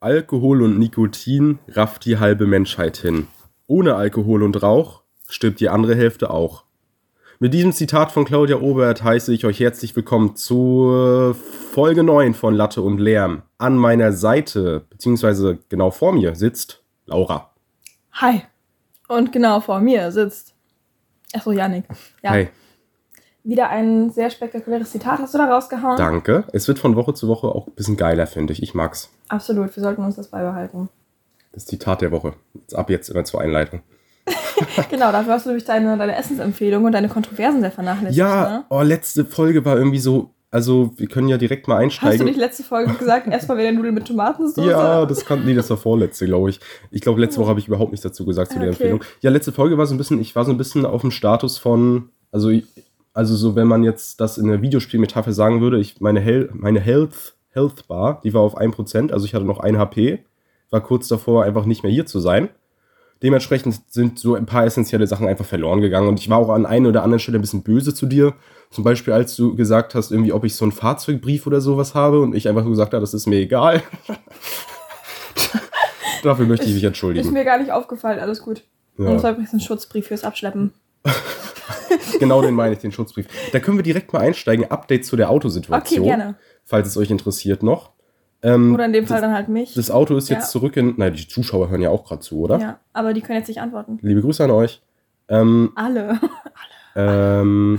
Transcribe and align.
Alkohol 0.00 0.62
und 0.62 0.78
Nikotin 0.78 1.58
rafft 1.68 2.04
die 2.04 2.18
halbe 2.18 2.46
Menschheit 2.46 2.98
hin. 2.98 3.28
Ohne 3.66 3.94
Alkohol 3.94 4.42
und 4.42 4.62
Rauch 4.62 5.00
stirbt 5.26 5.58
die 5.58 5.70
andere 5.70 5.94
Hälfte 5.94 6.28
auch. 6.28 6.64
Mit 7.38 7.54
diesem 7.54 7.72
Zitat 7.72 8.12
von 8.12 8.26
Claudia 8.26 8.56
Obert 8.56 9.02
heiße 9.02 9.32
ich 9.32 9.46
euch 9.46 9.58
herzlich 9.58 9.96
willkommen 9.96 10.36
zur 10.36 11.34
Folge 11.34 12.02
9 12.02 12.34
von 12.34 12.52
Latte 12.52 12.82
und 12.82 12.98
Lärm. 12.98 13.42
An 13.56 13.78
meiner 13.78 14.12
Seite, 14.12 14.84
beziehungsweise 14.90 15.60
genau 15.70 15.90
vor 15.90 16.12
mir, 16.12 16.34
sitzt 16.34 16.82
Laura. 17.06 17.54
Hi. 18.12 18.42
Und 19.08 19.32
genau 19.32 19.60
vor 19.60 19.80
mir 19.80 20.12
sitzt. 20.12 20.54
Achso, 21.32 21.52
Janik. 21.52 21.84
Ja. 22.22 22.30
Hi. 22.32 22.48
Wieder 23.46 23.70
ein 23.70 24.10
sehr 24.10 24.28
spektakuläres 24.30 24.90
Zitat 24.90 25.20
hast 25.20 25.32
du 25.32 25.38
da 25.38 25.44
rausgehauen. 25.46 25.96
Danke. 25.96 26.44
Es 26.52 26.66
wird 26.66 26.80
von 26.80 26.96
Woche 26.96 27.14
zu 27.14 27.28
Woche 27.28 27.46
auch 27.46 27.68
ein 27.68 27.74
bisschen 27.74 27.96
geiler, 27.96 28.26
finde 28.26 28.52
ich. 28.52 28.60
Ich 28.60 28.74
mag's. 28.74 29.08
Absolut, 29.28 29.74
wir 29.76 29.82
sollten 29.82 30.02
uns 30.02 30.16
das 30.16 30.28
beibehalten. 30.28 30.88
Das 31.52 31.64
Zitat 31.64 32.02
der 32.02 32.10
Woche. 32.10 32.34
Jetzt 32.54 32.74
ab 32.74 32.90
jetzt 32.90 33.08
immer 33.08 33.24
zur 33.24 33.40
Einleitung. 33.40 33.82
genau, 34.90 35.12
dafür 35.12 35.34
hast 35.34 35.46
du 35.46 35.50
nämlich 35.50 35.64
deine, 35.64 35.96
deine 35.96 36.16
Essensempfehlung 36.16 36.84
und 36.84 36.92
deine 36.92 37.08
Kontroversen 37.08 37.60
sehr 37.60 37.70
vernachlässigt. 37.70 38.18
Ja, 38.18 38.48
ne? 38.48 38.64
oh, 38.68 38.82
letzte 38.82 39.24
Folge 39.24 39.64
war 39.64 39.76
irgendwie 39.76 40.00
so. 40.00 40.30
Also, 40.50 40.92
wir 40.96 41.06
können 41.06 41.28
ja 41.28 41.38
direkt 41.38 41.68
mal 41.68 41.76
einsteigen. 41.76 42.14
Hast 42.14 42.20
du 42.20 42.24
nicht 42.24 42.38
letzte 42.38 42.64
Folge 42.64 42.94
gesagt, 42.94 43.28
erstmal 43.28 43.58
wieder 43.58 43.70
Nudeln 43.70 43.94
mit 43.94 44.06
Tomatensauce? 44.06 44.66
Ja, 44.66 45.06
das 45.06 45.24
kann, 45.24 45.44
nee, 45.44 45.54
das 45.54 45.70
war 45.70 45.76
vorletzte, 45.76 46.26
glaube 46.26 46.50
ich. 46.50 46.58
Ich 46.90 47.00
glaube, 47.00 47.20
letzte 47.20 47.40
Woche 47.40 47.50
habe 47.50 47.60
ich 47.60 47.68
überhaupt 47.68 47.92
nichts 47.92 48.02
dazu 48.02 48.24
gesagt 48.24 48.50
zu 48.50 48.58
der 48.58 48.70
Okay. 48.70 48.76
Empfehlung. 48.84 49.04
Ja, 49.20 49.30
letzte 49.30 49.52
Folge 49.52 49.78
war 49.78 49.86
so 49.86 49.94
ein 49.94 49.98
bisschen, 49.98 50.20
ich 50.20 50.34
war 50.34 50.44
so 50.44 50.50
ein 50.52 50.56
bisschen 50.58 50.84
auf 50.84 51.02
dem 51.02 51.10
Status 51.12 51.58
von, 51.58 52.10
also, 52.32 52.48
ich- 52.50 52.64
also 53.16 53.34
so, 53.34 53.56
wenn 53.56 53.66
man 53.66 53.82
jetzt 53.82 54.20
das 54.20 54.36
in 54.36 54.46
der 54.46 54.60
Videospielmetapher 54.60 55.32
sagen 55.32 55.62
würde, 55.62 55.78
ich, 55.78 56.02
meine, 56.02 56.20
Hel 56.20 56.50
meine 56.52 56.80
Health, 56.80 57.34
Health 57.48 57.88
Bar, 57.88 58.20
die 58.22 58.34
war 58.34 58.42
auf 58.42 58.58
1%, 58.58 59.10
also 59.10 59.24
ich 59.24 59.34
hatte 59.34 59.46
noch 59.46 59.58
1 59.58 59.78
HP, 59.78 60.22
war 60.68 60.82
kurz 60.82 61.08
davor, 61.08 61.44
einfach 61.44 61.64
nicht 61.64 61.82
mehr 61.82 61.90
hier 61.90 62.04
zu 62.04 62.20
sein. 62.20 62.50
Dementsprechend 63.22 63.80
sind 63.88 64.18
so 64.18 64.34
ein 64.34 64.44
paar 64.44 64.66
essentielle 64.66 65.06
Sachen 65.06 65.26
einfach 65.26 65.46
verloren 65.46 65.80
gegangen 65.80 66.08
und 66.08 66.20
ich 66.20 66.28
war 66.28 66.36
auch 66.36 66.50
an 66.50 66.66
einer 66.66 66.90
oder 66.90 67.02
anderen 67.02 67.18
Stelle 67.18 67.38
ein 67.38 67.40
bisschen 67.40 67.62
böse 67.62 67.94
zu 67.94 68.04
dir. 68.04 68.34
Zum 68.70 68.84
Beispiel, 68.84 69.14
als 69.14 69.34
du 69.34 69.56
gesagt 69.56 69.94
hast, 69.94 70.10
irgendwie, 70.10 70.34
ob 70.34 70.44
ich 70.44 70.54
so 70.54 70.66
einen 70.66 70.72
Fahrzeugbrief 70.72 71.46
oder 71.46 71.62
sowas 71.62 71.94
habe 71.94 72.20
und 72.20 72.34
ich 72.34 72.50
einfach 72.50 72.64
so 72.64 72.68
gesagt 72.68 72.92
habe, 72.92 73.00
das 73.00 73.14
ist 73.14 73.26
mir 73.26 73.38
egal. 73.38 73.82
Dafür 76.22 76.44
möchte 76.44 76.66
ich 76.66 76.74
mich 76.74 76.82
Ist 76.82 76.88
entschuldigen. 76.88 77.32
mir 77.32 77.44
gar 77.44 77.58
nicht 77.58 77.72
aufgefallen, 77.72 78.20
alles 78.20 78.42
gut. 78.42 78.62
Ja. 78.98 79.06
Und 79.06 79.14
das 79.14 79.22
war 79.22 79.30
übrigens 79.30 79.54
ein 79.54 79.60
Schutzbrief 79.60 80.08
fürs 80.08 80.24
Abschleppen. 80.24 80.74
Genau 82.18 82.42
den 82.42 82.54
meine 82.54 82.74
ich, 82.74 82.78
den 82.80 82.92
Schutzbrief. 82.92 83.26
Da 83.52 83.60
können 83.60 83.78
wir 83.78 83.82
direkt 83.82 84.12
mal 84.12 84.20
einsteigen. 84.20 84.70
Update 84.70 85.04
zu 85.04 85.16
der 85.16 85.30
Autosituation. 85.30 86.00
Okay, 86.00 86.08
gerne. 86.08 86.34
Falls 86.64 86.88
es 86.88 86.96
euch 86.96 87.10
interessiert 87.10 87.62
noch. 87.62 87.90
Ähm, 88.42 88.74
Oder 88.74 88.84
in 88.84 88.92
dem 88.92 89.06
Fall 89.06 89.20
dann 89.20 89.32
halt 89.32 89.48
mich. 89.48 89.74
das 89.74 89.90
Auto 89.90 90.16
ist 90.16 90.28
jetzt 90.28 90.44
Ja. 90.44 90.48
zurück 90.48 90.76
in. 90.76 90.94
Nein, 90.96 91.14
die 91.14 91.26
Zuschauer 91.26 91.70
hören 91.70 91.80
ja 91.80 91.90
auch 91.90 92.04
gerade 92.04 92.20
zu, 92.20 92.40
oder? 92.40 92.58
Ja, 92.58 92.80
aber 92.92 93.14
die 93.14 93.20
können 93.22 93.38
jetzt 93.38 93.48
nicht 93.48 93.60
antworten. 93.60 93.98
Liebe 94.02 94.20
Grüße 94.20 94.44
an 94.44 94.50
euch. 94.50 94.82
Ähm, 95.28 95.72
Alle. 95.74 96.20
ähm, 96.96 97.78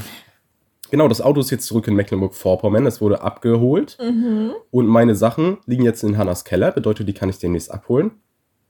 genau, 0.91 1.07
das 1.07 1.21
Auto 1.21 1.39
ist 1.39 1.51
jetzt 1.51 1.65
zurück 1.67 1.87
in 1.87 1.95
Mecklenburg-Vorpommern. 1.95 2.85
Es 2.85 3.01
wurde 3.01 3.21
abgeholt. 3.21 3.97
mhm. 4.01 4.51
Und 4.71 4.87
meine 4.87 5.15
Sachen 5.15 5.57
liegen 5.65 5.83
jetzt 5.83 6.03
in 6.03 6.17
Hannas 6.17 6.43
Keller. 6.43 6.71
Bedeutet, 6.71 7.07
die 7.07 7.13
kann 7.13 7.29
ich 7.29 7.39
demnächst 7.39 7.71
abholen. 7.71 8.11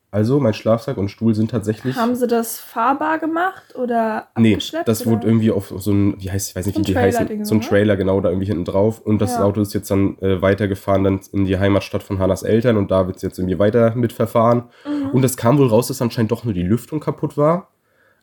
Also, 0.09 0.39
mein 0.39 0.53
Schlafsack 0.53 0.95
und 0.97 1.09
Stuhl 1.09 1.35
sind 1.35 1.51
tatsächlich. 1.51 1.95
Haben 1.97 2.15
sie 2.15 2.27
das 2.27 2.59
fahrbar 2.59 3.19
gemacht 3.19 3.75
oder 3.75 4.27
Nee, 4.37 4.57
das 4.85 5.01
oder? 5.01 5.11
wurde 5.11 5.27
irgendwie 5.27 5.51
auf 5.51 5.73
so 5.77 5.91
ein, 5.91 6.15
wie 6.21 6.31
heißt, 6.31 6.49
ich 6.49 6.55
weiß 6.55 6.65
nicht, 6.65 6.75
So 6.75 6.81
wie 6.81 6.85
die 6.85 6.97
heißen, 6.97 7.17
Trailer-Ding, 7.27 7.45
so 7.45 7.55
ein 7.55 7.57
oder? 7.59 7.67
Trailer 7.67 7.97
genau 7.97 8.21
da 8.21 8.29
irgendwie 8.29 8.47
hinten 8.47 8.63
drauf. 8.63 9.01
Und 9.01 9.19
das 9.19 9.33
Ja. 9.33 9.43
Auto 9.43 9.59
ist 9.61 9.73
jetzt 9.73 9.91
dann 9.91 10.17
äh, 10.19 10.41
weitergefahren 10.41 11.03
dann 11.03 11.19
in 11.33 11.43
die 11.45 11.59
Heimatstadt 11.59 12.03
von 12.03 12.19
Hannas 12.19 12.43
Eltern 12.43 12.77
und 12.77 12.89
da 12.89 13.05
wird 13.05 13.17
es 13.17 13.21
jetzt 13.21 13.37
irgendwie 13.37 13.59
weiter 13.59 13.95
mitverfahren. 13.95 14.63
Mhm. 14.85 15.09
Und 15.11 15.25
es 15.25 15.35
kam 15.35 15.57
wohl 15.57 15.67
raus, 15.67 15.87
dass 15.89 16.01
anscheinend 16.01 16.31
doch 16.31 16.45
nur 16.45 16.53
die 16.53 16.63
Lüftung 16.63 17.01
kaputt 17.01 17.35
war. 17.35 17.69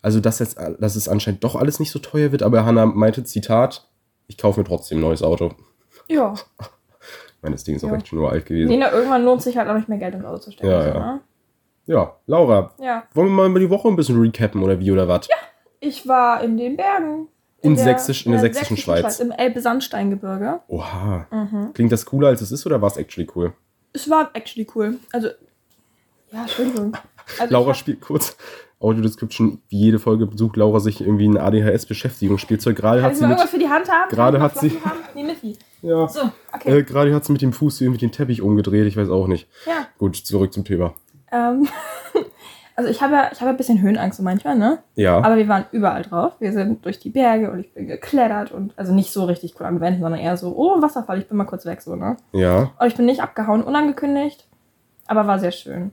Also, 0.01 0.21
dass, 0.21 0.39
jetzt, 0.39 0.59
dass 0.81 0.97
es 0.97 1.07
anscheinend 1.09 1.45
doch 1.45 1.55
alles 1.55 1.81
nicht 1.81 1.91
so 1.91 1.98
teuer 1.98 2.33
wird, 2.33 2.43
aber 2.43 2.64
Hanna 2.64 2.87
meinte, 2.87 3.25
Zitat, 3.25 3.87
ich 4.27 4.39
kaufe 4.39 4.61
mir 4.61 4.67
trotzdem 4.67 4.98
ein 4.98 5.03
neues 5.03 5.23
Auto. 5.23 5.51
Ja. 6.08 6.35
Ich 7.37 7.47
meine, 7.47 7.57
das 7.57 7.64
Ding 7.64 7.77
ist 7.77 7.85
auch 7.85 7.91
Ja. 7.91 7.97
echt 7.97 8.08
schon 8.08 8.19
nur 8.20 8.31
alt 8.33 8.47
gewesen. 8.47 8.70
Nee, 8.70 8.79
na, 8.79 8.91
irgendwann 8.91 9.23
lohnt 9.23 9.42
sich 9.42 9.58
halt 9.58 9.69
auch 9.69 9.75
nicht 9.75 9.87
mehr 9.91 9.98
Geld 9.98 10.14
ins 10.14 10.25
Auto 10.25 10.39
zu 10.39 10.51
stecken. 10.53 10.70
Ja, 10.70 10.87
ja. 10.87 10.95
Ne? 10.98 11.20
Ja, 11.86 12.17
Laura, 12.27 12.72
ja. 12.80 13.05
wollen 13.12 13.28
wir 13.28 13.34
mal 13.34 13.50
über 13.50 13.61
die 13.61 13.68
Woche 13.70 13.89
ein 13.89 13.96
bisschen 13.96 14.18
recappen 14.20 14.62
oder 14.62 14.78
wie 14.80 14.90
oder 14.90 15.06
was? 15.08 15.28
Ich 15.80 16.08
war 16.08 16.42
in 16.42 16.56
den 16.56 16.77
Bergen. 16.77 17.28
In 17.61 17.77
Sächsisch- 17.77 18.27
in 18.27 18.33
der 18.33 18.40
sächsischen 18.40 18.77
Schweiz. 18.77 19.20
Im 19.20 19.30
Elbe-Sandsteingebirge. 19.30 20.61
Oha. 20.68 21.27
Mhm. 21.30 21.72
Klingt 21.74 21.92
das 21.92 22.05
cooler 22.06 22.28
als 22.28 22.40
es 22.42 22.52
ist 22.52 22.67
oder 22.67 22.80
war 22.83 22.89
es 22.90 22.96
actually 22.96 23.28
cool? 23.34 23.52
Es 23.92 24.08
war 24.11 24.30
actually 24.34 24.67
cool. 24.74 24.98
Also, 25.12 25.28
ja, 26.33 26.42
Entschuldigung. 26.42 26.96
Also 27.39 27.52
Laura 27.52 27.70
ich 27.72 27.78
spielt 27.78 28.01
kurz 28.02 28.36
Audiodescription, 28.80 29.62
wie 29.68 29.78
jede 29.78 29.98
Folge 29.98 30.27
besucht 30.27 30.56
Laura 30.56 30.78
sich 30.80 31.01
irgendwie 31.01 31.27
ein 31.28 31.39
ADHS-Beschäftigungsspielzeug. 31.39 32.77
Gerade 32.77 33.02
hat 33.02 33.16
sie 33.16 33.27
mit, 33.27 33.40
für 33.40 33.58
die 33.58 33.68
Hand 33.68 33.90
haben? 33.90 34.11
Gerade 34.11 34.40
hat 34.40 34.58
sie-? 34.58 34.77
Nee, 35.14 35.22
Miffy. 35.24 35.56
ja, 35.80 36.06
So, 36.08 36.20
okay. 36.52 36.78
äh, 36.78 36.83
gerade 36.83 37.14
hat 37.14 37.24
sie 37.24 37.33
mit 37.33 37.40
dem 37.40 37.52
Fuß 37.55 37.80
irgendwie 37.80 38.01
den 38.01 38.12
Teppich 38.12 38.42
umgedreht, 38.42 38.86
ich 38.86 38.96
weiß 38.96 39.08
auch 39.08 39.27
nicht. 39.27 39.48
ja. 39.66 39.86
Gut, 39.96 40.16
zurück 40.16 40.52
zum 40.52 40.64
Thema. 40.64 40.92
Ähm, 41.34 41.68
also 42.77 42.89
ich 42.89 43.02
habe 43.02 43.14
ja, 43.14 43.30
ich 43.33 43.40
habe 43.40 43.50
ein 43.50 43.56
bisschen 43.56 43.83
Höhenangst 43.83 44.17
so 44.18 44.22
manchmal, 44.22 44.56
ne? 44.56 44.78
Ja, 44.95 45.18
Aber 45.18 45.36
wir 45.36 45.48
waren 45.48 45.67
überall 45.72 46.02
drauf. 46.02 46.34
Wir 46.39 46.52
sind 46.52 46.84
durch 46.84 46.98
die 46.98 47.11
Berge 47.11 47.50
und 47.50 47.61
ich 47.61 47.74
bin 47.74 47.86
geklettert 47.86 48.52
und 48.52 48.72
also 48.77 48.95
nicht 48.95 49.12
so 49.12 49.24
richtig 49.24 49.55
cool 49.58 49.67
an 49.67 49.80
Wänden, 49.80 50.00
sondern 50.00 50.20
eher 50.20 50.36
so, 50.36 50.55
oh, 50.56 50.80
Wasserfall, 50.80 51.18
ich 51.18 51.28
bin 51.28 51.36
mal 51.36 51.45
kurz 51.45 51.67
weg, 51.67 51.83
so, 51.83 51.96
ne? 51.96 52.17
ja, 52.33 52.70
Und 52.78 52.86
ich 52.86 52.95
bin 52.95 53.06
nicht 53.06 53.22
abgehauen, 53.22 53.62
unangekündigt, 53.62 54.46
aber 55.06 55.27
war 55.27 55.39
sehr 55.39 55.52
schön. 55.52 55.90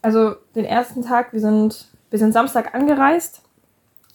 Also 0.00 0.34
den 0.56 0.64
ersten 0.64 1.02
Tag, 1.02 1.32
wir 1.32 1.40
sind, 1.40 1.86
wir 2.10 2.18
sind 2.18 2.32
Samstag 2.32 2.74
angereist, 2.74 3.42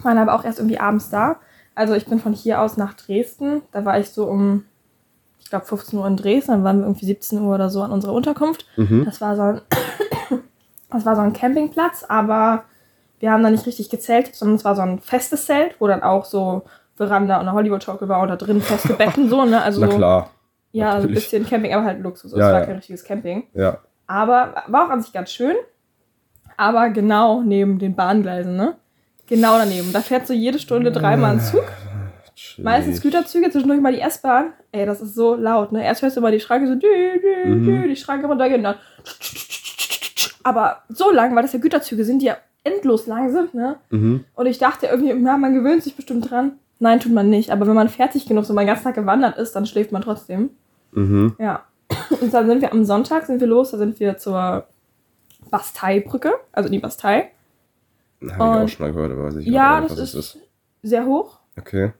waren 0.03 0.17
aber 0.17 0.33
auch 0.35 0.43
erst 0.43 0.59
irgendwie 0.59 0.79
abends 0.79 1.09
da. 1.09 1.37
Also 1.75 1.93
ich 1.93 2.05
bin 2.05 2.19
von 2.19 2.33
hier 2.33 2.61
aus 2.61 2.75
nach 2.75 2.93
Dresden. 2.93 3.61
Da 3.71 3.85
war 3.85 3.99
ich 3.99 4.09
so 4.09 4.25
um, 4.25 4.65
ich 5.39 5.49
glaube 5.49 5.65
15 5.65 5.97
Uhr 5.97 6.07
in 6.07 6.17
Dresden, 6.17 6.51
dann 6.51 6.63
waren 6.63 6.79
wir 6.79 6.85
irgendwie 6.85 7.05
17 7.05 7.39
Uhr 7.39 7.55
oder 7.55 7.69
so 7.69 7.81
an 7.83 7.91
unserer 7.91 8.13
Unterkunft. 8.13 8.65
mhm. 8.75 9.05
Das 9.05 9.21
war 9.21 9.35
so 9.35 9.41
ein, 9.43 9.61
das 10.89 11.05
war 11.05 11.15
so 11.15 11.21
ein 11.21 11.33
Campingplatz, 11.33 12.05
aber 12.07 12.63
wir 13.19 13.31
haben 13.31 13.43
da 13.43 13.49
nicht 13.49 13.65
richtig 13.65 13.89
gezählt, 13.89 14.33
sondern 14.35 14.55
es 14.57 14.65
war 14.65 14.75
so 14.75 14.81
ein 14.81 14.99
festes 14.99 15.45
Zelt, 15.45 15.75
wo 15.79 15.87
dann 15.87 16.03
auch 16.03 16.25
so 16.25 16.63
Veranda 16.95 17.35
und 17.35 17.41
eine 17.47 17.53
Hollywood-Schaukel 17.53 18.07
war 18.09 18.21
und 18.21 18.29
da 18.29 18.35
drin 18.35 18.61
feste 18.61 18.93
Betten 18.93 19.29
so, 19.29 19.43
ne? 19.45 19.61
Also 19.61 19.81
na 19.85 19.87
klar, 19.87 20.29
ja, 20.71 20.91
also 20.91 21.07
ein 21.07 21.13
bisschen 21.13 21.45
Camping, 21.45 21.73
aber 21.73 21.83
halt 21.85 22.01
Luxus. 22.01 22.31
Es 22.31 22.37
Ja, 22.39 22.51
war 22.51 22.59
ja. 22.59 22.65
kein 22.65 22.75
richtiges 22.77 23.03
Camping. 23.03 23.47
ja. 23.53 23.77
Aber 24.09 24.63
war 24.67 24.85
auch 24.85 24.89
an 24.89 25.01
sich 25.01 25.11
ganz 25.11 25.31
schön. 25.31 25.55
Aber 26.55 26.89
genau 26.91 27.41
neben 27.41 27.77
den 27.77 27.93
Bahngleisen, 27.95 28.55
ne? 28.55 28.75
Genau 29.27 29.57
daneben. 29.57 29.91
Da 29.91 29.99
fährt 29.99 30.25
so 30.25 30.33
jede 30.33 30.59
Stunde 30.59 30.91
dreimal 30.93 31.33
ein 31.33 31.41
Zug. 31.41 31.65
Meistens 32.59 33.01
Güterzüge, 33.01 33.49
zwischendurch 33.51 33.81
mal 33.81 33.91
die 33.91 33.99
S-Bahn. 33.99 34.53
Ey, 34.71 34.85
das 34.85 35.01
ist 35.01 35.13
so 35.15 35.35
laut, 35.35 35.71
ne? 35.73 35.83
Erst 35.83 36.01
hörst 36.03 36.15
du 36.15 36.21
mal 36.21 36.31
die 36.31 36.39
Schranke 36.39 36.67
so, 36.67 36.75
dü, 36.75 36.87
dü, 36.87 37.49
Mhm. 37.49 37.65
dü, 37.65 37.87
die 37.89 37.95
Schranke 37.97 38.27
runtergehen, 38.27 38.63
dann. 38.63 38.75
Aber 40.47 40.83
so 40.87 41.11
lang, 41.11 41.35
weil 41.35 41.41
das 41.41 41.51
ja 41.51 41.59
Güterzüge 41.59 42.05
sind, 42.05 42.21
die 42.21 42.27
ja 42.27 42.37
endlos 42.63 43.05
lang 43.05 43.33
sind, 43.33 43.53
ne? 43.53 43.75
Mhm. 43.89 44.23
Und 44.33 44.45
ich 44.45 44.57
dachte 44.59 44.85
irgendwie, 44.85 45.13
na, 45.13 45.37
man 45.37 45.53
gewöhnt 45.53 45.83
sich 45.83 45.93
bestimmt 45.97 46.31
dran. 46.31 46.53
Nein, 46.79 47.01
tut 47.01 47.11
man 47.11 47.29
nicht. 47.29 47.51
Aber 47.51 47.67
wenn 47.67 47.75
man 47.75 47.89
fertig 47.89 48.25
genug 48.27 48.45
so 48.45 48.53
meinen 48.53 48.67
ganzen 48.67 48.85
Tag 48.85 48.95
gewandert 48.95 49.37
ist, 49.37 49.57
dann 49.57 49.65
schläft 49.65 49.91
man 49.91 50.01
trotzdem. 50.01 50.51
Mhm. 50.93 51.35
Ja. 51.37 51.63
Und 52.21 52.33
dann 52.33 52.47
sind 52.47 52.61
wir 52.61 52.71
am 52.71 52.85
Sonntag 52.85 53.25
sind 53.25 53.41
wir 53.41 53.47
los, 53.47 53.71
da 53.71 53.77
sind 53.77 53.99
wir 53.99 54.15
zur 54.17 54.67
Basteibrücke, 55.51 56.31
also 56.53 56.69
die 56.69 56.79
Bastei. 56.79 57.31
Habe 58.21 58.31
ich 58.31 58.39
auch 58.39 58.69
schon 58.69 58.85
mal 58.87 58.93
gehört, 58.93 59.11
aber 59.11 59.25
weiß 59.25 59.35
ich 59.35 59.47
Ja, 59.47 59.81
das 59.81 59.91
nicht, 59.91 59.99
was 60.01 60.07
ist, 60.07 60.13
es 60.13 60.35
ist. 60.35 60.41
sehr 60.81 61.05
hoch. 61.05 61.39
Okay. 61.57 61.91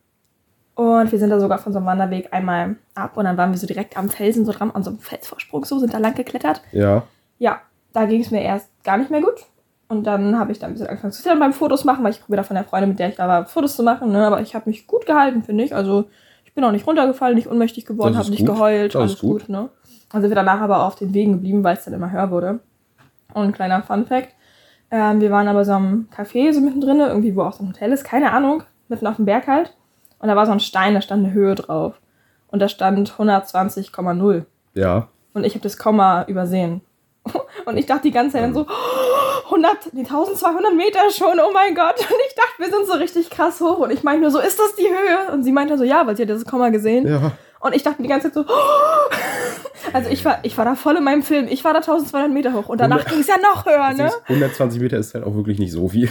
Und 0.76 1.12
wir 1.12 1.20
sind 1.20 1.32
da 1.32 1.40
sogar 1.42 1.58
von 1.58 1.74
so 1.74 1.80
einem 1.80 1.88
Wanderweg 1.88 2.32
einmal 2.32 2.78
ab 2.96 3.18
und 3.18 3.26
dann 3.26 3.36
waren 3.36 3.52
wir 3.52 3.58
so 3.58 3.68
direkt 3.68 3.98
am 3.98 4.08
Felsen, 4.10 4.46
so 4.46 4.54
dran, 4.54 4.72
an 4.72 4.84
so 4.84 4.92
einem 4.92 5.00
Felsvorsprung, 5.00 5.66
so, 5.66 5.80
sind 5.80 5.94
da 5.94 5.98
lang 5.98 6.16
geklettert. 6.16 6.62
Ja. 6.72 7.04
Ja, 7.40 7.62
da 7.98 8.06
ging 8.06 8.22
es 8.22 8.32
mir 8.32 8.42
erst 8.42 8.70
gar 8.84 8.98
nicht 8.98 9.10
mehr 9.12 9.22
gut. 9.22 9.46
Und 9.90 10.06
dann 10.06 10.38
habe 10.38 10.52
ich 10.52 10.60
da 10.60 10.68
ein 10.68 10.74
bisschen 10.74 10.88
angefangen 10.88 11.14
zu 11.14 11.22
zittern 11.24 11.40
beim 11.40 11.54
Fotos 11.54 11.86
machen, 11.86 12.04
weil 12.04 12.12
ich 12.12 12.20
probiere 12.20 12.38
da 12.38 12.44
von 12.44 12.56
der 12.56 12.66
Freundin, 12.66 12.90
mit 12.90 13.00
der 13.00 13.10
ich 13.10 13.16
da 13.16 13.28
war, 13.28 13.46
Fotos 13.46 13.76
zu 13.76 13.84
machen. 13.84 14.12
Ne? 14.12 14.26
Aber 14.26 14.42
ich 14.42 14.54
habe 14.54 14.70
mich 14.70 14.86
gut 14.86 15.06
gehalten, 15.06 15.44
finde 15.44 15.64
ich. 15.64 15.74
Also 15.74 16.06
ich 16.46 16.54
bin 16.54 16.64
auch 16.64 16.72
nicht 16.72 16.86
runtergefallen, 16.86 17.36
nicht 17.36 17.50
ohnmächtig 17.50 17.86
geworden, 17.86 18.18
habe 18.18 18.30
nicht 18.30 18.46
gut. 18.46 18.56
geheult, 18.56 18.96
Das 18.96 19.02
alles 19.02 19.20
gut. 19.20 19.42
gut. 19.42 19.50
ne? 19.50 19.70
Dann 20.12 20.22
sind 20.22 20.30
wir 20.32 20.36
danach 20.36 20.60
aber 20.62 20.84
auf 20.86 20.96
den 20.96 21.14
Wegen 21.14 21.34
geblieben, 21.34 21.64
weil 21.64 21.78
es 21.78 21.86
dann 21.86 21.94
immer 21.94 22.12
höher 22.12 22.30
wurde. 22.32 22.60
Und 23.34 23.44
ein 23.46 23.52
kleiner 23.54 23.82
Fun-Fact. 23.82 24.30
Ähm, 24.92 25.22
wir 25.22 25.32
waren 25.32 25.48
aber 25.48 25.64
so 25.66 25.72
am 25.74 26.08
Café, 26.16 26.54
so 26.54 26.62
mittendrin, 26.62 27.00
irgendwie, 27.00 27.36
wo 27.36 27.42
auch 27.44 27.54
so 27.54 27.64
ein 27.64 27.70
Hotel 27.70 27.92
ist, 27.92 28.04
keine 28.04 28.32
Ahnung, 28.32 28.64
mitten 28.90 29.08
auf 29.08 29.16
dem 29.18 29.26
Berg 29.26 29.48
halt. 29.48 29.76
Und 30.20 30.28
da 30.28 30.36
war 30.36 30.46
so 30.46 30.52
ein 30.52 30.60
Stein, 30.60 30.94
da 30.94 31.02
stand 31.02 31.26
eine 31.26 31.34
Höhe 31.34 31.56
drauf. 31.56 32.00
Und 32.50 32.62
da 32.62 32.68
stand 32.70 33.10
120,0. 33.12 34.46
Ja. 34.74 35.08
Und 35.34 35.46
ich 35.46 35.54
habe 35.54 35.64
das 35.64 35.78
Komma 35.78 36.24
übersehen. 36.24 36.82
Und 37.68 37.78
ich 37.78 37.86
dachte 37.86 38.04
die 38.04 38.12
ganze 38.12 38.34
Zeit 38.34 38.44
dann 38.44 38.54
so, 38.54 38.66
100, 39.46 39.94
nee, 39.94 40.02
1200 40.02 40.74
Meter 40.74 41.00
schon, 41.12 41.40
oh 41.40 41.52
mein 41.54 41.76
Gott. 41.76 41.96
Und 42.00 42.18
ich 42.28 42.36
dachte, 42.36 42.54
wir 42.60 42.70
sind 42.70 42.88
so 42.88 42.94
richtig 42.94 43.30
krass 43.30 43.60
hoch. 43.60 43.80
Und 43.80 43.92
ich 43.92 44.04
meinte 44.04 44.22
nur 44.22 44.32
so, 44.32 44.40
ist 44.40 44.58
das 44.58 44.76
die 44.76 44.88
Höhe? 44.88 45.34
Und 45.34 45.44
sie 45.44 45.52
meinte 45.52 45.78
so, 45.78 45.84
ja, 45.84 46.08
weil 46.08 46.16
sie 46.16 46.24
hat 46.24 46.30
das 46.30 46.46
Komma 46.46 46.70
gesehen. 46.70 47.08
Ja. 47.08 47.34
Und 47.60 47.76
ich 47.76 47.84
dachte 47.84 48.02
die 48.02 48.08
ganze 48.08 48.32
Zeit 48.32 48.46
so, 48.46 48.46
Also 49.94 50.10
ich 50.10 50.24
war, 50.26 50.40
ich 50.44 50.58
war 50.58 50.66
da 50.66 50.76
voll 50.76 50.96
in 50.98 51.04
meinem 51.04 51.24
Film. 51.24 51.48
Ich 51.50 51.64
war 51.64 51.74
da 51.74 51.80
1200 51.80 52.32
Meter 52.32 52.54
hoch 52.54 52.70
und 52.70 52.80
danach 52.80 53.06
ging 53.06 53.20
es 53.20 53.28
ja 53.28 53.36
noch 53.38 53.66
höher, 53.66 53.94
ne? 53.94 54.12
120 54.28 54.82
Meter 54.82 54.98
ist 54.98 55.14
halt 55.14 55.26
auch 55.26 55.34
wirklich 55.36 55.60
nicht 55.60 55.72
so 55.72 55.88
viel. 55.90 56.08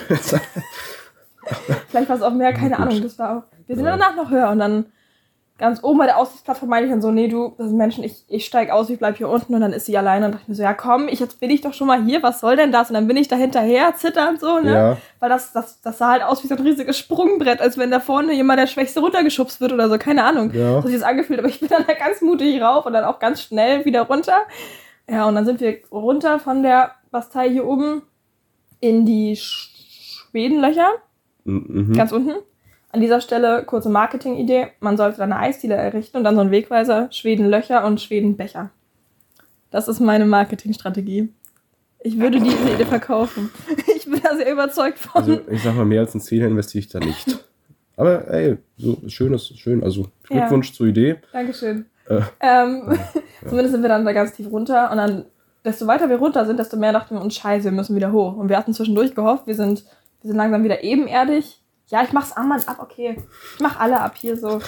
Vielleicht 1.89 2.09
war 2.09 2.17
es 2.17 2.23
auch 2.23 2.33
mehr, 2.33 2.53
keine. 2.53 2.79
Ahnung. 2.79 3.03
Das 3.03 3.19
war 3.19 3.39
auch, 3.39 3.43
wir 3.67 3.77
sind 3.77 3.85
Ja. 3.85 3.93
danach 3.97 4.17
noch 4.17 4.31
höher 4.31 4.51
und 4.51 4.59
dann 4.59 4.87
ganz 5.59 5.83
oben 5.83 5.99
bei 5.99 6.07
der 6.07 6.19
Aussichtsplattform 6.19 6.69
meinte 6.69 6.87
ich 6.87 6.93
dann 6.93 7.01
so, 7.01 7.11
nee, 7.11 7.29
du, 7.29 7.55
das 7.57 7.69
sind 7.69 7.77
Menschen, 7.77 8.05
ich, 8.05 8.25
ich 8.29 8.45
steig 8.45 8.71
aus, 8.71 8.91
ich 8.91 8.99
bleib 8.99 9.17
hier 9.17 9.29
unten 9.29 9.55
und 9.55 9.61
dann 9.61 9.73
ist 9.73 9.87
sie 9.87 9.97
alleine 9.97 10.27
und 10.27 10.33
dachte 10.33 10.43
ich 10.45 10.49
mir 10.49 10.55
so, 10.55 10.63
ja 10.63 10.75
komm, 10.75 11.09
ich, 11.09 11.19
jetzt 11.21 11.41
bin 11.41 11.51
ich 11.51 11.63
doch 11.63 11.73
schon 11.73 11.87
mal 11.87 12.05
hier, 12.05 12.23
was 12.23 12.41
soll 12.41 12.57
denn 12.57 12.73
das? 12.73 12.91
Und 12.91 12.95
dann 12.95 13.07
bin 13.07 13.17
ich 13.17 13.29
da 13.29 13.37
hinterher, 13.37 13.95
zitternd 13.97 14.41
so, 14.41 14.59
ne? 14.59 14.73
Ja. 14.73 14.97
Weil 15.19 15.29
das, 15.31 15.53
das, 15.53 15.81
das 15.81 15.99
sah 15.99 16.11
halt 16.13 16.23
aus 16.23 16.43
wie 16.45 16.49
so 16.49 16.55
ein 16.57 16.63
riesiges 16.63 16.99
Sprungbrett, 16.99 17.61
als 17.61 17.79
wenn 17.79 17.91
da 17.91 18.01
vorne 18.01 18.35
jemand 18.35 18.61
der 18.61 18.67
Schwächste 18.67 19.01
runtergeschubst 19.01 19.61
wird 19.61 19.73
oder 19.73 19.89
so, 19.89 19.97
keine 19.99 20.25
Ahnung. 20.25 20.53
Ja. 20.53 20.83
So 20.83 20.89
sich 20.89 20.99
das 20.99 21.07
angefühlt, 21.07 21.39
aber 21.39 21.49
ich 21.49 21.61
bin 21.61 21.69
dann 21.71 21.85
da 21.87 21.95
ganz 21.95 22.21
mutig 22.21 22.61
rauf 22.61 22.85
und 22.87 22.93
dann 22.93 23.05
auch 23.05 23.19
ganz 23.19 23.41
schnell 23.43 23.85
wieder 23.85 24.03
runter. 24.03 24.39
Ja, 25.09 25.27
und 25.27 25.35
dann 25.37 25.45
sind 25.47 25.61
wir 25.61 25.79
runter 25.91 26.39
von 26.39 26.63
der 26.63 26.93
Bastei 27.11 27.49
hier 27.49 27.67
oben 27.67 28.03
in 28.81 29.07
die 29.07 29.37
Sch 29.37 29.71
Schwedenlöcher, 30.31 30.91
Mhm. 31.45 31.93
ganz 31.95 32.13
unten. 32.13 32.35
An 32.97 33.03
dieser 33.03 33.21
Stelle 33.21 33.63
kurze 33.65 33.91
Marketing-Idee. 33.91 34.69
Man 34.81 34.97
sollte 34.97 35.19
da 35.19 35.25
eine 35.25 35.37
Eisdiele 35.37 35.75
errichten 35.75 36.17
und 36.17 36.25
dann 36.25 36.35
so 36.35 36.41
einen 36.41 36.51
Wegweiser, 36.51 37.09
Schwedenlöcher 37.13 37.85
und 37.85 38.01
Schwedenbecher. 38.01 38.71
Das 39.71 39.87
ist 39.87 40.01
meine 40.01 40.25
Marketingstrategie. 40.25 41.29
Ich 42.01 42.19
würde 42.19 42.41
diese 42.41 42.71
Idee 42.73 42.87
verkaufen. 42.87 43.51
Ich 43.95 44.11
bin 44.11 44.23
da 44.23 44.35
sehr 44.35 44.51
überzeugt 44.51 44.99
von. 44.99 45.21
Also 45.21 45.41
ich 45.51 45.63
sag 45.63 45.75
mal, 45.75 45.85
mehr 45.85 46.01
als 46.01 46.15
ein 46.15 46.23
Zehner 46.23 46.47
investiere 46.47 46.81
ich 46.81 46.89
da 46.89 47.01
nicht. 47.01 47.45
Aber 47.97 48.29
ey, 48.31 48.57
so 48.79 48.97
schön 49.09 49.35
ist 49.35 49.59
schön. 49.59 49.85
Also 49.85 50.07
Glückwunsch 50.23 50.73
zur 50.73 50.87
Idee. 50.87 51.17
Dankeschön. 51.33 51.85
Äh. 52.09 52.21
Ähm, 52.41 52.99
Zumindest 53.43 53.73
sind 53.73 53.83
wir 53.83 53.91
dann 53.91 54.07
da 54.07 54.13
ganz 54.13 54.33
tief 54.33 54.51
runter 54.51 54.91
und 54.91 54.97
dann, 54.97 55.27
desto 55.67 55.87
weiter 55.87 56.09
wir 56.09 56.17
runter 56.17 56.47
sind, 56.47 56.59
desto 56.59 56.79
mehr 56.79 56.93
dachten 56.93 57.17
wir 57.17 57.21
uns, 57.21 57.35
scheiße, 57.35 57.65
wir 57.65 57.73
müssen 57.73 57.95
wieder 57.95 58.13
hoch. 58.13 58.37
Und 58.37 58.49
wir 58.49 58.57
hatten 58.57 58.73
zwischendurch 58.73 59.15
gehofft, 59.15 59.47
wir 59.47 59.55
sind, 59.55 59.85
wir 60.23 60.29
sind 60.29 60.37
langsam 60.37 60.65
wieder 60.65 60.83
ebenerdig. 60.83 61.61
Ja, 61.89 62.03
ich 62.03 62.13
mach's 62.13 62.33
Armband 62.37 62.69
ab, 62.69 62.79
okay. 62.81 63.17
Ich 63.55 63.61
mach 63.61 63.79
alle 63.79 64.01
ab 64.01 64.15
hier 64.17 64.37
so. 64.37 64.61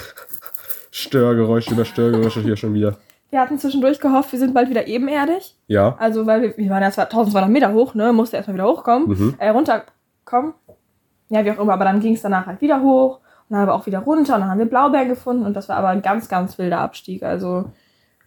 Störgeräusche 0.91 1.73
über 1.73 1.85
Störgeräusche 1.85 2.41
hier 2.41 2.55
schon 2.55 2.73
wieder. 2.73 2.97
Wir 3.29 3.41
hatten 3.41 3.59
zwischendurch 3.59 3.99
gehofft, 3.99 4.31
wir 4.31 4.39
sind 4.39 4.53
bald 4.53 4.69
wieder 4.69 4.87
ebenerdig. 4.87 5.55
Ja. 5.67 5.95
Also, 5.99 6.25
weil 6.25 6.41
wir, 6.41 6.57
wir 6.57 6.69
waren 6.69 6.81
ja 6.81 6.91
zwar 6.91 7.05
1200 7.05 7.49
Meter 7.49 7.73
hoch, 7.73 7.93
ne, 7.93 8.11
musste 8.11 8.37
erstmal 8.37 8.55
wieder 8.55 8.65
hochkommen, 8.67 9.07
Mhm. 9.09 9.35
äh, 9.37 9.49
runterkommen. 9.49 10.53
Ja, 11.29 11.45
wie 11.45 11.51
auch 11.51 11.59
immer, 11.59 11.73
aber 11.73 11.85
dann 11.85 11.99
ging 11.99 12.15
es 12.15 12.21
danach 12.23 12.47
halt 12.47 12.59
wieder 12.61 12.81
hoch 12.81 13.17
und 13.17 13.23
dann 13.51 13.59
haben 13.59 13.67
wir 13.67 13.75
auch 13.75 13.85
wieder 13.85 13.99
runter 13.99 14.33
und 14.35 14.41
dann 14.41 14.49
haben 14.49 14.57
wir 14.57 14.65
Blaubeeren 14.65 15.09
gefunden 15.09 15.45
und 15.45 15.53
das 15.53 15.69
war 15.69 15.75
aber 15.77 15.89
ein 15.89 16.01
ganz, 16.01 16.27
ganz 16.27 16.57
wilder 16.57 16.79
Abstieg. 16.79 17.21
Also, 17.21 17.65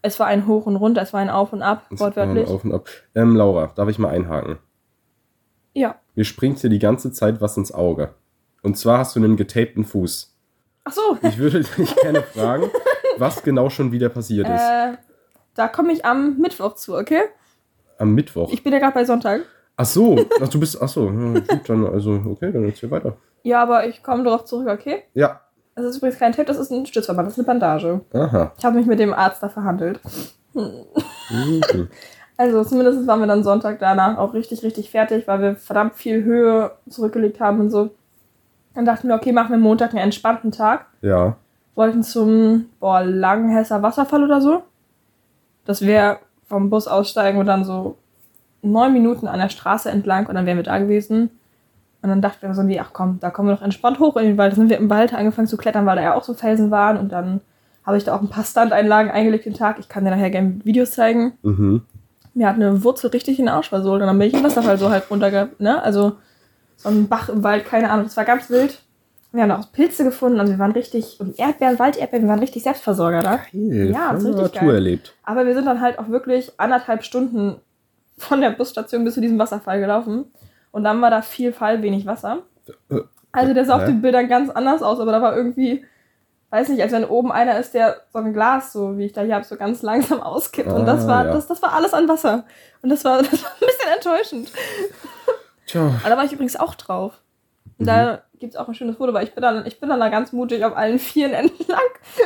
es 0.02 0.20
war 0.20 0.28
ein 0.28 0.46
Hoch 0.46 0.66
und 0.66 0.76
runter, 0.76 1.02
es 1.02 1.12
war 1.12 1.20
ein 1.20 1.30
Auf 1.30 1.52
und 1.52 1.62
Ab, 1.62 1.86
war 1.90 1.98
wortwörtlich. 2.00 2.48
Auf 2.48 2.64
und 2.64 2.72
ab. 2.74 2.86
Ähm, 3.16 3.34
Laura, 3.34 3.72
darf 3.74 3.88
ich 3.88 3.98
mal 3.98 4.10
einhaken? 4.10 4.58
Ja. 5.74 5.96
Mir 6.14 6.24
springt 6.24 6.62
dir 6.62 6.68
die 6.70 6.78
ganze 6.78 7.10
Zeit 7.10 7.40
was 7.40 7.56
ins 7.56 7.72
Auge. 7.72 8.10
Und 8.62 8.76
zwar 8.78 8.98
hast 8.98 9.16
du 9.16 9.20
einen 9.20 9.36
getapten 9.36 9.84
Fuß. 9.84 10.34
Ach 10.84 10.92
so, 10.92 11.16
Ich 11.22 11.38
würde 11.38 11.60
dich 11.78 11.94
gerne 11.96 12.22
fragen, 12.22 12.70
was 13.18 13.42
genau 13.42 13.70
schon 13.70 13.92
wieder 13.92 14.08
passiert 14.08 14.48
ist. 14.48 14.60
äh, 14.60 14.92
da 15.54 15.68
komme 15.68 15.92
ich 15.92 16.04
am 16.04 16.38
Mittwoch 16.38 16.74
zu, 16.74 16.96
okay? 16.96 17.22
Am 17.98 18.14
Mittwoch. 18.14 18.50
Ich 18.52 18.62
bin 18.62 18.72
ja 18.72 18.78
gerade 18.78 18.94
bei 18.94 19.04
Sonntag. 19.04 19.42
Ach 19.76 19.84
so, 19.86 20.18
ach, 20.40 20.48
du 20.48 20.60
bist, 20.60 20.80
ach 20.80 20.88
so, 20.88 21.06
ja, 21.06 21.40
gut, 21.40 21.68
dann, 21.68 21.86
also, 21.86 22.12
okay, 22.26 22.52
dann 22.52 22.64
erzähl 22.64 22.90
weiter. 22.90 23.16
Ja, 23.42 23.62
aber 23.62 23.86
ich 23.86 24.02
komme 24.02 24.22
darauf 24.24 24.44
zurück, 24.44 24.68
okay? 24.68 25.04
Ja, 25.14 25.40
Das 25.74 25.84
ist 25.86 25.96
übrigens 25.96 26.18
kein 26.18 26.32
Tape, 26.32 26.44
das 26.46 26.58
ist 26.58 26.70
ein 26.70 26.86
Stützverband, 26.86 27.26
das 27.26 27.34
ist 27.34 27.38
eine 27.38 27.46
Bandage. 27.46 28.00
aha. 28.12 28.52
Ich 28.58 28.64
habe 28.64 28.76
mich 28.76 28.86
mit 28.86 28.98
dem 28.98 29.12
Arzt 29.14 29.42
da 29.42 29.48
verhandelt. 29.48 30.00
Mhm. 30.54 30.84
Also 32.38 32.64
zumindest 32.64 33.06
waren 33.06 33.20
wir 33.20 33.26
dann 33.26 33.44
Sonntag 33.44 33.78
danach 33.78 34.16
auch 34.18 34.32
richtig, 34.34 34.62
richtig 34.64 34.90
fertig, 34.90 35.28
weil 35.28 35.40
wir 35.42 35.54
verdammt 35.54 35.94
viel 35.94 36.24
Höhe 36.24 36.72
zurückgelegt 36.88 37.38
haben 37.40 37.60
und 37.60 37.70
so. 37.70 37.90
Dann 38.74 38.84
dachten 38.84 39.08
wir, 39.08 39.14
okay, 39.14 39.32
machen 39.32 39.50
wir 39.50 39.58
Montag 39.58 39.90
einen 39.90 39.98
entspannten 39.98 40.52
Tag. 40.52 40.86
Ja, 41.02 41.36
Wollten 41.74 42.02
zum, 42.02 42.66
boah, 42.80 43.02
Langenhesser 43.02 43.82
Wasserfall 43.82 44.24
oder 44.24 44.40
so. 44.40 44.62
Das 45.64 45.82
wäre 45.82 46.18
vom 46.46 46.68
Bus 46.68 46.86
aussteigen 46.86 47.38
und 47.38 47.46
dann 47.46 47.64
so 47.64 47.96
neun 48.60 48.92
Minuten 48.92 49.26
an 49.26 49.38
der 49.38 49.48
Straße 49.48 49.90
entlang 49.90 50.26
und 50.26 50.34
dann 50.34 50.44
wären 50.44 50.58
wir 50.58 50.64
da 50.64 50.78
gewesen. 50.78 51.30
Und 52.02 52.08
dann 52.08 52.20
dachten 52.20 52.46
wir 52.46 52.54
so 52.54 52.66
wie, 52.66 52.80
ach 52.80 52.90
komm, 52.92 53.20
da 53.20 53.30
kommen 53.30 53.48
wir 53.48 53.56
doch 53.56 53.62
entspannt 53.62 54.00
hoch 54.00 54.16
in 54.16 54.26
den 54.26 54.38
Wald. 54.38 54.52
Da 54.52 54.56
sind 54.56 54.68
wir 54.68 54.76
im 54.76 54.90
Wald 54.90 55.14
angefangen 55.14 55.46
zu 55.46 55.56
klettern, 55.56 55.86
weil 55.86 55.96
da 55.96 56.02
ja 56.02 56.14
auch 56.14 56.24
so 56.24 56.34
Felsen 56.34 56.70
waren. 56.70 56.98
Und 56.98 57.12
dann 57.12 57.40
habe 57.86 57.96
ich 57.96 58.04
da 58.04 58.14
auch 58.14 58.20
ein 58.20 58.28
paar 58.28 58.44
Standeinlagen 58.44 59.10
eingelegt 59.10 59.46
den 59.46 59.54
Tag. 59.54 59.78
Ich 59.78 59.88
kann 59.88 60.04
dir 60.04 60.10
nachher 60.10 60.30
gerne 60.30 60.60
Videos 60.64 60.90
zeigen. 60.92 61.32
mhm. 61.42 61.82
Mir 62.34 62.48
hat 62.48 62.56
eine 62.56 62.82
Wurzel 62.82 63.10
richtig 63.10 63.38
in 63.38 63.44
den 63.44 63.54
Arsch 63.54 63.68
versohlt 63.68 64.00
und 64.00 64.06
dann 64.06 64.18
bin 64.18 64.26
ich 64.26 64.32
im 64.32 64.42
Wasserfall 64.42 64.78
so 64.78 64.88
halb 64.88 65.10
runter, 65.10 65.50
ne? 65.58 65.82
Also 65.82 66.12
so 66.82 66.88
ein 66.88 67.08
Bach 67.08 67.28
im 67.28 67.42
Wald, 67.42 67.64
keine 67.66 67.90
Ahnung, 67.90 68.04
das 68.06 68.16
war 68.16 68.24
ganz 68.24 68.50
wild. 68.50 68.80
Wir 69.34 69.44
haben 69.44 69.50
auch 69.52 69.72
Pilze 69.72 70.04
gefunden, 70.04 70.38
also 70.40 70.52
wir 70.52 70.58
waren 70.58 70.72
richtig, 70.72 71.18
und 71.18 71.38
Erdbeeren, 71.38 71.78
Walderdbeeren, 71.78 72.26
wir 72.26 72.28
waren 72.28 72.40
richtig 72.40 72.62
Selbstversorger 72.64 73.20
da. 73.20 73.36
Geil, 73.52 73.90
Ja, 73.90 74.12
das 74.12 74.22
ist 74.24 74.28
richtig 74.28 74.42
Natur 74.54 74.60
geil. 74.68 74.74
erlebt. 74.74 75.14
Aber 75.24 75.46
wir 75.46 75.54
sind 75.54 75.64
dann 75.64 75.80
halt 75.80 75.98
auch 75.98 76.08
wirklich 76.08 76.52
anderthalb 76.58 77.02
Stunden 77.02 77.56
von 78.18 78.42
der 78.42 78.50
Busstation 78.50 79.04
bis 79.04 79.14
zu 79.14 79.20
diesem 79.22 79.38
Wasserfall 79.38 79.80
gelaufen. 79.80 80.26
Und 80.70 80.84
dann 80.84 81.00
war 81.00 81.10
da 81.10 81.22
viel 81.22 81.52
Fall, 81.54 81.80
wenig 81.82 82.04
Wasser. 82.04 82.38
Äh, 82.90 83.00
Also 83.32 83.54
der 83.54 83.64
sah 83.64 83.76
auf 83.76 83.84
den 83.86 84.02
Bildern 84.02 84.28
ganz 84.28 84.50
anders 84.50 84.82
aus, 84.82 85.00
aber 85.00 85.12
da 85.12 85.22
war 85.22 85.34
irgendwie, 85.34 85.82
weiß 86.50 86.68
nicht, 86.68 86.82
als 86.82 86.92
wenn 86.92 87.04
oben 87.06 87.32
einer 87.32 87.58
ist, 87.58 87.72
der 87.72 88.02
so 88.12 88.18
ein 88.18 88.34
Glas, 88.34 88.72
so 88.74 88.98
wie 88.98 89.06
ich 89.06 89.12
da 89.14 89.22
hier 89.22 89.34
habe, 89.34 89.46
so 89.46 89.56
ganz 89.56 89.80
langsam 89.80 90.20
auskippt. 90.22 90.70
Und 90.70 90.84
das 90.84 91.04
Ah, 91.04 91.08
war, 91.08 91.24
ja. 91.26 91.32
das, 91.32 91.46
das 91.46 91.62
war 91.62 91.72
alles 91.72 91.94
an 91.94 92.06
Wasser. 92.06 92.44
Und 92.82 92.90
das 92.90 93.02
war, 93.06 93.18
das 93.22 93.32
war 93.42 93.50
ein 93.50 93.60
bisschen 93.60 93.92
enttäuschend. 93.96 94.52
Tja, 95.72 95.86
Aber 96.00 96.10
da 96.10 96.16
war 96.18 96.24
ich 96.24 96.32
übrigens 96.32 96.56
auch 96.56 96.74
drauf. 96.74 97.22
Und 97.78 97.86
da 97.86 98.22
gibt 98.38 98.52
es 98.52 98.60
auch 98.60 98.68
ein 98.68 98.74
schönes 98.74 98.96
Foto, 98.96 99.14
weil 99.14 99.24
ich 99.24 99.34
bin 99.34 99.40
dann, 99.40 99.64
ich 99.64 99.80
bin 99.80 99.88
dann 99.88 100.00
da 100.00 100.10
ganz 100.10 100.32
mutig 100.32 100.62
auf 100.64 100.76
allen 100.76 100.98
Vieren 100.98 101.32
entlang, 101.32 101.78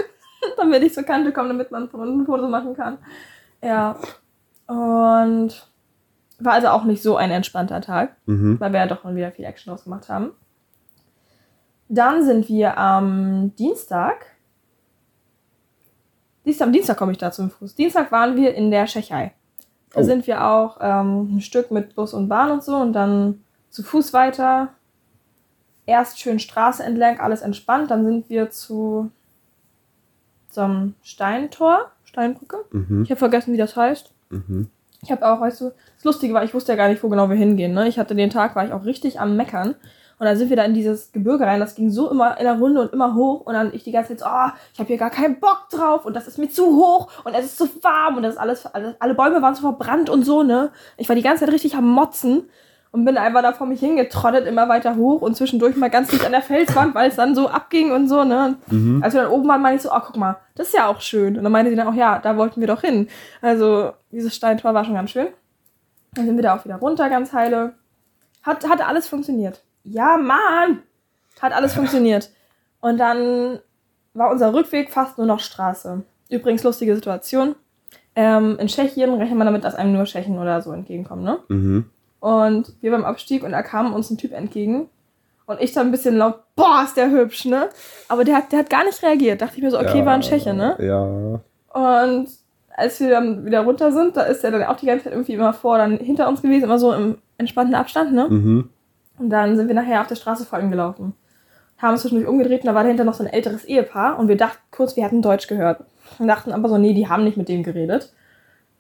damit 0.57 0.83
ich 0.83 0.93
zur 0.93 1.05
Kante 1.05 1.33
komme, 1.33 1.49
damit 1.49 1.71
man 1.71 1.89
von 1.89 2.01
unten 2.01 2.23
ein 2.23 2.27
Foto 2.27 2.49
machen 2.49 2.75
kann. 2.75 2.99
Ja. 3.63 3.97
Und 4.67 5.71
war 6.41 6.53
also 6.55 6.69
auch 6.69 6.83
nicht 6.83 7.03
so 7.03 7.17
ein 7.17 7.31
entspannter 7.31 7.81
Tag, 7.81 8.17
mhm. 8.27 8.59
weil 8.59 8.73
wir 8.73 8.81
ja 8.81 8.87
doch 8.87 9.05
mal 9.05 9.15
wieder 9.15 9.31
viel 9.31 9.45
Action 9.45 9.71
draus 9.71 9.85
gemacht 9.85 10.09
haben. 10.09 10.33
Dann 11.89 12.25
sind 12.25 12.49
wir 12.49 12.77
am 12.77 13.55
Dienstag. 13.55 14.27
Dienstag, 16.45 16.67
am 16.67 16.73
Dienstag 16.73 16.97
komme 16.97 17.13
ich 17.13 17.19
da 17.19 17.31
zum 17.31 17.51
Fuß. 17.51 17.77
Dienstag 17.77 18.11
waren 18.11 18.35
wir 18.35 18.55
in 18.55 18.73
der 18.73 18.87
Tschechei. 18.87 19.33
Da 19.93 20.01
Oh. 20.01 20.03
sind 20.03 20.27
wir 20.27 20.45
auch 20.45 20.79
ähm, 20.81 21.37
ein 21.37 21.41
Stück 21.41 21.71
mit 21.71 21.95
Bus 21.95 22.13
und 22.15 22.29
Bahn 22.29 22.51
und 22.51 22.63
so 22.65 22.77
und 22.77 22.93
dann 22.93 23.43
zu 23.71 23.83
Fuß 23.83 24.13
weiter. 24.13 24.69
Erst 25.87 26.19
schön 26.21 26.39
Straße 26.39 26.83
entlang, 26.83 27.21
alles 27.21 27.43
entspannt. 27.43 27.91
Dann 27.91 28.05
sind 28.05 28.29
wir 28.29 28.51
zu 28.51 29.11
zum 30.49 30.95
Steintor, 31.03 31.91
Steinbrücke. 32.05 32.57
Mhm. 32.73 33.03
Ich 33.05 33.11
habe 33.11 33.19
vergessen, 33.19 33.53
wie 33.53 33.59
das 33.59 33.77
heißt. 33.77 34.11
Mhm. 34.31 34.69
Ich 35.03 35.11
habe 35.13 35.27
auch, 35.31 35.41
weißt 35.41 35.61
du, 35.61 35.73
das 35.97 36.05
Lustige 36.05 36.35
war, 36.35 36.43
ich 36.45 36.55
wusste 36.55 36.73
ja 36.73 36.77
gar 36.77 36.89
nicht, 36.89 37.03
wo 37.03 37.09
genau 37.09 37.29
wir 37.29 37.37
hingehen. 37.37 37.75
Ne? 37.75 37.87
Ich 37.87 37.99
hatte 37.99 38.15
den 38.15 38.31
Tag, 38.31 38.57
war 38.57 38.65
ich 38.65 38.73
auch 38.73 38.85
richtig 38.85 39.21
am 39.21 39.37
Meckern. 39.37 39.75
Und 40.19 40.25
dann 40.25 40.37
sind 40.37 40.49
wir 40.49 40.57
da 40.57 40.65
in 40.65 40.73
dieses 40.73 41.13
Gebirge 41.13 41.45
rein. 41.45 41.61
Das 41.61 41.75
ging 41.75 41.91
so 41.91 42.11
immer 42.11 42.39
in 42.39 42.45
der 42.45 42.59
Runde 42.59 42.81
und 42.81 42.93
immer 42.93 43.15
hoch. 43.15 43.43
Und 43.43 43.53
dann 43.53 43.75
ich 43.75 43.85
die 43.85 43.93
ganze 43.93 44.11
Zeit 44.11 44.21
so, 44.21 44.27
ah, 44.27 44.55
ich 44.73 44.79
habe 44.79 44.89
hier 44.89 44.97
gar 44.97 45.11
keinen 45.11 45.41
Bock 45.41 45.69
drauf. 45.71 46.07
Und 46.07 46.17
das 46.17 46.27
ist 46.27 46.39
mir 46.39 46.49
zu 46.49 46.65
hoch. 46.75 47.09
Und 47.25 47.35
es 47.35 47.45
ist 47.45 47.59
zu 47.59 47.69
warm. 47.83 48.17
Und 48.17 48.23
das 48.23 48.35
ist 48.35 48.41
alles, 48.41 48.67
alles, 48.67 48.95
alle 48.99 49.15
Bäume 49.15 49.43
waren 49.43 49.55
so 49.55 49.61
verbrannt 49.61 50.09
und 50.09 50.25
so, 50.25 50.43
ne? 50.43 50.71
Ich 50.97 51.09
war 51.09 51.17
die 51.17 51.23
ganze 51.23 51.45
Zeit 51.45 51.53
richtig 51.53 51.77
am 51.77 51.89
Motzen. 51.89 52.49
Und 52.93 53.05
bin 53.05 53.19
einfach 53.19 53.43
da 53.43 53.53
vor 53.53 53.67
mich 53.67 53.81
hingetrottet, 53.81 54.47
immer 54.47 54.71
weiter 54.71 54.97
hoch. 54.97 55.21
Und 55.21 55.37
zwischendurch 55.37 55.77
mal 55.77 55.91
ganz 55.91 56.09
dicht 56.09 56.25
an 56.25 56.33
der 56.33 56.41
Felswand, 56.41 56.95
weil 56.95 57.11
es 57.11 57.17
dann 57.17 57.35
so 57.35 57.49
abging 57.49 57.93
und 57.93 58.09
so, 58.09 58.25
ne? 58.25 58.57
Mhm. 58.69 59.03
Als 59.03 59.13
wir 59.13 59.21
dann 59.23 59.31
oben 59.31 59.47
waren, 59.49 59.61
meinte 59.61 59.77
ich 59.77 59.83
so, 59.83 59.93
oh, 59.93 60.01
guck 60.03 60.17
mal, 60.17 60.39
das 60.55 60.69
ist 60.69 60.75
ja 60.75 60.87
auch 60.87 61.03
schön. 61.03 61.37
Und 61.37 61.43
dann 61.43 61.53
meinte 61.53 61.71
sie 61.71 61.77
dann 61.77 61.89
auch, 61.89 61.95
ja, 61.95 62.21
da 62.21 62.39
wollten 62.39 62.61
wir 62.61 62.69
doch 62.69 62.81
hin. 62.81 63.09
Also, 63.43 63.93
dieses 64.13 64.35
Steintor 64.35 64.73
war 64.73 64.87
schon 64.87 64.95
ganz 64.95 65.11
schön. 65.11 65.27
Dann 66.15 66.25
sind 66.25 66.37
wir 66.37 66.43
da 66.43 66.57
auch 66.57 66.65
wieder 66.65 66.77
runter, 66.77 67.11
ganz 67.11 67.35
heile. 67.35 67.75
Hat, 68.43 68.67
hat 68.67 68.81
alles 68.81 69.09
funktioniert. 69.09 69.66
Ja, 69.87 70.17
Mann! 70.17 70.83
Hat 71.41 71.53
alles 71.53 71.75
funktioniert. 71.75 72.31
Und 72.81 72.99
dann 72.99 73.61
war 74.15 74.31
unser 74.31 74.53
Rückweg 74.53 74.91
fast 74.91 75.19
nur 75.19 75.27
noch 75.27 75.41
Straße. 75.41 76.03
Übrigens, 76.31 76.63
lustige 76.63 76.95
Situation. 76.95 77.55
Ähm, 78.15 78.57
in 78.59 78.67
Tschechien 78.67 79.13
rechnet 79.15 79.37
man 79.37 79.47
damit, 79.47 79.65
dass 79.65 79.75
einem 79.75 79.93
nur 79.93 80.05
Tschechen 80.05 80.39
oder 80.39 80.63
so 80.63 80.73
entgegenkommen, 80.73 81.23
ne? 81.23 81.39
Mhm. 81.49 81.91
Und 82.21 82.73
wir 82.81 82.91
beim 82.91 83.05
Abstieg 83.05 83.45
und 83.45 83.53
da 83.53 83.63
kam 83.63 83.93
uns 83.93 84.11
ein 84.11 84.19
Typ 84.19 84.33
entgegen. 84.33 84.89
Und 85.45 85.61
ich 85.61 85.73
dann 85.73 85.89
ein 85.89 85.91
bisschen 85.93 86.17
laut, 86.17 86.41
boah, 86.57 86.83
ist 86.85 86.97
der 86.97 87.11
hübsch, 87.11 87.45
ne? 87.45 87.69
Aber 88.09 88.25
der 88.25 88.37
hat, 88.37 88.51
der 88.51 88.61
hat 88.61 88.71
gar 88.71 88.85
nicht 88.85 89.01
reagiert. 89.03 89.41
Dachte 89.41 89.57
ich 89.57 89.63
mir 89.63 89.71
so, 89.71 89.79
okay, 89.79 89.99
Ja, 89.99 90.07
war 90.07 90.15
ein 90.15 90.23
Tscheche, 90.23 90.55
ne? 90.55 90.77
Ja. 90.81 91.41
Und 91.79 92.29
als 92.75 93.01
wir 93.01 93.11
dann 93.11 93.45
wieder 93.47 93.61
runter 93.61 93.93
sind, 93.93 94.17
da 94.17 94.23
ist 94.23 94.43
er 94.43 94.51
dann 94.51 94.65
auch 94.65 94.77
die 94.77 94.87
ganze 94.87 95.05
Zeit 95.05 95.13
irgendwie 95.13 95.35
immer 95.35 95.53
vor, 95.53 95.79
dann 95.79 95.99
hinter 95.99 96.27
uns 96.27 96.43
gewesen, 96.43 96.65
immer 96.65 96.79
so 96.79 96.93
im 96.93 97.19
entspannten 97.39 97.75
Abstand, 97.75 98.13
ne? 98.13 98.27
Mhm. 98.29 98.71
Und 99.19 99.31
dann 99.31 99.57
sind 99.57 99.69
wir 99.69 99.75
nachher 99.75 100.01
auf 100.01 100.07
der 100.07 100.17
Straße 100.17 100.45
vor 100.45 100.59
ihm 100.59 100.71
gelaufen. 100.71 101.15
Haben 101.79 101.93
uns 101.93 102.03
zwischendurch 102.03 102.29
umgedreht 102.29 102.63
und 102.63 102.67
da 102.67 102.75
war 102.75 102.83
dahinter 102.83 103.05
noch 103.05 103.15
so 103.15 103.25
ein 103.25 103.33
älteres 103.33 103.65
Ehepaar 103.65 104.19
und 104.19 104.29
wir 104.29 104.37
dachten 104.37 104.61
kurz, 104.71 104.97
wir 104.97 105.05
hätten 105.05 105.23
Deutsch 105.23 105.47
gehört. 105.47 105.85
Und 106.19 106.29
dachten 106.29 106.53
aber 106.53 106.69
so, 106.69 106.79
nee, 106.79 106.95
die 106.95 107.09
haben 107.09 107.25
nicht 107.25 107.37
mit 107.37 107.49
dem 107.49 107.63
geredet. 107.63 108.13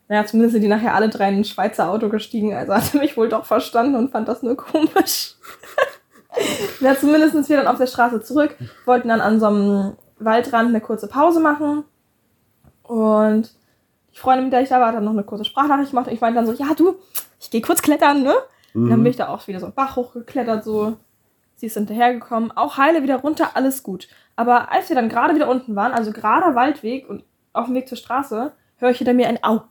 Naja, 0.08 0.24
zumindest 0.24 0.52
sind 0.52 0.62
die 0.62 0.68
nachher 0.68 0.94
alle 0.94 1.08
drei 1.08 1.28
in 1.28 1.38
ein 1.38 1.44
Schweizer 1.44 1.90
Auto 1.90 2.08
gestiegen, 2.08 2.54
also 2.54 2.74
hat 2.74 2.94
er 2.94 3.00
mich 3.00 3.16
wohl 3.16 3.28
doch 3.28 3.44
verstanden 3.44 3.96
und 3.96 4.10
fand 4.10 4.28
das 4.28 4.42
nur 4.42 4.56
komisch. 4.56 5.34
ja, 6.80 6.96
zumindest 6.96 7.32
sind 7.32 7.48
wir 7.48 7.56
dann 7.56 7.66
auf 7.66 7.78
der 7.78 7.88
Straße 7.88 8.22
zurück, 8.22 8.56
wollten 8.84 9.08
dann 9.08 9.20
an 9.20 9.40
so 9.40 9.46
einem 9.46 9.92
Waldrand 10.18 10.68
eine 10.68 10.80
kurze 10.80 11.08
Pause 11.08 11.40
machen. 11.40 11.84
Und 12.84 13.52
die 14.14 14.18
Freundin, 14.18 14.44
mit 14.44 14.52
der 14.52 14.62
ich 14.62 14.68
da 14.68 14.80
war, 14.80 14.88
hat 14.88 14.94
dann 14.94 15.04
noch 15.04 15.12
eine 15.12 15.24
kurze 15.24 15.44
Sprachnachricht 15.44 15.90
gemacht. 15.90 16.06
Und 16.06 16.14
ich 16.14 16.20
meinte 16.20 16.36
dann 16.36 16.46
so, 16.46 16.52
ja 16.52 16.72
du, 16.74 16.96
ich 17.40 17.50
gehe 17.50 17.60
kurz 17.60 17.82
klettern, 17.82 18.22
ne? 18.22 18.34
Mhm. 18.76 18.84
Und 18.84 18.90
dann 18.90 19.02
bin 19.02 19.10
ich 19.10 19.16
da 19.16 19.28
auch 19.28 19.46
wieder 19.48 19.60
so 19.60 19.66
einen 19.66 19.74
Bach 19.74 19.96
hochgeklettert, 19.96 20.64
so. 20.64 20.96
Sie 21.58 21.66
ist 21.66 21.74
hinterhergekommen, 21.74 22.52
auch 22.52 22.76
heile 22.76 23.02
wieder 23.02 23.16
runter, 23.16 23.50
alles 23.54 23.82
gut. 23.82 24.08
Aber 24.36 24.70
als 24.70 24.90
wir 24.90 24.96
dann 24.96 25.08
gerade 25.08 25.34
wieder 25.34 25.48
unten 25.48 25.74
waren, 25.74 25.92
also 25.92 26.12
gerader 26.12 26.54
Waldweg 26.54 27.08
und 27.08 27.24
auf 27.54 27.66
dem 27.66 27.74
Weg 27.74 27.88
zur 27.88 27.96
Straße, 27.96 28.52
höre 28.76 28.90
ich 28.90 28.98
hinter 28.98 29.14
mir 29.14 29.28
ein 29.28 29.42
Au. 29.42 29.62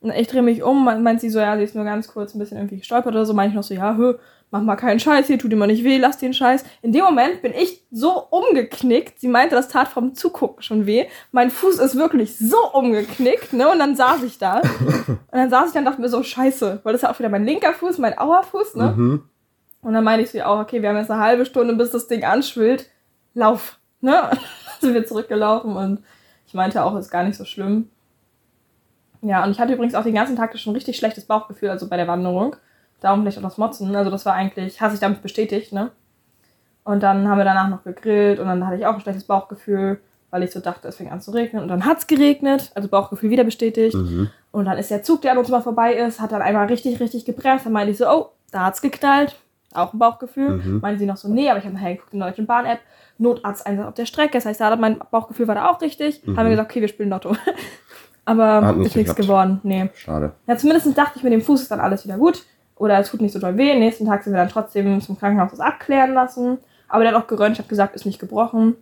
Und 0.00 0.10
ich 0.12 0.26
drehe 0.28 0.42
mich 0.42 0.62
um, 0.62 0.84
man- 0.84 1.02
meint 1.02 1.20
sie 1.22 1.30
so, 1.30 1.38
ja, 1.40 1.56
sie 1.56 1.62
ist 1.64 1.74
nur 1.74 1.84
ganz 1.84 2.08
kurz 2.08 2.34
ein 2.34 2.38
bisschen 2.38 2.58
irgendwie 2.58 2.78
gestolpert 2.78 3.14
oder 3.14 3.24
so. 3.24 3.32
Meine 3.32 3.48
ich 3.48 3.54
noch 3.54 3.62
so, 3.62 3.72
ja, 3.72 3.94
hö, 3.96 4.14
mach 4.50 4.62
mal 4.62 4.76
keinen 4.76 5.00
Scheiß 5.00 5.26
hier, 5.26 5.38
tut 5.38 5.52
dir 5.52 5.56
mal 5.56 5.66
nicht 5.66 5.84
weh, 5.84 5.98
lass 5.98 6.18
den 6.18 6.34
Scheiß. 6.34 6.64
In 6.82 6.92
dem 6.92 7.04
Moment 7.04 7.42
bin 7.42 7.52
ich 7.52 7.84
so 7.90 8.26
umgeknickt. 8.30 9.20
Sie 9.20 9.28
meinte, 9.28 9.54
das 9.54 9.68
tat 9.68 9.88
vom 9.88 10.14
Zugucken 10.14 10.62
schon 10.62 10.86
weh. 10.86 11.06
Mein 11.32 11.50
Fuß 11.50 11.78
ist 11.78 11.96
wirklich 11.96 12.36
so 12.38 12.56
umgeknickt, 12.72 13.52
ne? 13.52 13.70
Und 13.70 13.78
dann 13.78 13.96
saß 13.96 14.22
ich 14.24 14.38
da. 14.38 14.60
Und 15.06 15.18
dann 15.32 15.50
saß 15.50 15.68
ich 15.68 15.72
dann 15.72 15.84
und 15.84 15.90
dachte 15.90 16.00
mir 16.00 16.08
so, 16.08 16.22
scheiße, 16.22 16.80
weil 16.82 16.92
das 16.92 17.00
ist 17.00 17.06
ja 17.06 17.12
auch 17.12 17.18
wieder 17.18 17.28
mein 17.28 17.44
linker 17.44 17.72
Fuß, 17.72 17.98
mein 17.98 18.18
Auerfuß, 18.18 18.74
ne? 18.76 18.94
Mhm. 18.96 19.22
Und 19.82 19.94
dann 19.94 20.04
meine 20.04 20.22
ich 20.22 20.30
so, 20.30 20.40
auch, 20.42 20.60
okay, 20.60 20.82
wir 20.82 20.90
haben 20.90 20.96
jetzt 20.96 21.10
eine 21.10 21.22
halbe 21.22 21.46
Stunde, 21.46 21.74
bis 21.74 21.90
das 21.90 22.06
Ding 22.06 22.24
anschwillt. 22.24 22.90
Lauf. 23.34 23.78
Ne? 24.00 24.30
Sind 24.80 24.94
wir 24.94 25.06
zurückgelaufen 25.06 25.76
und 25.76 26.02
ich 26.46 26.54
meinte 26.54 26.82
auch, 26.84 26.96
ist 26.96 27.10
gar 27.10 27.22
nicht 27.22 27.36
so 27.36 27.44
schlimm. 27.44 27.90
Ja, 29.22 29.44
und 29.44 29.50
ich 29.50 29.60
hatte 29.60 29.74
übrigens 29.74 29.94
auch 29.94 30.02
den 30.02 30.14
ganzen 30.14 30.36
Tag 30.36 30.58
schon 30.58 30.72
ein 30.72 30.76
richtig 30.76 30.96
schlechtes 30.96 31.26
Bauchgefühl, 31.26 31.68
also 31.68 31.88
bei 31.88 31.96
der 31.96 32.08
Wanderung. 32.08 32.56
Darum 33.00 33.22
vielleicht 33.22 33.38
auch 33.38 33.42
das 33.42 33.58
Motzen. 33.58 33.94
Also 33.94 34.10
das 34.10 34.26
war 34.26 34.34
eigentlich, 34.34 34.80
hat 34.80 34.90
sich 34.90 35.00
damit 35.00 35.22
bestätigt, 35.22 35.72
ne? 35.72 35.90
Und 36.84 37.02
dann 37.02 37.28
haben 37.28 37.38
wir 37.38 37.44
danach 37.44 37.68
noch 37.68 37.84
gegrillt 37.84 38.38
und 38.38 38.46
dann 38.46 38.66
hatte 38.66 38.76
ich 38.76 38.86
auch 38.86 38.94
ein 38.94 39.00
schlechtes 39.00 39.24
Bauchgefühl, 39.24 40.00
weil 40.30 40.42
ich 40.42 40.50
so 40.50 40.60
dachte, 40.60 40.88
es 40.88 40.96
fing 40.96 41.10
an 41.10 41.20
zu 41.20 41.30
regnen. 41.30 41.62
Und 41.62 41.68
dann 41.68 41.84
hat's 41.84 42.06
geregnet, 42.06 42.72
also 42.74 42.88
Bauchgefühl 42.88 43.30
wieder 43.30 43.44
bestätigt. 43.44 43.94
Mhm. 43.94 44.30
Und 44.52 44.64
dann 44.64 44.78
ist 44.78 44.90
der 44.90 45.02
Zug, 45.02 45.22
der 45.22 45.32
an 45.32 45.38
uns 45.38 45.48
mal 45.48 45.62
vorbei 45.62 45.94
ist, 45.94 46.20
hat 46.20 46.32
dann 46.32 46.42
einmal 46.42 46.66
richtig, 46.66 46.98
richtig 47.00 47.24
gebremst. 47.24 47.66
Dann 47.66 47.72
meinte 47.72 47.92
ich 47.92 47.98
so, 47.98 48.08
oh, 48.08 48.30
da 48.50 48.64
hat's 48.64 48.82
geknallt. 48.82 49.36
Auch 49.72 49.92
ein 49.92 49.98
Bauchgefühl. 49.98 50.56
Mhm. 50.56 50.80
Meinte 50.80 50.98
sie 50.98 51.06
noch 51.06 51.16
so, 51.16 51.28
nee, 51.28 51.48
aber 51.48 51.58
ich 51.58 51.64
habe 51.64 51.74
nachher 51.74 51.94
geguckt 51.94 52.12
in 52.12 52.18
der 52.18 52.28
Deutschen 52.30 52.46
Bahn-App. 52.46 52.80
Notarzteinsatz 53.18 53.86
auf 53.86 53.94
der 53.94 54.06
Strecke. 54.06 54.32
Das 54.32 54.46
heißt, 54.46 54.60
da 54.60 54.70
hat 54.70 54.80
mein 54.80 54.98
Bauchgefühl 55.10 55.46
war 55.46 55.54
da 55.54 55.70
auch 55.70 55.80
richtig. 55.80 56.26
Mhm. 56.26 56.36
Haben 56.36 56.46
wir 56.46 56.50
gesagt, 56.50 56.70
okay, 56.70 56.80
wir 56.80 56.88
spielen 56.88 57.10
Lotto. 57.10 57.36
aber 58.24 58.66
Hat 58.66 58.76
ist 58.78 58.96
nichts 58.96 59.14
geworden. 59.14 59.60
Nee. 59.62 59.90
Schade. 59.94 60.32
Ja, 60.46 60.56
zumindest 60.56 60.96
dachte 60.96 61.12
ich, 61.16 61.22
mit 61.22 61.32
dem 61.32 61.42
Fuß 61.42 61.62
ist 61.62 61.70
dann 61.70 61.80
alles 61.80 62.04
wieder 62.04 62.16
gut. 62.16 62.44
Oder 62.80 62.98
es 62.98 63.10
tut 63.10 63.20
nicht 63.20 63.32
so 63.32 63.38
doll 63.38 63.58
weh. 63.58 63.78
Nächsten 63.78 64.06
Tag 64.06 64.24
sind 64.24 64.32
wir 64.32 64.38
dann 64.38 64.48
trotzdem 64.48 65.02
zum 65.02 65.18
Krankenhaus 65.18 65.50
das 65.50 65.60
abklären 65.60 66.14
lassen. 66.14 66.56
Aber 66.88 67.04
der 67.04 67.12
hat 67.12 67.22
auch 67.22 67.26
geröntgt, 67.26 67.58
hat 67.58 67.68
gesagt, 67.68 67.94
ist 67.94 68.06
nicht 68.06 68.18
gebrochen. 68.18 68.74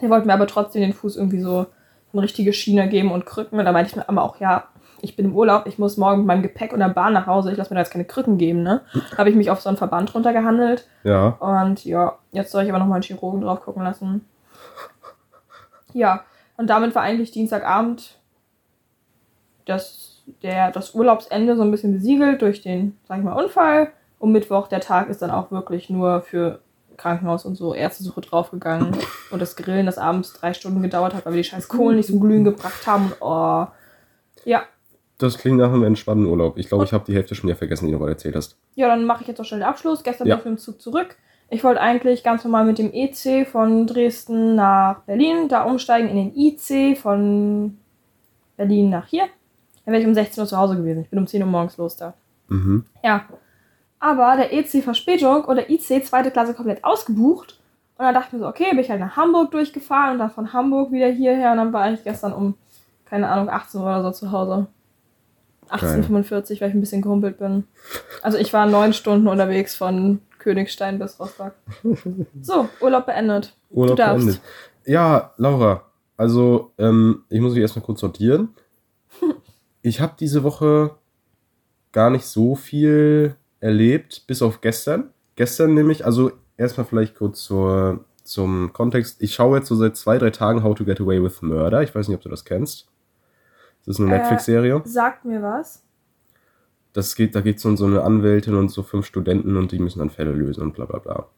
Der 0.00 0.10
wollte 0.10 0.28
mir 0.28 0.32
aber 0.32 0.46
trotzdem 0.46 0.80
den 0.80 0.92
Fuß 0.92 1.16
irgendwie 1.16 1.40
so 1.40 1.66
eine 2.12 2.22
richtige 2.22 2.52
Schiene 2.52 2.88
geben 2.88 3.10
und 3.10 3.26
Krücken. 3.26 3.58
Und 3.58 3.64
da 3.64 3.72
meinte 3.72 3.90
ich 3.90 3.96
mir 3.96 4.08
aber 4.08 4.22
auch, 4.22 4.38
ja, 4.38 4.68
ich 5.00 5.16
bin 5.16 5.26
im 5.26 5.34
Urlaub, 5.34 5.66
ich 5.66 5.76
muss 5.76 5.96
morgen 5.96 6.18
mit 6.18 6.26
meinem 6.28 6.42
Gepäck 6.44 6.72
und 6.72 6.78
der 6.78 6.88
Bahn 6.88 7.14
nach 7.14 7.26
Hause. 7.26 7.50
Ich 7.50 7.58
lasse 7.58 7.70
mir 7.70 7.74
da 7.74 7.80
jetzt 7.80 7.90
keine 7.90 8.04
Krücken 8.04 8.38
geben, 8.38 8.62
ne? 8.62 8.82
Habe 9.18 9.28
ich 9.28 9.34
mich 9.34 9.50
auf 9.50 9.60
so 9.60 9.68
einen 9.68 9.76
Verband 9.76 10.14
runtergehandelt. 10.14 10.86
Ja. 11.02 11.30
Und 11.40 11.84
ja, 11.84 12.18
jetzt 12.30 12.52
soll 12.52 12.62
ich 12.62 12.68
aber 12.68 12.78
nochmal 12.78 12.96
einen 12.96 13.02
Chirurgen 13.02 13.40
drauf 13.40 13.60
gucken 13.60 13.82
lassen. 13.82 14.24
Ja, 15.92 16.22
und 16.56 16.70
damit 16.70 16.94
war 16.94 17.02
eigentlich 17.02 17.32
Dienstagabend 17.32 18.20
das, 19.64 20.15
der, 20.42 20.70
das 20.70 20.94
Urlaubsende 20.94 21.56
so 21.56 21.62
ein 21.62 21.70
bisschen 21.70 21.92
besiegelt 21.92 22.42
durch 22.42 22.60
den, 22.62 22.96
sag 23.08 23.18
ich 23.18 23.24
mal, 23.24 23.32
Unfall. 23.32 23.88
Und 24.18 24.32
Mittwoch, 24.32 24.68
der 24.68 24.80
Tag 24.80 25.08
ist 25.08 25.22
dann 25.22 25.30
auch 25.30 25.50
wirklich 25.50 25.90
nur 25.90 26.22
für 26.22 26.60
Krankenhaus 26.96 27.44
und 27.44 27.54
so 27.56 27.74
Ärztesuche 27.74 28.20
draufgegangen. 28.22 28.96
Und 29.30 29.42
das 29.42 29.56
Grillen, 29.56 29.86
das 29.86 29.98
abends 29.98 30.32
drei 30.32 30.54
Stunden 30.54 30.82
gedauert 30.82 31.14
hat, 31.14 31.26
weil 31.26 31.34
wir 31.34 31.42
die 31.42 31.48
scheiß 31.48 31.68
Kohlen 31.68 31.96
nicht 31.96 32.06
zum 32.06 32.20
Glühen 32.20 32.44
gebracht 32.44 32.86
haben. 32.86 33.06
Und 33.06 33.16
oh. 33.20 33.66
Ja, 34.44 34.62
Das 35.18 35.36
klingt 35.38 35.58
nach 35.58 35.72
einem 35.72 35.84
entspannten 35.84 36.26
Urlaub. 36.26 36.56
Ich 36.58 36.68
glaube, 36.68 36.84
ich 36.84 36.92
habe 36.92 37.04
die 37.06 37.14
Hälfte 37.14 37.34
schon 37.34 37.48
wieder 37.48 37.56
vergessen, 37.58 37.86
die 37.86 37.92
du 37.92 37.98
gerade 37.98 38.12
erzählt 38.12 38.36
hast. 38.36 38.56
Ja, 38.74 38.88
dann 38.88 39.04
mache 39.04 39.22
ich 39.22 39.28
jetzt 39.28 39.40
auch 39.40 39.44
schnell 39.44 39.60
den 39.60 39.68
Abschluss. 39.68 40.02
Gestern 40.02 40.26
Ja. 40.26 40.36
bin 40.36 40.40
ich 40.40 40.44
mit 40.50 40.58
dem 40.58 40.62
Zug 40.62 40.80
zurück. 40.80 41.16
Ich 41.48 41.62
wollte 41.62 41.80
eigentlich 41.80 42.24
ganz 42.24 42.42
normal 42.42 42.64
mit 42.64 42.78
dem 42.78 42.90
EC 42.92 43.46
von 43.46 43.86
Dresden 43.86 44.56
nach 44.56 45.00
Berlin, 45.02 45.48
da 45.48 45.62
umsteigen 45.62 46.08
in 46.08 46.16
den 46.16 46.36
IC 46.36 46.98
von 46.98 47.78
Berlin 48.56 48.90
nach 48.90 49.06
hier. 49.06 49.24
Dann 49.86 49.92
wäre 49.92 50.02
ich 50.02 50.08
um 50.08 50.14
16 50.14 50.42
Uhr 50.42 50.48
zu 50.48 50.58
Hause 50.58 50.76
gewesen. 50.76 51.02
Ich 51.02 51.10
bin 51.10 51.18
um 51.18 51.26
10 51.26 51.42
Uhr 51.42 51.48
morgens 51.48 51.78
los 51.78 51.96
da. 51.96 52.12
Mhm. 52.48 52.84
Ja. 53.02 53.24
Aber 53.98 54.36
der 54.36 54.52
EC 54.52 54.82
Verspätung 54.82 55.44
oder 55.44 55.70
IC 55.70 56.04
zweite 56.04 56.30
Klasse 56.30 56.52
komplett 56.52 56.84
ausgebucht. 56.84 57.58
Und 57.96 58.04
dann 58.04 58.12
dachte 58.12 58.28
ich 58.28 58.32
mir 58.34 58.40
so, 58.40 58.48
okay, 58.48 58.68
bin 58.70 58.80
ich 58.80 58.90
halt 58.90 59.00
nach 59.00 59.16
Hamburg 59.16 59.52
durchgefahren 59.52 60.12
und 60.12 60.18
dann 60.18 60.30
von 60.30 60.52
Hamburg 60.52 60.92
wieder 60.92 61.08
hierher. 61.08 61.52
Und 61.52 61.58
dann 61.58 61.72
war 61.72 61.90
ich 61.90 62.04
gestern 62.04 62.34
um, 62.34 62.54
keine 63.06 63.28
Ahnung, 63.28 63.48
18 63.48 63.80
Uhr 63.80 63.86
oder 63.86 64.02
so 64.02 64.10
zu 64.10 64.32
Hause. 64.32 64.66
18.45 65.70 66.60
weil 66.60 66.68
ich 66.68 66.74
ein 66.74 66.80
bisschen 66.80 67.02
gehumpelt 67.02 67.38
bin. 67.38 67.64
Also 68.22 68.38
ich 68.38 68.52
war 68.52 68.66
neun 68.66 68.92
Stunden 68.92 69.28
unterwegs 69.28 69.74
von 69.74 70.20
Königstein 70.38 70.98
bis 70.98 71.18
Rostock. 71.18 71.54
So, 72.42 72.68
Urlaub 72.80 73.06
beendet. 73.06 73.56
Urlaub 73.70 73.96
du 73.96 74.02
darfst. 74.02 74.26
beendet. 74.26 74.42
Ja, 74.84 75.32
Laura, 75.36 75.82
also 76.16 76.72
ähm, 76.78 77.24
ich 77.28 77.40
muss 77.40 77.52
mich 77.52 77.62
erstmal 77.62 77.84
kurz 77.84 78.00
sortieren. 78.00 78.50
Ich 79.86 80.00
habe 80.00 80.14
diese 80.18 80.42
Woche 80.42 80.96
gar 81.92 82.10
nicht 82.10 82.26
so 82.26 82.56
viel 82.56 83.36
erlebt, 83.60 84.24
bis 84.26 84.42
auf 84.42 84.60
gestern. 84.60 85.10
Gestern 85.36 85.74
nämlich, 85.74 86.04
also 86.04 86.32
erstmal 86.56 86.86
vielleicht 86.86 87.14
kurz 87.14 87.44
zur, 87.44 88.04
zum 88.24 88.72
Kontext. 88.72 89.22
Ich 89.22 89.34
schaue 89.34 89.58
jetzt 89.58 89.68
so 89.68 89.76
seit 89.76 89.96
zwei, 89.96 90.18
drei 90.18 90.30
Tagen 90.30 90.64
How 90.64 90.74
to 90.74 90.84
Get 90.84 91.00
Away 91.00 91.22
with 91.22 91.40
Murder. 91.40 91.84
Ich 91.84 91.94
weiß 91.94 92.08
nicht, 92.08 92.16
ob 92.16 92.22
du 92.22 92.28
das 92.28 92.44
kennst. 92.44 92.88
Das 93.84 93.94
ist 93.94 94.00
eine 94.00 94.12
Äh, 94.12 94.18
Netflix-Serie. 94.18 94.82
Sagt 94.86 95.24
mir 95.24 95.40
was. 95.40 95.84
Das 96.92 97.14
geht, 97.14 97.36
da 97.36 97.40
geht 97.40 97.58
es 97.58 97.64
um 97.64 97.76
so 97.76 97.86
eine 97.86 98.02
Anwältin 98.02 98.56
und 98.56 98.70
so 98.70 98.82
fünf 98.82 99.06
Studenten 99.06 99.56
und 99.56 99.70
die 99.70 99.78
müssen 99.78 100.00
dann 100.00 100.10
Fälle 100.10 100.32
lösen 100.32 100.62
und 100.62 100.72
bla 100.72 100.86
bla 100.86 100.98
bla. 100.98 101.28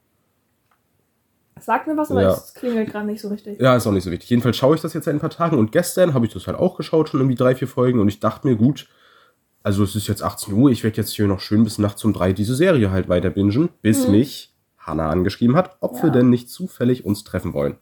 Sagt 1.61 1.87
mir 1.87 1.97
was, 1.97 2.11
aber 2.11 2.23
Ja. 2.23 2.31
es 2.33 2.55
klingelt 2.55 2.91
gerade 2.91 3.07
nicht 3.07 3.21
so 3.21 3.29
richtig. 3.29 3.61
Ja, 3.61 3.77
ist 3.77 3.87
auch 3.87 3.93
nicht 3.93 4.05
so 4.05 4.11
wichtig. 4.11 4.29
Jedenfalls 4.31 4.57
schaue 4.57 4.75
ich 4.75 4.81
das 4.81 4.95
jetzt 4.95 5.05
seit 5.05 5.15
ein 5.15 5.21
paar 5.21 5.31
Tagen 5.31 5.59
und 5.59 5.73
gestern 5.73 6.15
habe 6.15 6.27
ich 6.27 6.33
das 6.33 6.47
halt 6.47 6.59
auch 6.59 6.77
geschaut, 6.77 7.09
schon 7.09 7.21
irgendwie 7.21 7.37
drei, 7.37 7.55
vier 7.55 7.69
Folgen 7.69 8.01
und 8.01 8.09
ich 8.09 8.21
dachte 8.21 8.47
mir, 8.47 8.57
gut, 8.57 8.89
also 9.63 9.83
es 9.83 9.95
ist 9.97 10.07
jetzt 10.07 10.23
18 10.23 10.55
Uhr, 10.55 10.71
ich 10.71 10.85
werde 10.85 10.97
jetzt 10.97 11.15
hier 11.15 11.27
noch 11.27 11.41
schön 11.41 11.65
bis 11.65 11.79
nachts 11.79 12.05
um 12.05 12.13
drei 12.13 12.33
diese 12.33 12.55
Serie 12.55 12.91
halt 12.91 13.09
weiter 13.09 13.31
bingen, 13.31 13.69
bis 13.83 14.07
Mhm. 14.07 14.13
mich 14.13 14.55
Hannah 14.79 15.11
angeschrieben 15.11 15.57
hat, 15.57 15.77
ob 15.81 15.97
wir 16.03 16.07
Ja. 16.09 16.11
denn 16.15 16.31
nicht 16.31 16.49
zufällig 16.49 17.05
uns 17.05 17.25
treffen 17.25 17.53
wollen. 17.53 17.77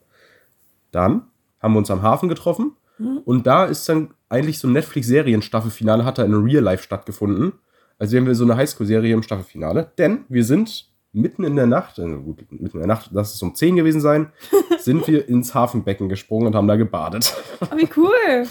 Dann 0.90 1.22
haben 1.60 1.74
wir 1.74 1.78
uns 1.78 1.90
am 1.90 2.02
Hafen 2.02 2.28
getroffen 2.28 2.72
Mhm. 2.98 3.18
und 3.24 3.46
da 3.46 3.64
ist 3.66 3.88
dann 3.88 4.14
eigentlich 4.28 4.58
so 4.58 4.66
ein 4.68 4.72
Netflix-Serien-Staffelfinale 4.72 6.04
hat 6.04 6.18
da 6.18 6.24
in 6.24 6.34
Real 6.34 6.62
Life 6.62 6.82
stattgefunden. 6.82 7.52
Also 7.98 8.16
haben 8.16 8.26
wir 8.26 8.34
so 8.34 8.44
eine 8.44 8.56
Highschool-Serie 8.56 9.14
im 9.14 9.22
Staffelfinale, 9.22 9.92
denn 9.98 10.24
wir 10.28 10.44
sind 10.44 10.86
mitten 11.16 11.44
in 11.44 11.56
der 11.56 11.66
Nacht, 11.66 11.98
also 11.98 12.18
gut, 12.18 12.40
mitten 12.50 12.76
in 12.76 12.78
der 12.78 12.86
Nacht, 12.86 13.10
lass 13.12 13.34
es 13.34 13.42
um 13.42 13.54
10 13.54 13.76
gewesen 13.76 14.00
sein, 14.00 14.30
sind 14.78 15.06
wir 15.08 15.28
ins 15.28 15.54
Hafenbecken 15.54 16.08
gesprungen 16.08 16.46
und 16.46 16.54
haben 16.54 16.68
da 16.68 16.76
gebadet. 16.76 17.34
Oh, 17.60 17.76
wie 17.76 17.88
cool. 17.96 18.46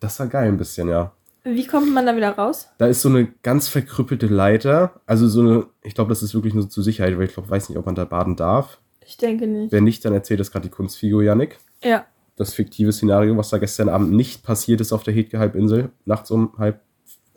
Das 0.00 0.18
war 0.18 0.26
geil 0.26 0.48
ein 0.48 0.56
bisschen, 0.56 0.88
ja. 0.88 1.12
Wie 1.44 1.66
kommt 1.66 1.92
man 1.92 2.04
da 2.06 2.16
wieder 2.16 2.30
raus? 2.32 2.68
Da 2.78 2.86
ist 2.86 3.02
so 3.02 3.08
eine 3.08 3.26
ganz 3.42 3.68
verkrüppelte 3.68 4.26
Leiter, 4.26 5.00
also 5.06 5.28
so 5.28 5.40
eine, 5.40 5.66
ich 5.82 5.94
glaube, 5.94 6.08
das 6.08 6.22
ist 6.22 6.34
wirklich 6.34 6.54
nur 6.54 6.68
zur 6.68 6.82
Sicherheit, 6.82 7.16
weil 7.16 7.26
ich 7.26 7.34
glaube, 7.34 7.48
weiß 7.48 7.68
nicht, 7.68 7.78
ob 7.78 7.86
man 7.86 7.94
da 7.94 8.04
baden 8.04 8.36
darf. 8.36 8.78
Ich 9.04 9.16
denke 9.16 9.46
nicht. 9.46 9.72
Wenn 9.72 9.84
nicht, 9.84 10.04
dann 10.04 10.12
erzählt 10.12 10.40
das 10.40 10.50
gerade 10.50 10.68
die 10.68 10.74
Kunstfigur 10.74 11.22
Yannick. 11.22 11.58
Ja. 11.82 12.06
Das 12.36 12.54
fiktive 12.54 12.92
Szenario, 12.92 13.36
was 13.36 13.50
da 13.50 13.58
gestern 13.58 13.88
Abend 13.88 14.12
nicht 14.12 14.42
passiert 14.42 14.80
ist 14.80 14.92
auf 14.92 15.02
der 15.02 15.14
Hetke 15.14 15.38
Halbinsel, 15.38 15.90
nachts 16.04 16.30
um 16.30 16.52
halb 16.58 16.80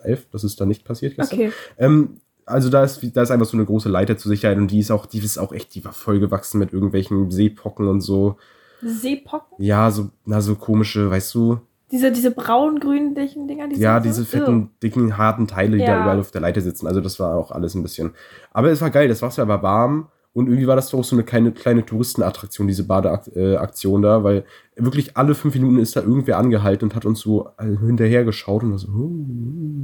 elf, 0.04 0.28
das 0.32 0.44
ist 0.44 0.60
da 0.60 0.66
nicht 0.66 0.84
passiert 0.84 1.16
gestern. 1.16 1.40
Okay. 1.40 1.52
Ähm, 1.78 2.18
also 2.52 2.70
da 2.70 2.84
ist, 2.84 3.00
da 3.16 3.22
ist 3.24 3.32
einfach 3.32 3.46
so 3.46 3.58
eine 3.58 3.66
große 3.66 3.90
Leiter 3.90 4.18
zur 4.18 4.30
Sicherheit 4.30 4.58
und 4.58 4.70
die 4.70 4.80
ist 4.80 4.92
auch, 4.92 5.06
die 5.06 5.20
ist 5.20 5.38
auch 5.38 5.52
echt, 5.52 5.74
die 5.76 5.84
war 5.86 5.94
vollgewachsen 5.94 6.60
mit 6.60 6.74
irgendwelchen 6.74 7.32
Seepocken 7.32 7.88
und 7.88 8.02
so. 8.02 8.38
Seepocken? 8.82 9.64
Ja, 9.64 9.92
so, 9.92 10.10
na, 10.26 10.42
so 10.42 10.56
komische, 10.56 11.10
weißt 11.10 11.34
du, 11.36 11.60
Diese, 11.92 12.12
diese 12.12 12.32
braun-grünlichen 12.32 13.48
Dinger? 13.48 13.68
Die 13.68 13.76
ja, 13.78 14.00
diese 14.00 14.22
so- 14.24 14.26
fetten, 14.26 14.70
dicken, 14.82 15.18
harten 15.18 15.46
Teile, 15.48 15.78
die 15.78 15.84
da 15.86 15.92
Ja. 15.98 16.02
überall 16.02 16.20
auf 16.20 16.32
der 16.32 16.42
Leiter 16.42 16.62
sitzen. 16.62 16.88
Also 16.88 17.02
das 17.02 17.20
war 17.20 17.36
auch 17.36 17.52
alles 17.52 17.76
ein 17.76 17.84
bisschen. 17.84 18.12
Aber 18.54 18.72
es 18.72 18.82
war 18.82 18.90
geil, 18.90 19.08
das 19.08 19.22
Wasser 19.22 19.48
war 19.48 19.62
warm 19.62 20.08
und 20.34 20.48
irgendwie 20.48 20.68
war 20.68 20.78
das 20.78 20.90
doch 20.90 21.04
so 21.04 21.16
eine 21.16 21.24
kleine, 21.24 21.52
kleine 21.52 21.86
Touristenattraktion, 21.86 22.68
diese 22.68 22.86
Badeaktion 22.86 24.02
da, 24.02 24.24
weil 24.24 24.46
wirklich 24.78 25.18
alle 25.18 25.36
fünf 25.36 25.54
Minuten 25.56 25.78
ist 25.80 25.96
da 25.96 26.02
irgendwer 26.02 26.38
angehalten 26.40 26.86
und 26.90 26.96
hat 26.96 27.06
uns 27.06 27.20
so 27.20 27.50
äh, 27.60 27.66
hinterher 27.86 28.24
geschaut 28.24 28.64
und 28.64 28.72
war 28.72 28.78
so, 28.80 28.88
oh, 28.88 29.12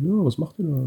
ja, 0.04 0.26
was 0.26 0.38
macht 0.38 0.58
ihr 0.60 0.66
da? 0.66 0.84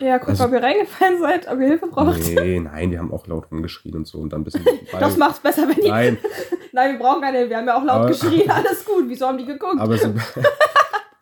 Ja, 0.00 0.18
guck, 0.18 0.28
Also- 0.30 0.44
ob 0.44 0.52
ihr 0.52 0.62
reingefallen 0.62 1.20
seid, 1.20 1.48
ob 1.50 1.58
ihr 1.60 1.66
Hilfe 1.68 1.86
braucht. 1.88 2.20
Nee, 2.34 2.60
nein, 2.60 2.90
die 2.90 2.98
haben 2.98 3.12
auch 3.12 3.26
laut 3.26 3.50
rumgeschrien 3.50 3.96
und 3.96 4.06
so 4.06 4.18
und 4.18 4.32
dann 4.32 4.40
ein 4.42 4.44
bisschen. 4.44 4.64
Das 4.98 5.16
macht's 5.16 5.40
besser, 5.40 5.68
wenn 5.68 5.78
ihr. 5.84 5.90
Nein. 5.90 6.18
Nein, 6.72 6.92
wir 6.92 6.98
brauchen 6.98 7.22
keine 7.22 7.38
Hilfe. 7.38 7.50
Wir 7.50 7.56
haben 7.58 7.66
ja 7.66 7.76
auch 7.76 7.84
laut 7.84 7.96
Aber- 7.96 8.08
geschrien. 8.08 8.48
Alles 8.50 8.84
gut. 8.84 9.04
Wieso 9.08 9.26
haben 9.26 9.38
die 9.38 9.46
geguckt? 9.46 9.78
aber 9.80 9.96
so. 9.98 10.12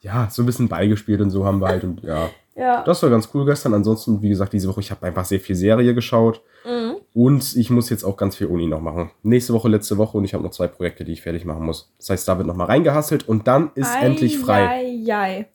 ja, 0.01 0.29
so 0.31 0.43
ein 0.43 0.47
bisschen 0.47 0.69
beigespielt 0.69 1.21
und 1.21 1.31
so 1.31 1.45
haben 1.45 1.61
wir 1.61 1.69
halt 1.69 1.85
und 1.85 2.03
ja. 2.03 2.29
Ja. 2.55 2.83
Das 2.85 3.03
war 3.03 3.11
ganz 3.11 3.29
cool 3.35 3.45
gestern. 3.45 3.75
Ansonsten, 3.75 4.23
wie 4.23 4.31
gesagt, 4.31 4.53
diese 4.55 4.67
Woche, 4.69 4.81
ich 4.81 4.91
habe 4.91 5.05
einfach 5.05 5.27
sehr 5.27 5.41
viel 5.41 5.55
Serie 5.57 5.95
geschaut. 5.95 6.41
Mhm. 6.65 6.95
Und 7.13 7.55
ich 7.55 7.69
muss 7.71 7.91
jetzt 7.91 8.03
auch 8.03 8.17
ganz 8.17 8.35
viel 8.37 8.47
Uni 8.47 8.67
noch 8.67 8.81
machen. 8.81 9.11
Nächste 9.23 9.53
Woche, 9.53 9.69
letzte 9.69 9.99
Woche 9.99 10.17
und 10.17 10.25
ich 10.25 10.33
habe 10.35 10.43
noch 10.43 10.51
zwei 10.53 10.67
Projekte, 10.67 11.05
die 11.05 11.13
ich 11.13 11.21
fertig 11.23 11.45
machen 11.45 11.65
muss. 11.65 11.93
Das 11.99 12.11
heißt, 12.11 12.29
da 12.29 12.39
wird 12.39 12.47
nochmal 12.47 12.67
reingehasselt 12.69 13.29
und 13.29 13.47
dann 13.47 13.71
ist 13.75 13.95
Ei, 13.95 14.07
endlich 14.07 14.39
frei. 14.39 14.67
Ei, 14.69 15.13
ei. 15.13 15.47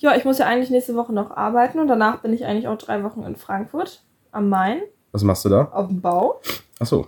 Ja, 0.00 0.16
ich 0.16 0.24
muss 0.24 0.38
ja 0.38 0.46
eigentlich 0.46 0.70
nächste 0.70 0.94
Woche 0.96 1.12
noch 1.12 1.30
arbeiten 1.30 1.78
und 1.78 1.86
danach 1.86 2.20
bin 2.20 2.32
ich 2.32 2.46
eigentlich 2.46 2.66
auch 2.68 2.78
drei 2.78 3.04
Wochen 3.04 3.22
in 3.22 3.36
Frankfurt 3.36 4.02
am 4.32 4.48
Main 4.48 4.80
Was 5.12 5.22
machst 5.22 5.44
du 5.44 5.50
da? 5.50 5.64
auf 5.72 5.88
dem 5.88 6.00
Bau. 6.00 6.40
Achso. 6.78 7.06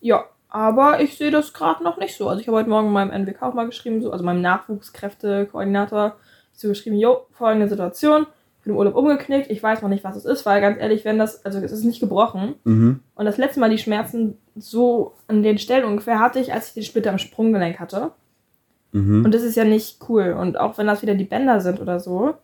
Ja, 0.00 0.24
aber 0.48 1.00
ich 1.00 1.16
sehe 1.16 1.32
das 1.32 1.52
gerade 1.52 1.82
noch 1.82 1.98
nicht 1.98 2.16
so. 2.16 2.28
Also 2.28 2.40
ich 2.40 2.46
habe 2.46 2.58
heute 2.58 2.68
Morgen 2.68 2.92
meinem 2.92 3.10
NWK 3.10 3.42
auch 3.42 3.54
mal 3.54 3.66
geschrieben, 3.66 4.00
so, 4.00 4.12
also 4.12 4.24
meinem 4.24 4.40
Nachwuchskräftekoordinator, 4.40 6.14
so 6.52 6.68
geschrieben, 6.68 6.96
jo, 6.96 7.26
folgende 7.32 7.68
Situation, 7.68 8.26
ich 8.58 8.64
bin 8.64 8.74
im 8.74 8.78
Urlaub 8.78 8.94
umgeknickt, 8.94 9.50
ich 9.50 9.60
weiß 9.60 9.82
noch 9.82 9.88
nicht, 9.88 10.04
was 10.04 10.14
es 10.14 10.24
ist, 10.24 10.46
weil 10.46 10.60
ganz 10.60 10.78
ehrlich, 10.80 11.04
wenn 11.04 11.18
das, 11.18 11.44
also 11.44 11.58
es 11.58 11.72
ist 11.72 11.82
nicht 11.82 11.98
gebrochen. 11.98 12.54
Mhm. 12.62 13.00
Und 13.16 13.24
das 13.24 13.36
letzte 13.36 13.58
Mal 13.58 13.70
die 13.70 13.78
Schmerzen 13.78 14.38
so 14.54 15.14
an 15.26 15.42
den 15.42 15.58
Stellen 15.58 15.84
ungefähr 15.84 16.20
hatte 16.20 16.38
ich, 16.38 16.52
als 16.52 16.68
ich 16.68 16.74
den 16.74 16.84
Splitter 16.84 17.10
im 17.10 17.18
Sprunggelenk 17.18 17.80
hatte. 17.80 18.12
Mhm. 18.92 19.24
Und 19.24 19.34
das 19.34 19.42
ist 19.42 19.56
ja 19.56 19.64
nicht 19.64 19.98
cool. 20.08 20.36
Und 20.38 20.58
auch 20.58 20.78
wenn 20.78 20.86
das 20.86 21.02
wieder 21.02 21.14
die 21.14 21.24
Bänder 21.24 21.60
sind 21.60 21.80
oder 21.80 21.98
so, 22.00 22.34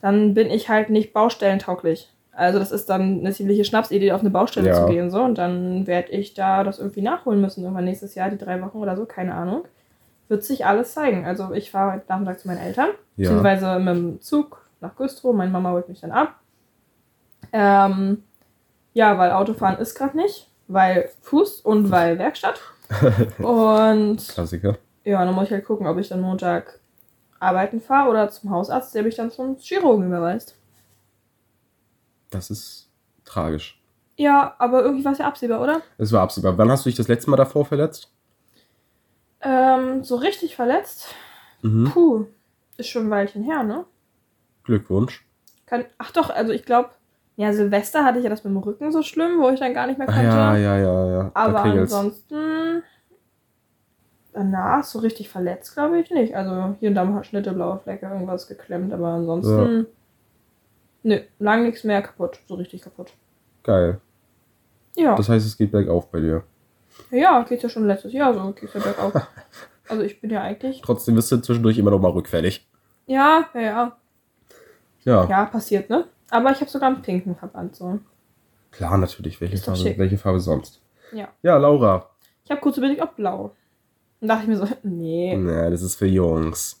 dann 0.00 0.34
bin 0.34 0.50
ich 0.50 0.68
halt 0.68 0.90
nicht 0.90 1.12
baustellentauglich. 1.12 2.10
Also 2.32 2.58
das 2.58 2.72
ist 2.72 2.90
dann 2.90 3.20
eine 3.20 3.32
ziemliche 3.32 3.64
Schnapsidee, 3.64 4.12
auf 4.12 4.20
eine 4.20 4.30
Baustelle 4.30 4.68
Ja. 4.68 4.74
zu 4.74 4.86
gehen. 4.92 5.08
So. 5.10 5.22
Und 5.22 5.38
dann 5.38 5.86
werde 5.86 6.10
ich 6.12 6.34
da 6.34 6.64
das 6.64 6.78
irgendwie 6.80 7.02
nachholen 7.02 7.40
müssen. 7.40 7.62
Irgendwann 7.62 7.84
nächstes 7.84 8.14
Jahr, 8.16 8.28
die 8.28 8.38
drei 8.38 8.60
Wochen 8.60 8.78
oder 8.78 8.96
so, 8.96 9.06
keine 9.06 9.34
Ahnung. 9.34 9.64
Wird 10.28 10.42
sich 10.42 10.66
alles 10.66 10.94
zeigen. 10.94 11.24
Also 11.26 11.52
ich 11.52 11.70
fahre 11.70 11.92
heute 11.94 12.04
Nachmittag 12.08 12.40
zu 12.40 12.48
meinen 12.48 12.58
Eltern, 12.58 12.88
Ja. 13.16 13.28
beziehungsweise 13.30 13.78
mit 13.78 13.94
dem 13.94 14.20
Zug 14.20 14.66
nach 14.80 14.96
Güstrow. 14.96 15.34
Meine 15.34 15.52
Mama 15.52 15.70
holt 15.70 15.88
mich 15.88 16.00
dann 16.00 16.10
ab. 16.10 16.34
Ähm, 17.52 18.22
ja, 18.94 19.16
weil 19.18 19.30
Autofahren 19.32 19.78
ist 19.78 19.94
gerade 19.94 20.16
nicht, 20.16 20.48
weil 20.66 21.08
Fuß 21.22 21.60
und 21.60 21.90
weil 21.90 22.18
Werkstatt. 22.18 22.60
und 23.38 24.16
Klassiker. 24.28 24.76
Ja, 25.04 25.24
dann 25.24 25.34
muss 25.34 25.44
ich 25.46 25.52
halt 25.52 25.64
gucken, 25.64 25.86
ob 25.86 25.98
ich 25.98 26.08
dann 26.08 26.20
Montag 26.20 26.78
arbeiten 27.40 27.80
fahre 27.80 28.10
oder 28.10 28.30
zum 28.30 28.50
Hausarzt, 28.50 28.94
der 28.94 29.02
mich 29.02 29.16
dann 29.16 29.30
zum 29.30 29.56
Chirurgen 29.58 30.06
überweist. 30.06 30.56
Das 32.30 32.50
ist 32.50 32.88
tragisch. 33.24 33.80
Ja, 34.16 34.54
aber 34.58 34.82
irgendwie 34.82 35.04
war 35.04 35.12
es 35.12 35.18
ja 35.18 35.26
absehbar, 35.26 35.60
oder? 35.60 35.82
Es 35.98 36.12
war 36.12 36.22
absehbar. 36.22 36.56
Wann 36.56 36.70
hast 36.70 36.84
du 36.84 36.88
dich 36.88 36.96
das 36.96 37.08
letzte 37.08 37.30
Mal 37.30 37.36
davor 37.36 37.64
verletzt? 37.64 38.10
Ähm, 39.40 40.04
so 40.04 40.16
richtig 40.16 40.56
verletzt? 40.56 41.08
Mhm. 41.62 41.90
Puh, 41.92 42.26
ist 42.76 42.88
schon 42.88 43.06
ein 43.06 43.10
Weilchen 43.10 43.42
her, 43.42 43.62
ne? 43.62 43.84
Glückwunsch. 44.64 45.26
Kann, 45.66 45.84
ach 45.98 46.12
doch, 46.12 46.30
also 46.30 46.52
ich 46.52 46.64
glaube, 46.64 46.90
ja, 47.36 47.52
Silvester 47.52 48.04
hatte 48.04 48.18
ich 48.18 48.24
ja 48.24 48.30
das 48.30 48.44
mit 48.44 48.52
dem 48.52 48.58
Rücken 48.58 48.92
so 48.92 49.02
schlimm, 49.02 49.40
wo 49.40 49.48
ich 49.50 49.58
dann 49.60 49.74
gar 49.74 49.86
nicht 49.86 49.98
mehr 49.98 50.08
Ah, 50.08 50.12
konnte. 50.12 50.28
ja, 50.28 50.56
ja, 50.56 50.78
ja, 50.78 51.10
ja. 51.10 51.30
Aber 51.34 51.62
ansonsten 51.62 52.36
danach 54.34 54.84
so 54.84 54.98
richtig 54.98 55.28
verletzt, 55.28 55.74
glaube 55.74 55.98
ich 56.00 56.10
nicht. 56.10 56.34
Also 56.34 56.76
hier 56.80 56.90
und 56.90 56.94
da 56.94 57.04
mal 57.04 57.24
Schnitte, 57.24 57.52
blaue 57.52 57.78
Flecke, 57.78 58.06
irgendwas 58.06 58.46
geklemmt, 58.46 58.92
aber 58.92 59.08
ansonsten. 59.08 59.86
Nö, 61.02 61.20
lang 61.38 61.62
nichts 61.64 61.84
mehr 61.84 62.02
kaputt, 62.02 62.40
so 62.46 62.54
richtig 62.54 62.82
kaputt. 62.82 63.12
Geil. 63.62 64.00
Ja. 64.96 65.14
Das 65.14 65.28
heißt, 65.28 65.46
es 65.46 65.56
geht 65.56 65.72
bergauf 65.72 66.10
bei 66.10 66.20
dir. 66.20 66.44
Ja, 67.10 67.42
geht's 67.42 67.62
ja 67.62 67.68
schon 67.68 67.86
letztes 67.86 68.12
Jahr 68.12 68.32
so, 68.34 68.52
geht's 68.52 68.74
ja 68.74 68.80
bergauf. 68.80 69.12
also 69.88 70.02
ich 70.02 70.20
bin 70.20 70.30
ja 70.30 70.42
eigentlich. 70.42 70.80
Trotzdem 70.82 71.14
bist 71.14 71.30
du 71.32 71.38
zwischendurch 71.38 71.78
immer 71.78 71.90
noch 71.90 72.00
mal 72.00 72.10
rückfällig. 72.12 72.66
Ja, 73.06 73.46
ja, 73.54 73.60
ja. 73.60 73.96
Ja, 75.04 75.26
Ja, 75.28 75.44
passiert, 75.44 75.90
ne? 75.90 76.06
Aber 76.30 76.50
ich 76.50 76.60
habe 76.60 76.70
sogar 76.70 76.88
einen 76.88 77.02
pinken 77.02 77.36
Verband 77.36 77.76
so. 77.76 77.98
klar, 78.70 78.96
natürlich. 78.96 79.40
Welche 79.40 79.58
Farbe, 79.58 79.78
schick. 79.78 79.98
welche 79.98 80.16
Farbe 80.16 80.40
sonst? 80.40 80.80
Ja. 81.12 81.28
Ja, 81.42 81.58
Laura. 81.58 82.08
Ich 82.44 82.50
habe 82.50 82.60
kurz 82.60 82.78
überlegt, 82.78 83.02
ob 83.02 83.14
blau. 83.16 83.54
Dann 84.26 84.28
dachte 84.38 84.42
ich 84.44 84.48
mir 84.48 84.56
so, 84.56 84.66
nee. 84.82 85.36
Ja, 85.36 85.68
das 85.68 85.82
ist 85.82 85.96
für 85.96 86.06
Jungs. 86.06 86.80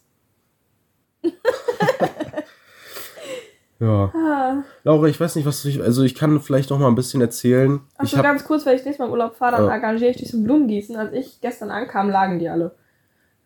ja. 3.80 4.12
Ah. 4.14 4.62
Laura, 4.82 5.06
ich 5.08 5.20
weiß 5.20 5.36
nicht, 5.36 5.44
was 5.44 5.62
ich. 5.64 5.82
Also, 5.82 6.02
ich 6.04 6.14
kann 6.14 6.40
vielleicht 6.40 6.70
noch 6.70 6.78
mal 6.78 6.88
ein 6.88 6.94
bisschen 6.94 7.20
erzählen. 7.20 7.80
ich 7.96 8.00
Achso, 8.00 8.16
hab, 8.18 8.24
ganz 8.24 8.44
kurz, 8.44 8.64
weil 8.64 8.76
ich 8.76 8.84
nächstes 8.84 8.98
Mal 8.98 9.06
im 9.06 9.12
Urlaub 9.12 9.36
fahre, 9.36 9.56
dann 9.58 9.66
Ja. 9.66 9.74
engagiere 9.74 10.10
ich 10.10 10.16
dich 10.16 10.30
zum 10.30 10.44
Blumengießen. 10.44 10.96
Als 10.96 11.12
ich 11.12 11.40
gestern 11.40 11.70
ankam, 11.70 12.08
lagen 12.08 12.38
die 12.38 12.48
alle. 12.48 12.74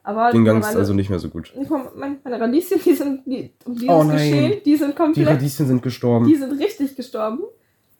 Aber 0.04 0.30
den 0.30 0.44
Gang 0.44 0.60
ist 0.60 0.76
also 0.76 0.94
nicht 0.94 1.10
mehr 1.10 1.18
so 1.18 1.28
gut. 1.28 1.52
meine, 1.96 2.18
Radieschen, 2.24 2.80
die 2.84 2.94
sind, 2.94 3.26
die, 3.26 3.52
um 3.66 3.74
dieses 3.74 3.88
Oh 3.88 4.04
nein. 4.04 4.16
Geschehen, 4.16 4.60
die 4.64 4.76
sind 4.76 4.90
Die 4.92 4.94
komplett, 4.96 5.26
Radieschen 5.28 5.66
sind 5.66 5.82
gestorben. 5.82 6.26
die 6.28 6.36
sind 6.36 6.52
richtig 6.58 6.94
gestorben. 6.96 7.40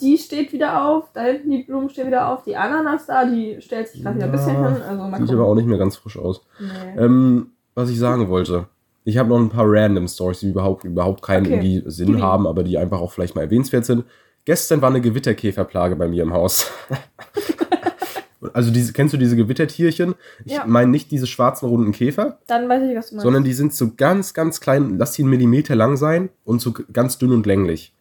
Die 0.01 0.17
steht 0.17 0.53
wieder 0.53 0.85
auf, 0.87 1.07
da 1.13 1.23
hinten 1.23 1.51
die 1.51 1.63
Blumen 1.65 1.89
stehen 1.91 2.07
wieder 2.07 2.29
auf, 2.29 2.45
die 2.45 2.57
Ananas 2.57 3.07
da, 3.07 3.25
die 3.25 3.57
stellt 3.61 3.89
sich 3.89 4.03
gerade 4.03 4.17
wieder 4.17 4.27
ein 4.27 4.33
bisschen 4.33 4.57
hin. 4.57 4.83
Also 4.83 5.27
Sieht 5.27 5.35
aber 5.35 5.47
auch 5.47 5.55
nicht 5.57 5.67
mehr 5.67 5.79
ganz 5.79 5.97
frisch 5.97 6.17
aus. 6.19 6.43
Nee. 6.61 7.01
Ähm, 7.03 7.51
was 7.75 7.91
ich 7.91 7.99
sagen 7.99 8.29
wollte. 8.29 8.67
Ich 9.05 9.17
habe 9.19 9.29
noch 9.31 9.39
ein 9.39 9.49
paar 9.49 9.65
random 9.67 10.07
Stories, 10.07 10.41
die 10.41 10.51
überhaupt, 10.51 10.85
überhaupt 10.85 11.23
keinen 11.23 11.47
Okay. 11.47 11.55
irgendwie 11.55 11.91
Sinn 11.91 12.09
ihm. 12.11 12.23
haben, 12.23 12.47
aber 12.47 12.63
die 12.63 12.79
einfach 12.79 13.01
auch 13.01 13.11
vielleicht 13.13 13.35
mal 13.35 13.43
erwähnenswert 13.43 13.85
sind. 13.87 14.05
Gestern 14.45 14.81
war 14.83 14.91
eine 14.91 15.01
Gewitterkäferplage 15.01 15.97
bei 15.97 16.07
mir 16.09 16.23
im 16.23 16.33
Haus. 16.33 16.71
also 18.53 18.71
diese, 18.71 18.93
kennst 18.93 19.15
du 19.15 19.19
diese 19.19 19.37
Gewittertierchen? 19.37 20.15
Ich 20.45 20.53
Ja. 20.53 20.65
meine 20.67 20.91
nicht 20.91 21.11
diese 21.11 21.27
schwarzen 21.27 21.69
runden 21.69 21.93
Käfer, 21.93 22.39
Dann 22.47 22.69
weiß 22.69 22.83
ich, 22.89 22.97
was 22.97 23.09
du 23.11 23.17
meinst. 23.17 23.25
sondern 23.25 23.45
die 23.45 23.53
sind 23.53 23.75
so 23.75 23.93
ganz, 23.97 24.33
ganz 24.35 24.61
klein, 24.61 24.97
lass 24.99 25.13
die 25.13 25.23
einen 25.23 25.31
Millimeter 25.31 25.75
lang 25.75 25.97
sein 25.97 26.29
und 26.45 26.61
so 26.61 26.73
ganz 26.93 27.19
dünn 27.19 27.33
und 27.33 27.47
länglich. 27.47 27.95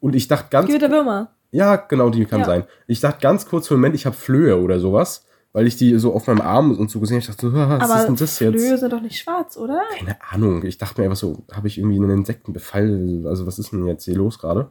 Und 0.00 0.14
ich 0.16 0.28
dachte 0.28 0.48
ganz, 0.50 0.66
Gewitterwürmer. 0.68 1.30
Ja, 1.54 1.76
genau, 1.76 2.10
die 2.10 2.24
kann 2.26 2.40
Ja. 2.40 2.46
sein. 2.46 2.64
Ich 2.86 3.00
dachte 3.00 3.20
ganz 3.20 3.46
kurz 3.46 3.68
für 3.68 3.74
einen 3.74 3.80
Moment, 3.82 3.94
ich 3.94 4.06
habe 4.06 4.16
Flöhe 4.16 4.60
oder 4.60 4.80
sowas, 4.80 5.24
weil 5.52 5.66
ich 5.68 5.76
die 5.76 5.96
so 5.98 6.12
auf 6.12 6.26
meinem 6.26 6.40
Arm 6.40 6.76
und 6.76 6.90
so 6.90 6.98
gesehen 7.00 7.16
habe. 7.16 7.20
Ich 7.22 7.26
dachte 7.28 7.50
so, 7.50 7.54
was 7.54 7.82
Aber 7.90 8.00
ist 8.00 8.06
denn 8.06 8.16
das 8.16 8.38
jetzt? 8.40 8.60
Flöhe 8.60 8.76
sind 8.78 8.92
doch 8.92 9.00
nicht 9.00 9.18
schwarz, 9.18 9.56
oder? 9.56 9.80
Keine 9.96 10.16
Ahnung. 10.32 10.64
Ich 10.64 10.78
dachte 10.78 11.00
mir 11.00 11.06
einfach 11.06 11.16
so, 11.16 11.44
habe 11.52 11.68
ich 11.68 11.78
irgendwie 11.78 11.96
einen 11.98 12.10
Insektenbefall? 12.10 13.22
Also 13.26 13.46
was 13.46 13.58
ist 13.58 13.72
denn 13.72 13.86
jetzt 13.86 14.04
hier 14.04 14.16
los 14.16 14.38
gerade? 14.38 14.70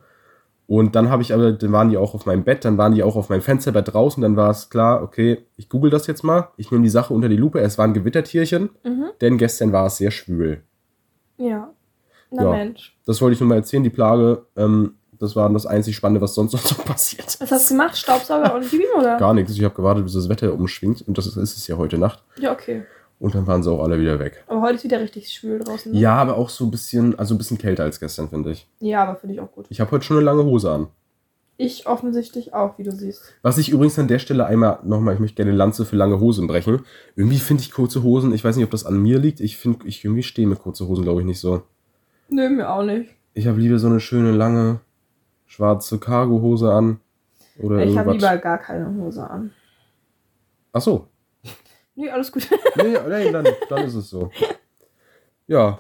Und 0.68 0.96
dann 0.96 1.10
habe 1.10 1.22
ich 1.22 1.34
aber, 1.34 1.52
dann 1.52 1.72
waren 1.74 1.90
die 1.90 1.98
auch 1.98 2.14
auf 2.16 2.26
meinem 2.26 2.44
Bett, 2.44 2.64
dann 2.66 2.78
waren 2.78 2.94
die 2.96 3.04
auch 3.04 3.16
auf 3.18 3.30
meinem 3.30 3.42
Fensterbett 3.42 3.94
draußen, 3.94 4.22
dann 4.22 4.38
war 4.38 4.50
es 4.50 4.70
klar, 4.70 5.04
okay, 5.04 5.46
ich 5.58 5.68
google 5.68 5.92
das 5.92 6.08
jetzt 6.08 6.24
mal, 6.24 6.50
ich 6.56 6.72
nehme 6.72 6.84
die 6.84 6.90
Sache 6.90 7.14
unter 7.14 7.28
die 7.28 7.36
Lupe, 7.36 7.60
es 7.60 7.78
waren 7.78 7.94
Gewittertierchen, 7.94 8.70
Mhm. 8.84 9.06
denn 9.20 9.38
gestern 9.38 9.74
war 9.74 9.88
es 9.88 9.98
sehr 9.98 10.10
schwül. 10.12 10.64
Ja. 11.38 11.70
Na 12.32 12.44
Ja. 12.44 12.50
Mensch. 12.52 12.98
Das 13.06 13.22
wollte 13.22 13.34
ich 13.34 13.40
nur 13.42 13.50
mal 13.50 13.56
erzählen, 13.56 13.84
die 13.84 13.90
Plage, 13.90 14.46
ähm, 14.56 14.96
das 15.20 15.36
war 15.36 15.50
das 15.52 15.66
einzig 15.66 15.96
Spannende, 15.96 16.22
was 16.22 16.34
sonst 16.36 16.54
noch 16.54 16.62
so 16.62 16.76
passiert. 16.84 17.38
Was 17.40 17.52
hast 17.52 17.70
du 17.70 17.74
gemacht? 17.76 17.98
Staubsauger 17.98 18.56
und 18.56 18.70
Gib 18.70 18.82
ihm, 18.82 19.00
oder? 19.00 19.18
Gar 19.20 19.34
nichts, 19.34 19.52
ich 19.54 19.64
habe 19.64 19.76
gewartet, 19.76 20.04
bis 20.04 20.14
das 20.14 20.30
Wetter 20.30 20.54
umschwingt 20.54 21.08
und 21.08 21.18
das 21.18 21.28
ist 21.28 21.38
es 21.38 21.68
ja 21.68 21.78
heute 21.78 21.98
Nacht. 21.98 22.24
Ja, 22.40 22.52
okay. 22.52 22.84
Und 23.20 23.36
dann 23.36 23.48
waren 23.48 23.64
sie 23.64 23.72
auch 23.72 23.82
alle 23.84 24.00
wieder 24.00 24.20
weg. 24.20 24.44
Aber 24.48 24.62
heute 24.62 24.76
ist 24.76 24.84
wieder 24.84 25.00
richtig 25.00 25.32
schwül 25.32 25.60
draußen. 25.60 25.92
ne? 25.94 25.98
Ja, 26.00 26.16
aber 26.16 26.36
auch 26.36 26.50
so 26.50 26.66
ein 26.66 26.72
bisschen, 26.72 27.18
also 27.18 27.36
ein 27.36 27.38
bisschen 27.38 27.58
kälter 27.58 27.84
als 27.84 28.00
gestern, 28.00 28.28
finde 28.30 28.52
ich. 28.52 28.68
Ja, 28.80 29.04
aber 29.04 29.16
finde 29.16 29.36
ich 29.36 29.40
auch 29.40 29.52
gut. 29.52 29.66
Ich 29.70 29.80
habe 29.80 29.92
heute 29.92 30.04
schon 30.04 30.18
eine 30.18 30.26
lange 30.26 30.44
Hose 30.44 30.70
an. 30.72 30.88
Ich 31.56 31.86
offensichtlich 31.88 32.54
auch, 32.54 32.78
wie 32.80 32.84
du 32.84 32.92
siehst. 32.92 33.22
Was 33.44 33.58
ich 33.60 33.70
übrigens 33.70 33.98
an 34.00 34.08
der 34.08 34.20
Stelle 34.20 34.46
einmal 34.46 34.80
nochmal, 34.84 35.14
ich 35.14 35.20
möchte 35.20 35.36
gerne 35.36 35.56
Lanze 35.56 35.86
für 35.86 35.96
lange 35.96 36.20
Hosen 36.20 36.48
brechen. 36.48 36.82
Irgendwie 37.16 37.38
finde 37.38 37.62
ich 37.62 37.72
kurze 37.72 38.04
Hosen, 38.04 38.34
ich 38.34 38.44
weiß 38.44 38.56
nicht, 38.56 38.66
ob 38.66 38.72
das 38.72 38.86
an 38.86 38.98
mir 39.02 39.20
liegt. 39.20 39.40
Ich 39.40 39.56
finde, 39.58 39.88
ich 39.88 40.04
irgendwie 40.04 40.24
stehe 40.24 40.48
mit 40.48 40.60
kurze 40.60 40.88
Hosen, 40.88 41.04
glaube 41.04 41.22
ich, 41.22 41.26
nicht 41.28 41.40
so. 41.40 41.62
Nö, 42.30 42.50
mir 42.50 42.70
auch 42.70 42.84
nicht. 42.84 43.12
Ich 43.36 43.48
habe 43.48 43.60
lieber 43.62 43.78
so 43.80 43.88
eine 43.88 44.00
schöne 44.00 44.32
lange 44.32 44.80
schwarze 45.54 46.00
Cargo-Hose 46.00 46.72
an. 46.72 47.00
Oder 47.60 47.86
ich 47.86 47.96
habe 47.96 48.14
lieber 48.14 48.38
gar 48.38 48.58
keine 48.58 48.92
Hose 48.96 49.30
an. 49.30 49.54
Ach 50.72 50.82
so. 50.82 51.08
Nö, 51.96 52.10
alles 52.10 52.32
gut. 52.32 52.50
Nee, 52.76 52.98
nee 53.08 53.32
dann, 53.32 53.46
dann 53.70 53.86
ist 53.86 53.94
es 53.94 54.10
so. 54.10 54.32
Ja. 55.46 55.78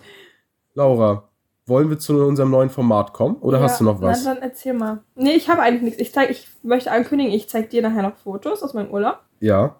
Laura, 0.75 1.27
wollen 1.65 1.89
wir 1.89 1.97
zu 1.97 2.23
unserem 2.23 2.51
neuen 2.51 2.69
Format 2.69 3.13
kommen? 3.13 3.37
Oder 3.37 3.57
ja, 3.57 3.63
hast 3.63 3.79
du 3.79 3.85
noch 3.85 3.99
was? 3.99 4.23
Na, 4.23 4.35
dann 4.35 4.43
erzähl 4.43 4.73
mal. 4.73 4.99
Nee, 5.15 5.33
ich 5.33 5.49
habe 5.49 5.63
eigentlich 5.63 5.81
nichts. 5.81 5.99
Ich, 5.99 6.13
zeig, 6.13 6.29
ich 6.29 6.47
möchte 6.61 6.91
ankündigen, 6.91 7.33
ich 7.33 7.49
zeige 7.49 7.67
dir 7.67 7.81
nachher 7.81 8.03
noch 8.03 8.17
Fotos 8.17 8.61
aus 8.61 8.75
meinem 8.75 8.91
Urlaub. 8.91 9.19
Ja. 9.39 9.77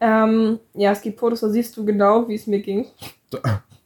Ähm, 0.00 0.60
ja, 0.72 0.92
es 0.92 1.02
gibt 1.02 1.20
Fotos, 1.20 1.40
da 1.40 1.50
siehst 1.50 1.76
du 1.76 1.84
genau, 1.84 2.26
wie 2.28 2.36
es 2.36 2.46
mir 2.46 2.60
ging. 2.60 2.86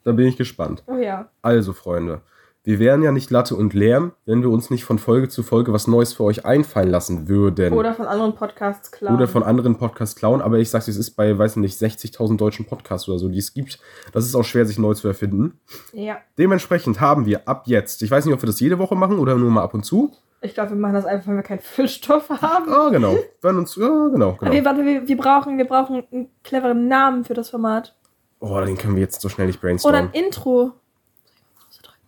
Da 0.04 0.12
bin 0.12 0.26
ich 0.26 0.36
gespannt. 0.36 0.84
Oh 0.86 0.96
ja. 0.96 1.28
Also, 1.42 1.72
Freunde, 1.72 2.22
wir 2.68 2.78
wären 2.78 3.02
ja 3.02 3.12
nicht 3.12 3.30
Latte 3.30 3.56
und 3.56 3.72
Lärm, 3.72 4.12
wenn 4.26 4.42
wir 4.42 4.50
uns 4.50 4.68
nicht 4.68 4.84
von 4.84 4.98
Folge 4.98 5.30
zu 5.30 5.42
Folge 5.42 5.72
was 5.72 5.86
Neues 5.86 6.12
für 6.12 6.24
euch 6.24 6.44
einfallen 6.44 6.90
lassen 6.90 7.26
würden. 7.26 7.72
Oder 7.72 7.94
von 7.94 8.06
anderen 8.06 8.34
Podcasts 8.34 8.92
klar. 8.92 9.14
Oder 9.14 9.26
von 9.26 9.42
anderen 9.42 9.78
Podcasts 9.78 10.14
klauen, 10.14 10.42
aber 10.42 10.58
ich 10.58 10.68
sag's, 10.68 10.86
es 10.86 10.98
ist 10.98 11.12
bei, 11.12 11.38
weiß 11.38 11.56
nicht, 11.56 11.80
60.000 11.80 12.36
deutschen 12.36 12.66
Podcasts 12.66 13.08
oder 13.08 13.18
so, 13.18 13.30
die 13.30 13.38
es 13.38 13.54
gibt. 13.54 13.80
Das 14.12 14.26
ist 14.26 14.34
auch 14.34 14.42
schwer, 14.42 14.66
sich 14.66 14.78
neu 14.78 14.92
zu 14.92 15.08
erfinden. 15.08 15.58
Ja. 15.94 16.18
Dementsprechend 16.36 17.00
haben 17.00 17.24
wir 17.24 17.48
ab 17.48 17.62
jetzt, 17.64 18.02
ich 18.02 18.10
weiß 18.10 18.26
nicht, 18.26 18.34
ob 18.34 18.42
wir 18.42 18.48
das 18.48 18.60
jede 18.60 18.78
Woche 18.78 18.96
machen 18.96 19.18
oder 19.18 19.34
nur 19.36 19.50
mal 19.50 19.62
ab 19.62 19.72
und 19.72 19.86
zu. 19.86 20.12
Ich 20.42 20.52
glaube, 20.52 20.72
wir 20.72 20.76
machen 20.76 20.92
das 20.92 21.06
einfach, 21.06 21.26
wenn 21.28 21.36
wir 21.36 21.42
keinen 21.42 21.60
Füllstoff 21.60 22.28
haben. 22.28 22.70
Ah, 22.70 22.90
genau. 22.90 23.16
Wenn 23.40 23.56
uns, 23.56 23.76
ja, 23.76 24.08
genau, 24.08 24.36
genau. 24.38 24.64
warte, 24.66 24.84
wir, 24.84 25.08
wir, 25.08 25.16
brauchen, 25.16 25.56
wir 25.56 25.64
brauchen 25.64 26.04
einen 26.12 26.28
cleveren 26.44 26.86
Namen 26.86 27.24
für 27.24 27.32
das 27.32 27.48
Format. 27.48 27.96
Oh, 28.40 28.60
den 28.60 28.76
können 28.76 28.94
wir 28.94 29.02
jetzt 29.02 29.22
so 29.22 29.30
schnell 29.30 29.46
nicht 29.46 29.64
Oder 29.64 29.70
ein 29.70 29.78
brainstormen. 29.78 30.10
Intro. 30.12 30.72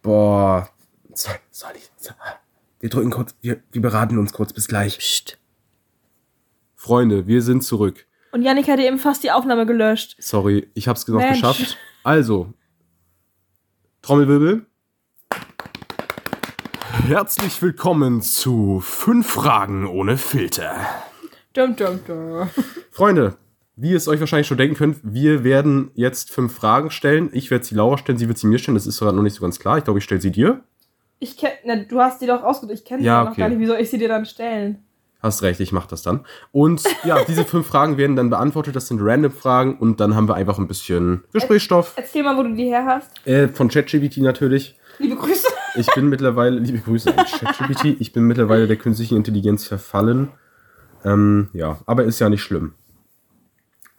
Boah. 0.03 0.69
Soll, 1.15 1.35
soll 1.51 1.73
ich? 1.77 1.91
Soll, 1.97 2.15
wir 2.81 2.89
drücken 2.89 3.11
kurz, 3.11 3.35
wir, 3.43 3.63
wir 3.73 3.83
beraten 3.83 4.19
uns 4.19 4.33
kurz. 4.33 4.53
Bis 4.53 4.69
gleich. 4.69 4.99
Psst. 4.99 5.39
Freunde, 6.77 7.27
wir 7.27 7.43
sind 7.43 7.63
zurück. 7.63 8.07
Und 8.33 8.43
Yannick 8.43 8.69
hat 8.69 8.79
eben 8.79 8.99
fast 8.99 9.23
die 9.23 9.31
Aufnahme 9.31 9.67
gelöscht. 9.67 10.17
Sorry, 10.19 10.71
ich 10.75 10.89
hab's 10.89 11.07
noch 11.09 11.19
Mensch. 11.19 11.41
geschafft. 11.41 11.77
Also, 12.05 12.55
Trommelwirbel. 14.03 14.65
Herzlich 17.07 17.61
willkommen 17.61 18.23
zu 18.23 18.81
fünf 18.81 19.29
Fragen 19.29 19.87
ohne 19.87 20.17
Filter. 20.17 20.87
Dum, 21.53 21.77
dum, 21.77 22.01
dum. 22.07 22.49
Freunde, 22.91 23.37
wie 23.81 23.91
ihr 23.91 23.97
es 23.97 24.09
euch 24.09 24.21
wahrscheinlich 24.21 24.47
schon 24.47 24.59
denken 24.59 24.77
könnt, 24.77 24.99
wir 25.03 25.43
werden 25.45 25.91
jetzt 25.95 26.31
fünf 26.31 26.55
Fragen 26.55 26.91
stellen. 26.91 27.31
Ich 27.33 27.51
werde 27.51 27.65
sie 27.65 27.75
Laura 27.75 27.97
stellen, 27.99 28.19
sie 28.19 28.29
wird 28.29 28.39
sie 28.39 28.47
mir 28.47 28.59
stellen. 28.59 28.75
Das 28.75 28.87
ist 28.87 28.99
gerade 28.99 29.17
noch 29.17 29.23
nicht 29.23 29.35
so 29.35 29.43
ganz 29.43 29.59
klar. 29.59 29.79
Ich 29.79 29.85
glaube, 29.85 29.99
ich 29.99 30.05
stelle 30.05 30.21
sie 30.21 30.31
dir. 30.31 30.61
Ich 31.19 31.37
kenn, 31.37 31.51
ne, 31.65 31.87
du 31.87 32.01
hast 32.01 32.21
die 32.23 32.27
doch 32.27 32.43
ausgedacht. 32.43 32.79
Ich 32.79 32.85
kenne 32.85 33.03
Ja, 33.03 33.25
noch 33.25 33.33
okay. 33.33 33.41
gar 33.41 33.49
nicht. 33.49 33.59
Wie 33.59 33.67
soll 33.67 33.79
ich 33.79 33.91
sie 33.91 33.99
dir 33.99 34.09
dann 34.09 34.25
stellen? 34.27 34.79
Hast 35.23 35.43
recht, 35.43 35.61
ich 35.61 35.71
mache 35.73 35.89
das 35.89 36.01
dann. 36.03 36.25
Und 36.51 36.83
ja, 37.05 37.23
diese 37.25 37.45
fünf 37.45 37.67
Fragen 37.67 37.99
werden 37.99 38.17
dann 38.17 38.31
beantwortet. 38.31 38.75
Das 38.75 38.89
sind 38.89 39.01
random 39.03 39.33
Fragen 39.33 39.77
und 39.79 40.01
dann 40.01 40.15
haben 40.17 40.29
wir 40.29 40.35
einfach 40.35 40.59
ein 40.59 40.67
bisschen 40.67 41.25
Gesprächsstoff. 41.33 41.93
Erzähl 41.97 42.23
mal, 42.23 42.37
wo 42.39 42.43
du 42.43 42.55
die 42.55 42.65
her 42.65 42.87
hast. 42.87 43.27
Äh, 43.27 43.49
von 43.49 43.69
ChatGPT 43.69 44.19
natürlich. 44.19 44.79
Liebe 44.99 45.17
Grüße. 45.17 45.47
Ich 45.77 45.87
bin 45.95 46.09
mittlerweile, 46.09 46.59
liebe 46.59 46.79
Grüße 46.79 47.17
an 47.17 47.25
ChatGPT, 47.27 48.01
ich 48.01 48.13
bin 48.13 48.25
mittlerweile 48.25 48.67
der 48.67 48.77
künstlichen 48.77 49.17
Intelligenz 49.17 49.67
verfallen. 49.67 50.29
Ähm, 51.05 51.49
ja, 51.53 51.79
aber 51.87 52.05
ist 52.05 52.19
ja 52.19 52.29
nicht 52.29 52.43
schlimm. 52.43 52.75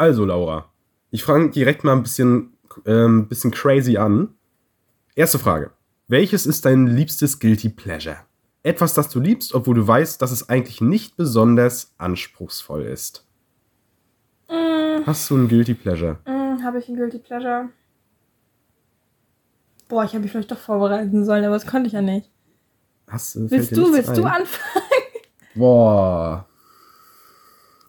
Also, 0.02 0.26
Laura, 0.26 0.66
ich 1.12 1.24
fange 1.24 1.52
direkt 1.52 1.84
mal 1.84 1.92
ein 1.96 2.02
bisschen, 2.02 2.54
ähm, 2.88 3.28
bisschen 3.28 3.52
crazy 3.52 3.98
an. 3.98 4.34
Erste 5.16 5.38
Frage. 5.38 5.70
Welches 6.08 6.48
ist 6.48 6.66
dein 6.66 6.88
liebstes 6.88 7.38
Guilty 7.38 7.70
Pleasure? 7.70 8.18
Etwas, 8.64 8.96
das 8.96 9.10
du 9.10 9.20
liebst, 9.20 9.54
obwohl 9.54 9.76
du 9.76 9.88
weißt, 9.88 10.20
dass 10.20 10.32
es 10.32 10.50
eigentlich 10.50 10.82
nicht 10.82 11.18
besonders 11.18 11.94
anspruchsvoll 12.00 12.82
ist. 12.82 13.28
Mm, 14.50 15.06
Hast 15.06 15.30
du 15.30 15.38
ein 15.38 15.48
Guilty 15.48 15.76
Pleasure? 15.76 16.18
mm, 16.26 16.64
habe 16.64 16.80
ich 16.80 16.90
ein 16.90 16.96
Guilty 16.96 17.20
Pleasure? 17.20 17.70
Boah, 19.88 20.04
ich 20.04 20.14
habe 20.14 20.22
mich 20.22 20.32
vielleicht 20.32 20.50
doch 20.50 20.58
vorbereiten 20.58 21.26
sollen, 21.26 21.46
aber 21.46 21.54
das 21.54 21.68
konnte 21.68 21.86
ich 21.86 21.94
ja 21.94 22.02
nicht. 22.02 22.28
Hast, 23.08 23.36
du- 23.36 23.52
Willst 23.52 23.78
du, 23.78 23.94
willst 23.94 24.18
du 24.18 24.24
ein? 24.24 24.42
anfangen? 24.42 24.84
Boah. 25.54 26.48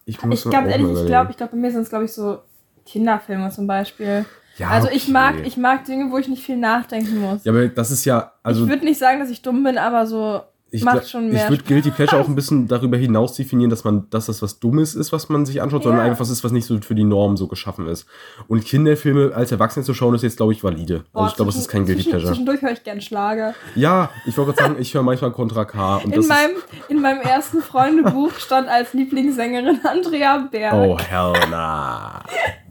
Ich 0.04 0.22
muss 0.22 0.44
Ich 0.44 0.50
glaube 0.50 0.68
ehrlich, 0.68 0.86
ich 0.88 1.06
glaube, 1.06 1.30
ich 1.30 1.36
glaube, 1.36 1.52
bei 1.52 1.58
mir 1.58 1.70
sind 1.70 1.82
es, 1.82 1.88
glaube 1.88 2.04
ich, 2.04 2.12
so 2.12 2.38
Kinderfilme 2.86 3.50
zum 3.50 3.66
Beispiel. 3.66 4.24
Ja, 4.58 4.68
also 4.68 4.88
ich 4.88 5.04
okay. 5.04 5.12
mag, 5.12 5.34
ich 5.46 5.56
mag 5.56 5.84
Dinge, 5.84 6.10
wo 6.10 6.18
ich 6.18 6.28
nicht 6.28 6.44
viel 6.44 6.56
nachdenken 6.56 7.20
muss. 7.20 7.44
Ja, 7.44 7.52
aber 7.52 7.68
das 7.68 7.90
ist 7.90 8.04
ja, 8.04 8.32
also 8.42 8.64
ich 8.64 8.68
würde 8.68 8.84
nicht 8.84 8.98
sagen, 8.98 9.18
dass 9.20 9.30
ich 9.30 9.40
dumm 9.42 9.62
bin, 9.64 9.78
aber 9.78 10.06
so 10.06 10.42
ich, 10.72 10.84
macht 10.84 11.08
schon 11.08 11.28
mehr 11.30 11.44
ich 11.44 11.50
würde. 11.50 11.62
Guilty 11.64 11.90
Pleasure 11.90 12.20
auch 12.20 12.28
ein 12.28 12.34
bisschen 12.34 12.66
darüber 12.66 12.96
hinaus 12.96 13.34
definieren, 13.34 13.70
dass 13.70 13.84
man, 13.84 14.08
dass 14.10 14.26
das 14.26 14.40
was 14.42 14.58
Dummes 14.58 14.94
ist, 14.94 15.12
was 15.12 15.28
man 15.28 15.44
sich 15.46 15.60
anschaut, 15.62 15.82
sondern 15.82 16.00
Ja. 16.00 16.06
einfach 16.06 16.20
was 16.20 16.30
ist, 16.30 16.42
was 16.44 16.50
nicht 16.52 16.64
so 16.66 16.78
für 16.80 16.94
die 16.94 17.04
Norm 17.04 17.36
so 17.36 17.46
geschaffen 17.46 17.86
ist. 17.86 18.06
Und 18.48 18.64
Kinderfilme 18.64 19.32
als 19.34 19.52
Erwachsene 19.52 19.84
zu 19.84 19.92
schauen, 19.94 20.14
ist 20.14 20.22
jetzt, 20.22 20.38
glaube 20.38 20.52
ich, 20.52 20.64
valide. 20.64 21.04
Boah, 21.12 21.22
also 21.22 21.30
ich 21.32 21.36
glaube, 21.36 21.50
es 21.50 21.56
ist 21.56 21.68
kein 21.68 21.84
Guilty 21.84 22.04
Pleasure. 22.10 22.28
Zwischendurch 22.32 22.62
höre 22.62 22.72
ich 22.72 22.82
gern 22.82 23.00
Schlager. 23.00 23.54
Ja, 23.74 24.10
ich 24.26 24.36
wollte 24.38 24.52
gerade 24.54 24.68
sagen, 24.70 24.80
ich 24.80 24.94
höre 24.94 25.02
manchmal 25.02 25.32
Contra 25.32 25.64
K. 25.64 25.98
In 26.04 26.26
meinem, 26.26 26.50
in 26.88 27.00
meinem 27.02 27.20
ersten 27.20 27.60
Freundebuch 27.60 28.32
stand 28.38 28.68
als 28.68 28.94
Lieblingssängerin 28.94 29.80
Andrea 29.84 30.48
Berg. 30.50 30.74
oh, 30.74 30.98
hell 30.98 31.32
nah. 31.50 32.22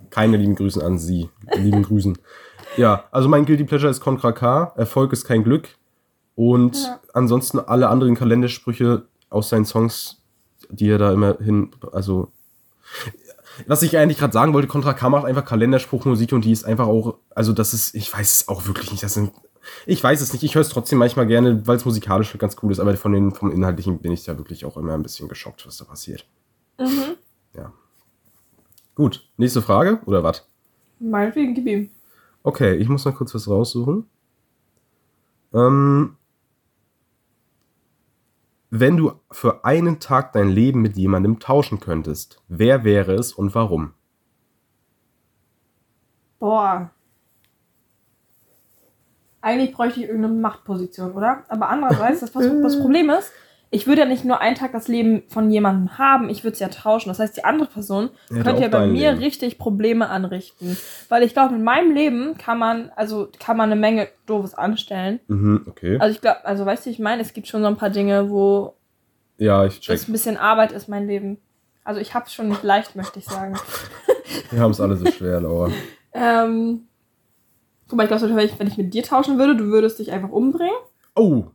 Keine 0.10 0.38
lieben 0.38 0.56
Grüßen 0.56 0.82
an 0.82 0.98
Sie. 0.98 1.30
Lieben 1.56 1.84
Grüßen. 1.84 2.18
Ja, 2.78 3.04
also 3.12 3.30
mein 3.30 3.46
Guilty 3.46 3.64
Pleasure 3.66 3.92
ist 3.92 4.00
Contra 4.02 4.32
K. 4.32 4.74
Erfolg 4.76 5.14
ist 5.14 5.26
kein 5.26 5.44
Glück. 5.44 5.70
Und 6.36 6.76
Ja. 6.78 7.00
ansonsten 7.13 7.60
alle 7.60 7.89
anderen 7.89 8.15
Kalendersprüche 8.15 9.06
aus 9.30 9.50
seinen 9.50 9.65
Songs, 9.65 10.22
die 10.70 10.89
er 10.89 10.98
da 10.98 11.12
immer 11.12 11.38
hin, 11.38 11.72
also 11.91 12.32
was 13.67 13.84
ich 13.84 13.98
eigentlich 13.98 14.17
gerade 14.17 14.34
sagen 14.34 14.54
wollte, 14.54 14.67
Contra 14.67 14.94
K 14.94 15.10
macht 15.10 15.26
einfach 15.26 15.46
Kalenderspruchmusik 15.46 16.32
und 16.32 16.46
die 16.46 16.52
ist 16.52 16.63
einfach 16.63 16.88
auch, 16.88 17.17
also 17.36 17.52
das 17.54 17.74
ist, 17.74 17.94
ich 17.96 18.12
weiß 18.12 18.36
es 18.36 18.48
auch 18.48 18.65
wirklich 18.65 18.91
nicht, 18.91 19.04
das 19.04 19.13
sind, 19.13 19.32
ich 19.86 20.02
weiß 20.04 20.22
es 20.22 20.32
nicht, 20.34 20.44
ich 20.44 20.56
höre 20.56 20.62
es 20.62 20.70
trotzdem 20.70 21.00
manchmal 21.00 21.28
gerne, 21.28 21.67
weil 21.67 21.76
es 21.78 21.86
musikalisch 21.86 22.36
ganz 22.38 22.56
cool 22.63 22.72
ist, 22.72 22.80
aber 22.80 22.96
von 22.96 23.12
den, 23.12 23.32
vom 23.34 23.52
Inhaltlichen 23.52 24.00
bin 24.00 24.12
ich 24.13 24.24
da 24.24 24.38
wirklich 24.38 24.65
auch 24.65 24.78
immer 24.78 24.94
ein 24.94 25.04
bisschen 25.04 25.28
geschockt, 25.28 25.67
was 25.67 25.78
da 25.78 25.86
passiert. 25.86 26.26
Mhm. 26.80 27.15
Ja. 27.56 27.74
Gut, 28.96 29.28
nächste 29.38 29.62
Frage, 29.62 30.00
oder 30.06 30.24
was? 30.24 30.48
Meinetwegen, 31.00 31.54
gib 31.54 31.67
ihm. 31.67 31.89
Okay, 32.44 32.76
ich 32.76 32.88
muss 32.88 33.06
mal 33.06 33.12
kurz 33.13 33.36
was 33.36 33.48
raussuchen. 33.48 34.06
Ähm, 35.54 36.15
wenn 38.71 38.95
du 38.95 39.12
für 39.29 39.65
einen 39.65 39.99
Tag 39.99 40.31
dein 40.31 40.49
Leben 40.49 40.81
mit 40.81 40.97
jemandem 40.97 41.39
tauschen 41.39 41.81
könntest, 41.81 42.41
wer 42.47 42.86
wäre 42.86 43.13
es 43.13 43.34
und 43.34 43.53
warum? 43.53 43.93
Boah. 46.39 46.89
Eigentlich 49.41 49.73
bräuchte 49.73 49.99
ich 49.99 50.07
irgendeine 50.07 50.36
Machtposition, 50.36 51.12
oder? 51.12 51.43
Aber 51.49 51.67
andererseits, 51.69 52.21
das, 52.21 52.34
was, 52.34 52.45
das 52.62 52.79
Problem 52.79 53.10
ist, 53.10 53.31
ich 53.73 53.88
würde 53.88 54.01
ja 54.01 54.07
nicht 54.07 54.25
nur 54.25 54.41
einen 54.41 54.55
Tag 54.55 54.73
das 54.73 54.88
Leben 54.89 55.23
von 55.29 55.49
jemandem 55.49 55.97
haben, 55.97 56.29
ich 56.29 56.43
würde 56.43 56.53
es 56.53 56.60
ja 56.60 56.67
tauschen. 56.67 57.07
Das 57.10 57.19
heißt, 57.19 57.38
die 57.38 57.45
andere 57.45 57.69
Person 57.69 58.10
Ja, 58.29 58.43
könnte 58.43 58.62
ja 58.63 58.67
bei 58.67 58.86
mir 58.86 59.12
Leben. 59.12 59.23
richtig 59.23 59.57
Probleme 59.57 60.10
anrichten. 60.10 60.75
Weil 61.10 61.23
ich 61.23 61.31
glaube, 61.34 61.55
in 61.55 61.63
meinem 61.63 61.91
Leben 61.95 62.38
kann 62.38 62.60
man, 62.60 62.91
also 62.97 63.29
kann 63.39 63.55
man 63.55 63.71
eine 63.71 63.79
Menge 63.79 64.10
Doofes 64.25 64.53
anstellen. 64.55 65.21
Mhm, 65.27 65.65
okay. 65.69 65.97
Also 65.99 66.13
ich 66.13 66.19
glaube, 66.21 66.45
also 66.45 66.65
weißt 66.65 66.86
du, 66.86 66.89
ich 66.89 66.99
meine, 66.99 67.21
es 67.21 67.34
gibt 67.34 67.47
schon 67.47 67.62
so 67.62 67.67
ein 67.67 67.77
paar 67.77 67.89
Dinge, 67.89 68.29
wo 68.29 68.75
Ja, 69.38 69.65
ich 69.65 69.79
check. 69.79 69.95
es 69.95 70.07
ein 70.07 70.12
bisschen 70.12 70.36
Arbeit 70.38 70.73
ist, 70.73 70.89
mein 70.89 71.07
Leben. 71.07 71.38
Also 71.86 71.99
ich 72.01 72.13
habe 72.13 72.25
es 72.25 72.34
schon 72.34 72.49
nicht 72.49 72.63
leicht, 72.63 72.95
möchte 72.97 73.19
ich 73.19 73.25
sagen. 73.25 73.55
Wir 74.51 74.60
haben 74.60 74.71
es 74.71 74.81
alle 74.81 74.97
so 74.97 75.05
schwer, 75.10 75.39
Laura. 75.41 75.71
Ähm, 76.13 76.89
guck 77.88 77.95
mal, 77.95 78.03
ich 78.03 78.10
glaube, 78.10 78.36
wenn 78.36 78.45
ich, 78.45 78.60
wenn 78.60 78.67
ich 78.67 78.77
mit 78.77 78.93
dir 78.93 79.01
tauschen 79.01 79.39
würde, 79.39 79.55
du 79.55 79.63
würdest 79.67 79.97
dich 79.97 80.12
einfach 80.12 80.27
umbringen. 80.29 80.75
Oh! 81.15 81.45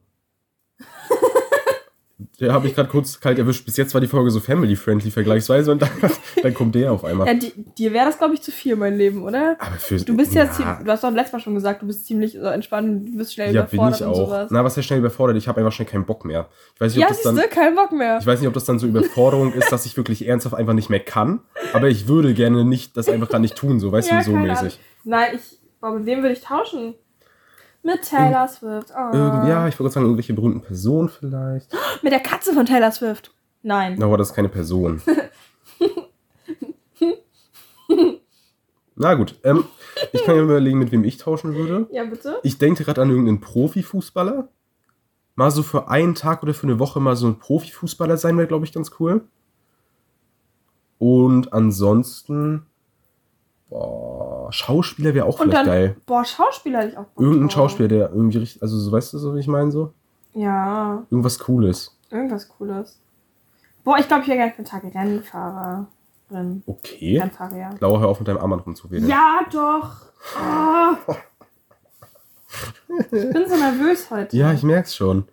Der 2.41 2.55
habe 2.55 2.67
ich 2.67 2.75
gerade 2.75 2.89
kurz 2.89 3.21
kalt 3.21 3.39
erwischt. 3.39 3.67
Bis 3.67 3.77
jetzt 3.77 3.93
war 3.93 4.01
die 4.01 4.07
Folge 4.07 4.31
so 4.31 4.41
family-friendly 4.41 5.11
vergleichsweise 5.11 5.71
und 5.73 5.83
dann, 5.83 5.91
dann 6.43 6.55
kommt 6.55 6.75
der 6.75 6.91
auf 6.91 7.05
einmal. 7.05 7.27
Ja, 7.27 7.35
di 7.35 7.53
dir 7.77 7.93
wäre 7.93 8.07
das, 8.07 8.17
glaube 8.17 8.33
ich, 8.33 8.41
zu 8.41 8.51
viel, 8.51 8.75
mein 8.75 8.97
Leben, 8.97 9.23
oder? 9.23 9.57
Aber 9.59 9.77
für, 9.77 9.97
Du 9.97 10.17
bist 10.17 10.33
ja, 10.33 10.51
ziemlich, 10.51 10.77
du 10.83 10.91
hast 10.91 11.05
doch 11.05 11.11
letztes 11.11 11.35
Mal 11.35 11.41
schon 11.41 11.55
gesagt, 11.55 11.83
du 11.83 11.87
bist 11.87 12.07
ziemlich 12.07 12.35
entspannt, 12.37 13.09
du 13.09 13.19
bist 13.19 13.35
schnell 13.35 13.55
Ja, 13.55 13.63
bin 13.63 13.79
überfordert 13.81 14.01
ich 14.01 14.07
und 14.07 14.13
auch. 14.13 14.27
sowas. 14.29 14.49
Na, 14.51 14.65
was 14.65 14.77
heißt 14.79 14.87
schnell 14.87 15.01
überfordert? 15.01 15.37
Ich 15.37 15.47
habe 15.47 15.61
einfach 15.61 15.73
schnell 15.73 15.89
keinen 15.89 16.07
Bock 16.07 16.25
mehr. 16.25 16.49
Ich 16.75 16.81
weiß 16.81 16.93
nicht, 16.95 17.01
ja, 17.03 17.07
ob 17.07 17.09
das 17.11 17.17
siehst 17.19 17.27
dann. 17.27 17.37
du, 17.37 17.49
kein 17.49 17.75
Bock 17.75 17.93
mehr. 17.93 18.17
Ich 18.19 18.27
weiß 18.27 18.41
nicht, 18.41 18.49
ob 18.49 18.55
das 18.55 18.65
dann 18.65 18.79
so 18.79 18.87
Überforderung 18.87 19.53
ist, 19.53 19.71
dass 19.71 19.85
ich 19.85 19.97
wirklich 19.99 20.27
ernsthaft 20.27 20.55
einfach 20.55 20.73
nicht 20.75 20.89
mehr 20.89 21.01
kann. 21.01 21.41
Aber 21.75 21.89
ich 21.89 22.09
würde 22.09 22.33
gerne 22.33 22.65
nicht 22.65 22.97
das 22.97 23.11
einfach 23.11 23.29
dann 23.29 23.43
nicht 23.43 23.57
tun, 23.57 23.79
so, 23.79 23.93
weißt 23.93 24.11
Ja, 24.11 24.19
du, 24.21 24.25
so 24.25 24.33
mäßig. 24.33 24.79
Nein, 25.05 25.33
ich, 25.35 25.59
boah, 25.83 25.93
mit 25.95 26.07
wem 26.07 26.23
würde 26.23 26.33
ich 26.33 26.41
tauschen? 26.41 26.95
Mit 27.83 28.03
Taylor 28.03 28.49
Swift. 28.49 28.93
Oh. 28.97 29.15
Irgend, 29.15 29.49
ja, 29.49 29.69
ich 29.69 29.77
gerade 29.77 29.91
sagen, 29.91 30.07
irgendwelche 30.07 30.35
berühmten 30.35 30.61
Personen 30.61 31.09
vielleicht. 31.09 31.73
Mit 32.03 32.13
der 32.13 32.21
Katze 32.21 32.53
von 32.53 32.67
Taylor 32.67 32.91
Swift. 32.91 33.33
Nein. 33.63 34.03
Aber 34.03 34.17
das 34.17 34.31
ist 34.31 34.35
keine 34.35 34.49
Person. 34.49 35.03
Na 38.99 39.15
gut, 39.15 39.39
ähm, 39.45 39.65
ich 40.13 40.25
kann 40.25 40.37
ja 40.37 40.43
überlegen, 40.43 40.79
mit 40.79 40.91
wem 40.91 41.05
ich 41.05 41.19
tauschen 41.19 41.55
würde. 41.55 41.87
Ja, 41.93 42.05
bitte? 42.05 42.39
Ich 42.43 42.57
denke 42.57 42.83
gerade 42.83 43.03
an 43.03 43.11
irgendeinen 43.11 43.41
Profifußballer. 43.41 44.49
Mal 45.35 45.51
so 45.51 45.63
für 45.63 45.89
einen 45.89 46.15
Tag 46.15 46.43
oder 46.43 46.55
für 46.55 46.67
eine 46.67 46.79
Woche 46.79 46.99
mal 46.99 47.15
so 47.15 47.27
ein 47.27 47.39
Profifußballer 47.39 48.17
sein 48.17 48.39
wäre, 48.39 48.49
glaube 48.49 48.65
ich, 48.65 48.73
ganz 48.73 48.91
cool. 48.99 49.29
Und 50.99 51.53
ansonsten, 51.53 52.65
boah, 53.69 54.53
Schauspieler 54.53 55.15
wäre 55.15 55.27
auch 55.27 55.39
Und 55.41 55.49
vielleicht 55.51 55.57
dann, 55.57 55.67
geil. 55.67 55.97
boah, 56.07 56.25
Schauspieler 56.25 56.79
hätte 56.81 56.89
ich 56.93 56.99
auch 56.99 57.05
Bock 57.05 57.21
Irgendein 57.23 57.49
drauf. 57.49 57.53
Schauspieler, 57.55 57.89
der 57.89 58.11
irgendwie 58.11 58.39
richtig, 58.39 58.63
also 58.63 58.79
so, 58.79 58.93
weißt 58.93 59.13
du 59.15 59.19
so, 59.19 59.35
wie 59.35 59.41
ich 59.41 59.49
meine 59.49 59.71
so? 59.71 59.93
Ja, 60.35 61.03
Irgendwas 61.11 61.39
Cooles. 61.39 61.97
irgendwas 62.11 62.49
Cooles. 62.49 63.01
Boah, 63.85 63.99
ich 63.99 64.07
glaube, 64.09 64.23
ich 64.23 64.29
wäre 64.29 64.39
gerne 64.39 64.53
für 64.53 64.59
einen 64.59 64.67
Tag 64.67 64.83
Rennfahrerin. 64.95 66.63
Okay. 66.67 67.19
Rennfahrer, 67.19 67.57
ja. 67.57 67.71
Laura, 67.81 68.01
hör 68.01 68.09
auf 68.09 68.19
mit 68.19 68.29
deinem 68.29 68.39
Arm 68.39 68.53
rumzuwählen. 68.53 69.09
Ja, 69.09 69.41
doch. 69.53 69.91
Oh. 70.37 71.15
Ich 72.89 73.11
bin 73.11 73.49
so 73.49 73.57
nervös 73.57 74.11
heute. 74.11 74.37
Ja, 74.37 74.53
ich 74.53 74.63
merk's 74.63 74.95
schon. 74.95 75.27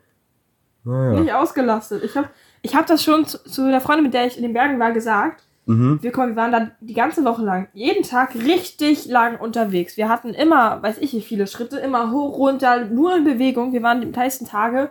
Naja. 0.83 1.19
Nicht 1.19 1.33
ausgelastet. 1.33 2.03
Ich 2.03 2.15
habe 2.17 2.27
ich 2.61 2.75
hab 2.75 2.85
das 2.87 3.03
schon 3.03 3.25
zu, 3.25 3.41
zu 3.43 3.69
der 3.69 3.79
Freundin, 3.81 4.03
mit 4.05 4.13
der 4.13 4.25
ich 4.27 4.37
in 4.37 4.43
den 4.43 4.53
Bergen 4.53 4.79
war, 4.79 4.91
gesagt. 4.91 5.43
Mhm. 5.65 5.99
Wir, 6.02 6.12
kommen, 6.12 6.30
wir 6.30 6.36
waren 6.36 6.52
dann 6.52 6.71
die 6.82 6.93
ganze 6.93 7.23
Woche 7.23 7.41
lang, 7.41 7.69
jeden 7.73 8.04
Tag 8.04 8.36
richtig 8.36 9.06
lang 9.06 9.39
unterwegs. 9.39 9.95
Wir 9.95 10.10
hatten 10.10 10.34
immer, 10.34 10.84
weiß 10.84 10.97
ich 10.97 11.13
wie 11.13 11.21
viele 11.21 11.47
Schritte, 11.47 11.78
immer 11.78 12.12
hoch, 12.12 12.38
runter, 12.38 12.86
nur 12.86 13.15
in 13.15 13.23
Bewegung. 13.23 13.71
Wir 13.71 13.82
waren 13.82 14.02
die 14.02 14.08
meisten 14.08 14.45
Tage 14.45 14.89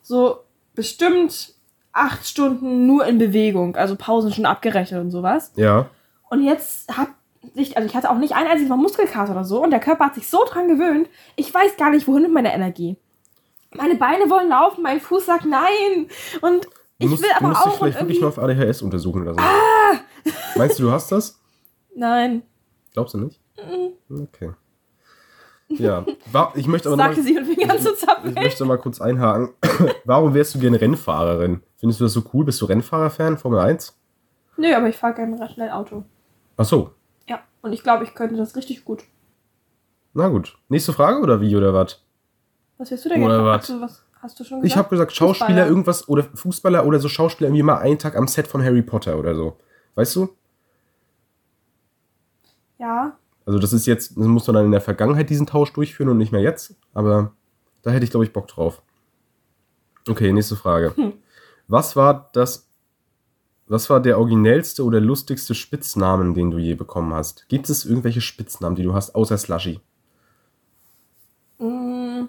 so 0.00 0.38
bestimmt 0.74 1.54
acht 1.92 2.26
Stunden 2.26 2.86
nur 2.86 3.04
in 3.06 3.18
Bewegung. 3.18 3.76
Also 3.76 3.96
Pausen 3.96 4.32
schon 4.32 4.46
abgerechnet 4.46 5.00
und 5.00 5.10
sowas. 5.10 5.52
Ja. 5.56 5.90
Und 6.30 6.42
jetzt 6.42 6.96
hab, 6.96 7.08
sich, 7.54 7.76
also 7.76 7.86
ich 7.86 7.94
hatte 7.94 8.10
auch 8.10 8.18
nicht 8.18 8.34
ein 8.34 8.46
einziges 8.46 8.68
Mal 8.68 8.76
Muskelkater 8.76 9.32
oder 9.32 9.44
so 9.44 9.62
und 9.62 9.70
der 9.70 9.80
Körper 9.80 10.06
hat 10.06 10.14
sich 10.14 10.28
so 10.28 10.44
dran 10.44 10.68
gewöhnt. 10.68 11.08
Ich 11.36 11.52
weiß 11.52 11.76
gar 11.76 11.90
nicht, 11.90 12.06
wohin 12.06 12.22
mit 12.22 12.32
meiner 12.32 12.54
Energie. 12.54 12.96
Meine 13.74 13.96
Beine 13.96 14.30
wollen 14.30 14.50
laufen, 14.50 14.82
mein 14.82 15.00
Fuß 15.00 15.26
sagt 15.26 15.46
nein. 15.46 16.08
Und 16.40 16.68
ich 17.02 17.06
Du 17.06 17.10
musst, 17.10 17.22
will 17.22 17.30
aber 17.36 17.48
musst 17.48 17.60
dich 17.60 17.66
auch. 17.66 17.72
Und 17.72 17.78
vielleicht 17.78 18.00
wirklich 18.00 18.20
mal 18.20 18.28
auf 18.28 18.38
ADHS 18.38 18.82
untersuchen 18.82 19.22
oder 19.22 19.34
so. 19.34 19.40
Meinst 20.58 20.78
du, 20.78 20.84
du 20.84 20.90
hast 20.92 21.10
das? 21.12 21.40
nein. 21.96 22.42
Glaubst 22.92 23.14
du 23.14 23.18
nicht? 23.18 23.40
Okay. 24.10 24.52
Ja, 25.68 26.04
ich 26.54 26.66
möchte 26.66 26.88
aber 26.90 26.96
noch 26.96 27.04
Sagte 27.04 27.20
mal, 27.20 27.26
sie 27.26 27.38
und 27.38 27.46
fing 27.46 27.70
an 27.70 27.78
zu 27.78 27.92
ich 27.92 27.98
zappeln. 27.98 28.34
möchte 28.34 28.64
mal 28.66 28.76
kurz 28.76 29.00
einhaken. 29.00 29.54
Warum 30.04 30.34
wärst 30.34 30.54
du 30.54 30.58
gerne 30.58 30.78
Rennfahrerin? 30.78 31.62
Findest 31.78 32.00
du 32.00 32.04
das 32.04 32.12
so 32.12 32.22
cool? 32.34 32.44
Bist 32.44 32.60
du 32.60 32.66
Rennfahrer-Fan, 32.66 33.38
Formel 33.38 33.58
1? 33.60 33.98
Nö, 34.58 34.74
aber 34.74 34.88
ich 34.88 34.96
fahre 34.96 35.14
gerne 35.14 35.48
schnell 35.50 35.70
Auto. 35.70 36.04
Ach 36.58 36.64
so. 36.66 36.90
Ja. 37.26 37.40
Und 37.62 37.72
ich 37.72 37.82
glaube, 37.82 38.04
ich 38.04 38.14
könnte 38.14 38.36
das 38.36 38.54
richtig 38.54 38.84
gut. 38.84 39.02
Na 40.12 40.28
gut. 40.28 40.58
Nächste 40.68 40.92
Frage 40.92 41.20
oder 41.20 41.40
wie 41.40 41.56
oder 41.56 41.72
was? 41.72 42.04
Was 42.76 42.90
willst 42.90 43.06
du 43.06 43.08
denn 43.08 43.22
Oder 43.22 43.54
jetzt? 43.54 43.80
was? 43.80 44.04
Hast 44.22 44.38
du, 44.38 44.44
schon 44.44 44.60
gesagt? 44.60 44.72
Ich 44.72 44.76
habe 44.76 44.88
gesagt, 44.88 45.12
Schauspieler 45.12 45.48
Fußballer. 45.48 45.68
irgendwas 45.68 46.08
oder 46.08 46.22
Fußballer 46.22 46.86
oder 46.86 47.00
so 47.00 47.08
Schauspieler 47.08 47.48
irgendwie 47.48 47.64
mal 47.64 47.78
einen 47.78 47.98
Tag 47.98 48.16
am 48.16 48.28
Set 48.28 48.46
von 48.46 48.62
Harry 48.62 48.82
Potter 48.82 49.18
oder 49.18 49.34
so. 49.34 49.56
Weißt 49.96 50.14
du? 50.14 50.28
Ja. 52.78 53.16
Also 53.44 53.58
das 53.58 53.72
ist 53.72 53.86
jetzt, 53.86 54.16
das 54.16 54.24
muss 54.24 54.46
man 54.46 54.54
dann 54.54 54.66
in 54.66 54.70
der 54.70 54.80
Vergangenheit 54.80 55.28
diesen 55.28 55.48
Tausch 55.48 55.72
durchführen 55.72 56.08
und 56.08 56.18
nicht 56.18 56.30
mehr 56.30 56.40
jetzt. 56.40 56.76
Aber 56.94 57.32
da 57.82 57.90
hätte 57.90 58.04
ich, 58.04 58.12
glaube 58.12 58.24
ich, 58.24 58.32
Bock 58.32 58.46
drauf. 58.46 58.80
Okay, 60.08 60.32
nächste 60.32 60.54
Frage. 60.54 60.92
Hm. 60.94 61.14
Was 61.66 61.96
war 61.96 62.30
das, 62.32 62.68
was 63.66 63.90
war 63.90 64.00
der 64.00 64.18
originellste 64.18 64.84
oder 64.84 65.00
lustigste 65.00 65.56
Spitznamen, 65.56 66.34
den 66.34 66.52
du 66.52 66.58
je 66.58 66.74
bekommen 66.74 67.12
hast? 67.12 67.48
Gibt 67.48 67.68
es 67.68 67.84
irgendwelche 67.84 68.20
Spitznamen, 68.20 68.76
die 68.76 68.84
du 68.84 68.94
hast, 68.94 69.16
außer 69.16 69.36
Slushy? 69.36 69.80
Mm, 71.58 72.26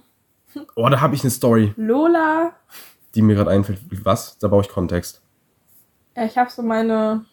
Oh, 0.76 0.90
da 0.90 1.02
habe 1.02 1.16
ich 1.16 1.22
eine 1.24 1.32
Story, 1.32 1.74
Lola. 1.78 2.54
die 3.16 3.22
mir 3.22 3.36
gerade 3.36 3.52
einfällt. 3.52 3.80
Was? 4.04 4.38
Da 4.40 4.48
brauche 4.48 4.62
ich 4.62 4.70
Kontext. 4.70 5.22
Ja, 6.16 6.26
ich 6.26 6.38
habe 6.38 6.50
so 6.50 6.62
meine 6.62 7.26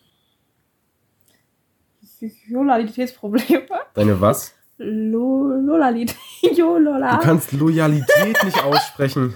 Jolalitätsprobleme. 2.48 3.66
Deine 3.94 4.20
was? 4.20 4.54
Lo 4.78 5.52
Lolalität. 5.54 6.16
Jolola. 6.56 7.16
Du 7.16 7.22
kannst 7.22 7.52
Loyalität 7.52 8.42
nicht 8.44 8.62
aussprechen. 8.62 9.34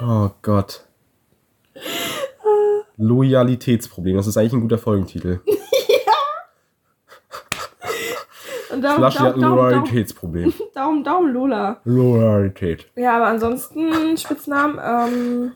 Oh 0.00 0.30
Gott. 0.42 0.84
Loyalitätsproblem, 2.96 4.16
das 4.16 4.26
ist 4.26 4.36
eigentlich 4.36 4.54
ein 4.54 4.60
guter 4.60 4.78
Folgentitel. 4.78 5.40
Und 8.76 8.82
Daumen, 8.82 8.96
Flasche 8.96 9.20
hat 9.20 9.34
ein 9.36 9.40
Loyalitätsproblem. 9.40 10.52
Daumen, 10.74 11.02
Daumen, 11.02 11.32
Lola. 11.32 11.80
Loyalität. 11.84 12.86
Ja, 12.94 13.16
aber 13.16 13.28
ansonsten 13.28 14.18
Spitznamen, 14.18 14.78
ähm, 14.84 15.52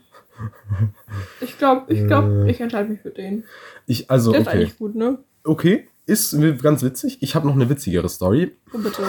ich 1.43 1.59
glaube, 1.59 1.93
ich 1.93 2.07
glaube, 2.07 2.47
ich 2.51 2.61
entscheide 2.63 2.89
mich 2.89 3.01
für 3.03 3.11
den. 3.11 3.45
Ich, 3.85 4.11
also, 4.11 4.33
Der 4.33 4.41
ist 4.41 4.47
okay. 4.47 4.57
eigentlich 4.57 4.79
gut, 4.79 4.95
ne? 4.95 5.19
Okay, 5.45 5.87
ist 6.07 6.35
ganz 6.63 6.83
witzig. 6.83 7.19
Ich 7.21 7.35
habe 7.35 7.47
noch 7.47 7.55
eine 7.55 7.69
witzigere 7.69 8.09
Story. 8.09 8.57
Oh, 8.73 8.79
bitte. 8.79 9.03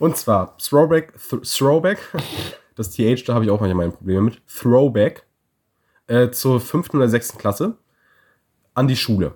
Und 0.00 0.16
zwar 0.16 0.58
Throwback, 0.58 1.12
th 1.16 1.42
Throwback, 1.44 1.98
das 2.74 2.90
TH, 2.90 3.24
da 3.26 3.34
habe 3.34 3.44
ich 3.44 3.50
auch 3.52 3.60
manchmal 3.60 3.86
meine 3.86 3.92
Probleme 3.92 4.22
mit. 4.22 4.42
Throwback 4.48 5.24
äh, 6.08 6.30
zur 6.30 6.60
fünften 6.60 6.96
oder 6.96 7.08
sechsten 7.08 7.38
Klasse 7.38 7.76
an 8.74 8.88
die 8.88 8.96
Schule. 8.96 9.34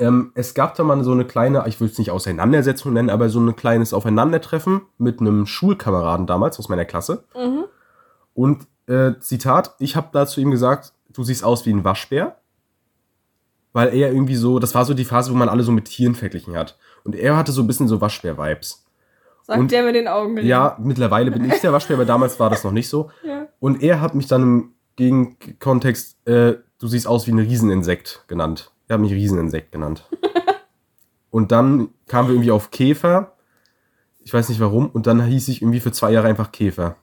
Ähm, 0.00 0.32
es 0.34 0.54
gab 0.54 0.74
da 0.74 0.82
mal 0.82 1.04
so 1.04 1.12
eine 1.12 1.26
kleine, 1.26 1.62
ich 1.66 1.78
will 1.80 1.88
es 1.88 1.98
nicht 1.98 2.10
Auseinandersetzung 2.10 2.94
nennen, 2.94 3.10
aber 3.10 3.28
so 3.28 3.38
ein 3.38 3.54
kleines 3.54 3.92
Aufeinandertreffen 3.92 4.80
mit 4.96 5.20
einem 5.20 5.46
Schulkameraden 5.46 6.26
damals 6.26 6.58
aus 6.58 6.68
meiner 6.70 6.86
Klasse. 6.86 7.24
Mhm. 7.36 7.64
Und 8.32 8.66
äh, 8.86 9.12
Zitat, 9.20 9.74
ich 9.78 9.96
habe 9.96 10.08
da 10.12 10.26
zu 10.26 10.40
ihm 10.40 10.50
gesagt, 10.50 10.94
du 11.12 11.22
siehst 11.22 11.44
aus 11.44 11.66
wie 11.66 11.72
ein 11.72 11.84
Waschbär. 11.84 12.36
Weil 13.72 13.94
er 13.94 14.10
irgendwie 14.10 14.34
so, 14.34 14.58
das 14.58 14.74
war 14.74 14.84
so 14.84 14.94
die 14.94 15.04
Phase, 15.04 15.30
wo 15.30 15.36
man 15.36 15.48
alle 15.48 15.62
so 15.62 15.70
mit 15.70 15.84
Tieren 15.84 16.16
verglichen 16.16 16.56
hat. 16.56 16.76
Und 17.04 17.14
er 17.14 17.36
hatte 17.36 17.52
so 17.52 17.60
ein 17.60 17.68
bisschen 17.68 17.86
so 17.86 18.00
Waschbär-Vibes. 18.00 18.84
Sagt 19.42 19.60
Und- 19.60 19.70
der 19.70 19.84
mit 19.84 19.94
den 19.94 20.08
Augen. 20.08 20.38
Ja, 20.38 20.76
mittlerweile 20.80 21.30
bin 21.30 21.44
ich 21.44 21.60
der 21.60 21.72
Waschbär, 21.72 21.96
aber 21.96 22.06
damals 22.06 22.40
war 22.40 22.50
das 22.50 22.64
noch 22.64 22.72
nicht 22.72 22.88
so. 22.88 23.10
ja. 23.22 23.46
Und 23.60 23.82
er 23.82 24.00
hat 24.00 24.14
mich 24.14 24.26
dann 24.26 24.42
im 24.42 24.72
Gegenkontext, 24.96 26.26
äh, 26.26 26.54
du 26.78 26.88
siehst 26.88 27.06
aus 27.06 27.26
wie 27.26 27.32
ein 27.32 27.38
Rieseninsekt 27.38 28.24
genannt. 28.26 28.72
Er 28.90 28.94
hat 28.94 29.02
mich 29.02 29.12
Rieseninsekt 29.12 29.70
genannt. 29.70 30.08
und 31.30 31.52
dann 31.52 31.90
kamen 32.08 32.26
wir 32.26 32.34
irgendwie 32.34 32.50
auf 32.50 32.72
Käfer. 32.72 33.36
Ich 34.24 34.34
weiß 34.34 34.48
nicht 34.48 34.58
warum. 34.58 34.90
Und 34.90 35.06
dann 35.06 35.24
hieß 35.24 35.46
ich 35.46 35.62
irgendwie 35.62 35.78
für 35.78 35.92
zwei 35.92 36.10
Jahre 36.10 36.26
einfach 36.26 36.50
Käfer. 36.50 36.96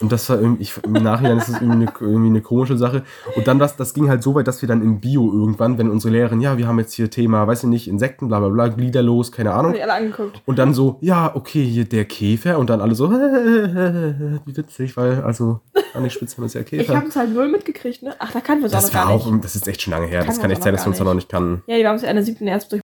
Und 0.00 0.12
das 0.12 0.28
war 0.28 0.38
irgendwie, 0.38 0.62
ich, 0.62 0.74
im 0.84 0.92
Nachhinein 0.92 1.38
ist 1.38 1.48
das 1.48 1.60
irgendwie 1.60 1.86
eine, 1.86 1.92
irgendwie 2.00 2.28
eine 2.28 2.40
komische 2.42 2.76
Sache. 2.76 3.02
Und 3.34 3.46
dann, 3.48 3.58
das, 3.58 3.76
das 3.76 3.94
ging 3.94 4.08
halt 4.10 4.22
so 4.22 4.34
weit, 4.34 4.46
dass 4.46 4.60
wir 4.60 4.68
dann 4.68 4.82
im 4.82 5.00
Bio 5.00 5.32
irgendwann, 5.32 5.78
wenn 5.78 5.88
unsere 5.90 6.12
Lehrerin, 6.12 6.40
ja, 6.42 6.58
wir 6.58 6.68
haben 6.68 6.78
jetzt 6.78 6.92
hier 6.92 7.10
Thema, 7.10 7.46
weiß 7.46 7.62
ich 7.64 7.68
nicht, 7.70 7.88
Insekten, 7.88 8.28
bla 8.28 8.40
bla 8.40 8.48
bla, 8.50 8.68
gliederlos, 8.68 9.32
keine 9.32 9.52
Ahnung. 9.52 9.72
Haben 9.72 9.76
die 9.76 9.82
alle 9.82 9.94
angeguckt. 9.94 10.42
Und 10.44 10.58
dann 10.58 10.74
so, 10.74 10.98
ja, 11.00 11.34
okay, 11.34 11.64
hier 11.64 11.86
der 11.86 12.04
Käfer. 12.04 12.58
Und 12.58 12.68
dann 12.68 12.80
alle 12.82 12.94
so, 12.94 13.10
wie 13.10 14.56
witzig, 14.56 14.96
weil, 14.96 15.22
also, 15.22 15.60
an 15.94 16.04
die 16.04 16.10
Spitze 16.10 16.44
ist 16.44 16.54
ja 16.54 16.60
Ich 16.60 16.66
Käfer. 16.66 16.96
habe 16.96 17.06
es 17.08 17.16
halt 17.16 17.32
null 17.32 17.48
mitgekriegt, 17.48 18.02
ne? 18.02 18.14
Ach, 18.18 18.30
da 18.32 18.40
kannten 18.40 18.62
wir 18.64 18.66
es 18.66 18.74
auch 18.74 18.80
Das 18.80 18.92
noch 18.92 19.00
war 19.00 19.08
auch, 19.08 19.30
nicht. 19.30 19.44
das 19.44 19.56
ist 19.56 19.66
echt 19.66 19.80
schon 19.82 19.92
lange 19.92 20.06
her. 20.06 20.18
Kann 20.20 20.28
das 20.28 20.40
kann 20.40 20.50
echt 20.50 20.62
sein, 20.62 20.72
dass 20.74 20.84
wir 20.84 20.88
uns 20.88 20.98
da 20.98 21.04
noch 21.04 21.14
nicht 21.14 21.28
kannten. 21.30 21.62
Ja, 21.66 21.78
die 21.78 21.84
waren 21.84 21.94
uns 21.94 22.02
in 22.02 22.14
der 22.14 22.22
siebten 22.24 22.46
erst 22.46 22.70
durch. 22.72 22.82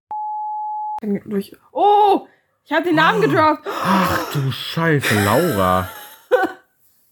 durch. 1.25 1.55
Oh! 1.71 2.21
Ich 2.65 2.71
habe 2.71 2.85
den 2.85 2.95
Namen 2.95 3.21
gedroppt. 3.21 3.67
Ach 3.83 4.31
du 4.31 4.49
Scheiße, 4.51 5.15
Laura. 5.25 5.89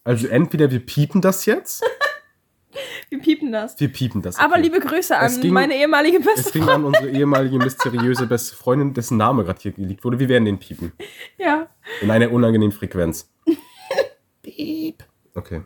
Also 0.04 0.26
entweder 0.28 0.70
wir 0.70 0.80
piepen 0.84 1.20
das 1.20 1.46
jetzt, 1.46 1.82
Wir 3.10 3.18
piepen 3.20 3.52
das. 3.52 3.78
wir 3.78 3.88
piepen 3.92 4.22
das. 4.22 4.38
Aber 4.38 4.54
okay. 4.54 4.62
liebe 4.62 4.80
Grüße 4.80 5.14
Es 5.20 5.34
an 5.36 5.40
ging- 5.42 5.52
meine 5.52 5.74
ehemalige 5.76 6.18
Es 6.18 6.24
beste 6.24 6.52
ging 6.52 6.68
an 6.70 6.84
unsere 6.84 7.10
ehemalige 7.10 7.58
mysteriöse 7.58 8.26
beste 8.26 8.56
Freundin, 8.56 8.94
dessen 8.94 9.18
Name 9.18 9.44
gerade 9.44 9.60
hier 9.60 9.72
geleakt 9.72 10.02
wurde. 10.04 10.18
Wir 10.18 10.28
werden 10.30 10.46
den 10.46 10.58
piepen. 10.58 10.92
Ja. 11.36 11.68
In 12.00 12.10
einer 12.10 12.32
unangenehmen 12.32 12.72
Frequenz. 12.72 13.30
Piep. 14.42 15.04
Okay. 15.34 15.62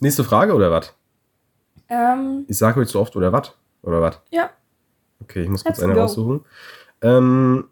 Nächste 0.00 0.24
Frage 0.24 0.54
oder 0.54 0.70
was? 0.70 0.94
Ähm, 1.90 2.46
Ich 2.48 2.56
sage 2.56 2.80
heute 2.80 2.90
so 2.90 3.00
oft 3.00 3.14
oder 3.16 3.30
was? 3.32 3.52
Oder 3.82 4.00
was? 4.00 4.20
ja. 4.30 4.50
Okay, 5.22 5.42
ich 5.42 5.48
muss 5.50 5.62
kurz 5.62 5.80
eine 5.80 5.92
go. 5.92 6.00
raussuchen. 6.00 6.44
Ähm, 7.02 7.68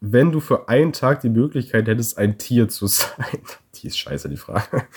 wenn 0.00 0.32
du 0.32 0.40
für 0.40 0.68
einen 0.68 0.92
Tag 0.92 1.20
die 1.20 1.28
Möglichkeit 1.28 1.88
hättest, 1.88 2.18
ein 2.18 2.38
Tier 2.38 2.68
zu 2.68 2.86
sein. 2.86 3.40
Die 3.74 3.86
ist 3.86 3.98
scheiße, 3.98 4.28
die 4.28 4.36
Frage. 4.36 4.88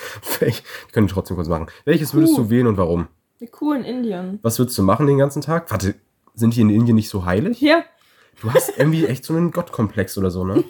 Ich 0.42 0.64
könnte 0.92 1.14
trotzdem 1.14 1.36
kurz 1.38 1.48
machen. 1.48 1.68
Welches 1.86 2.16
würdest 2.16 2.36
Kuh. 2.36 2.44
du 2.44 2.50
wählen 2.50 2.66
und 2.66 2.78
warum? 2.78 3.08
Wie 3.38 3.50
cool 3.62 3.76
in 3.78 3.84
Indien. 3.84 4.40
Was 4.42 4.58
würdest 4.58 4.76
du 4.78 4.82
machen 4.82 5.06
den 5.06 5.20
ganzen 5.20 5.44
Tag? 5.44 5.70
Warte, 5.70 5.94
sind 6.34 6.56
die 6.56 6.62
in 6.62 6.72
Indien 6.72 6.96
nicht 6.96 7.10
so 7.10 7.26
heilig? 7.26 7.62
Ja. 7.62 7.84
Du 8.42 8.52
hast 8.52 8.74
irgendwie 8.78 9.06
echt 9.06 9.24
so 9.24 9.36
einen 9.36 9.52
Gottkomplex 9.52 10.18
oder 10.18 10.32
so, 10.32 10.44
ne? 10.44 10.64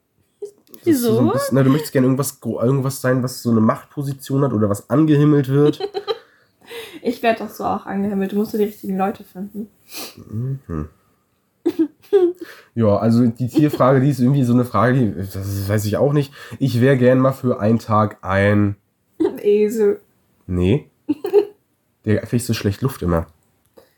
Wieso? 0.84 1.14
So 1.14 1.32
bisschen, 1.32 1.56
na, 1.56 1.64
du 1.64 1.70
möchtest 1.70 1.92
gerne 1.92 2.06
irgendwas, 2.06 2.38
irgendwas 2.44 3.00
sein, 3.00 3.24
was 3.24 3.42
so 3.42 3.50
eine 3.50 3.60
Machtposition 3.60 4.42
hat 4.44 4.52
oder 4.52 4.68
was 4.68 4.88
angehimmelt 4.90 5.48
wird. 5.48 5.80
Ich 7.02 7.22
werde 7.22 7.40
doch 7.40 7.50
so 7.50 7.64
auch 7.64 7.84
angehimmelt. 7.84 8.32
Du 8.32 8.36
musst 8.36 8.52
nur 8.52 8.58
die 8.58 8.66
richtigen 8.66 8.96
Leute 8.96 9.24
finden. 9.24 9.68
Ja, 12.74 12.96
also 12.96 13.26
die 13.26 13.48
Tierfrage, 13.48 14.00
die 14.00 14.08
ist 14.08 14.20
irgendwie 14.20 14.44
so 14.44 14.54
eine 14.54 14.64
Frage, 14.64 14.98
die, 14.98 15.14
das 15.14 15.68
weiß 15.68 15.84
ich 15.84 15.98
auch 15.98 16.12
nicht. 16.12 16.32
Ich 16.58 16.80
wäre 16.80 16.96
gern 16.96 17.18
mal 17.18 17.32
für 17.32 17.60
einen 17.60 17.78
Tag 17.78 18.18
ein. 18.22 18.76
Ein 19.18 19.38
Esel. 19.38 20.00
Nee. 20.46 20.90
Der 22.04 22.20
kriegt 22.22 22.44
so 22.44 22.54
schlecht 22.54 22.82
Luft 22.82 23.02
immer. 23.02 23.26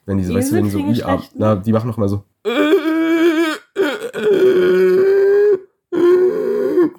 Wenn 0.07 0.19
diese, 0.19 0.35
weißt 0.35 0.53
du, 0.53 0.57
wenn 0.57 0.65
die 0.65 0.71
so 0.71 0.81
schlecht 0.81 1.33
na, 1.35 1.55
die 1.57 1.73
machen 1.73 1.89
doch 1.89 1.97
immer 1.97 2.09
so. 2.09 2.25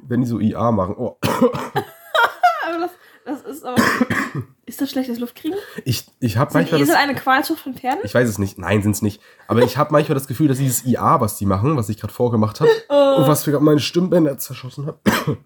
Wenn 0.08 0.22
die 0.22 0.28
so 0.28 0.40
IA 0.40 0.72
machen. 0.72 0.96
Oh. 0.98 1.18
Ist 3.50 3.64
aber. 3.64 3.82
ist 4.66 4.82
das 4.82 4.90
schlechtes 4.90 5.20
Luftkriegen? 5.20 5.58
Ich, 5.84 6.06
ich 6.20 6.38
habe 6.38 6.52
Sind 6.52 6.62
manchmal 6.62 6.82
Esel 6.82 6.94
das, 6.96 7.04
eine 7.04 7.16
Qualzucht 7.16 7.60
von 7.60 7.74
Pferden? 7.76 8.00
Ich 8.04 8.14
weiß 8.14 8.28
es 8.28 8.38
nicht. 8.40 8.58
Nein, 8.58 8.82
sind's 8.82 9.02
nicht. 9.02 9.22
Aber 9.48 9.62
ich 9.62 9.78
habe 9.78 9.92
manchmal 9.92 10.16
das 10.16 10.28
Gefühl, 10.28 10.48
dass 10.48 10.58
dieses 10.58 10.86
IA, 10.86 11.22
was 11.22 11.38
die 11.38 11.46
machen, 11.46 11.78
was 11.78 11.90
ich 11.90 12.00
gerade 12.00 12.14
vorgemacht 12.14 12.60
habe, 12.62 12.70
Oh. 12.90 13.18
und 13.22 13.28
was 13.28 13.44
gerade 13.46 13.64
meine 13.64 13.80
Stimmbänder 13.80 14.38
zerschossen 14.38 14.86
hat, 14.88 15.00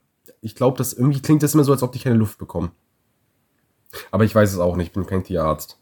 ich 0.41 0.55
glaube, 0.55 0.77
das 0.77 0.93
irgendwie 0.93 1.21
klingt 1.21 1.43
das 1.43 1.53
immer 1.53 1.63
so, 1.63 1.71
als 1.71 1.83
ob 1.83 1.91
die 1.91 1.99
keine 1.99 2.15
Luft 2.15 2.37
bekommen. 2.37 2.71
Aber 4.11 4.23
ich 4.23 4.33
weiß 4.35 4.53
es 4.53 4.59
auch 4.59 4.75
nicht. 4.75 4.87
Ich 4.87 4.93
bin 4.93 5.05
kein 5.05 5.23
Tierarzt. 5.23 5.77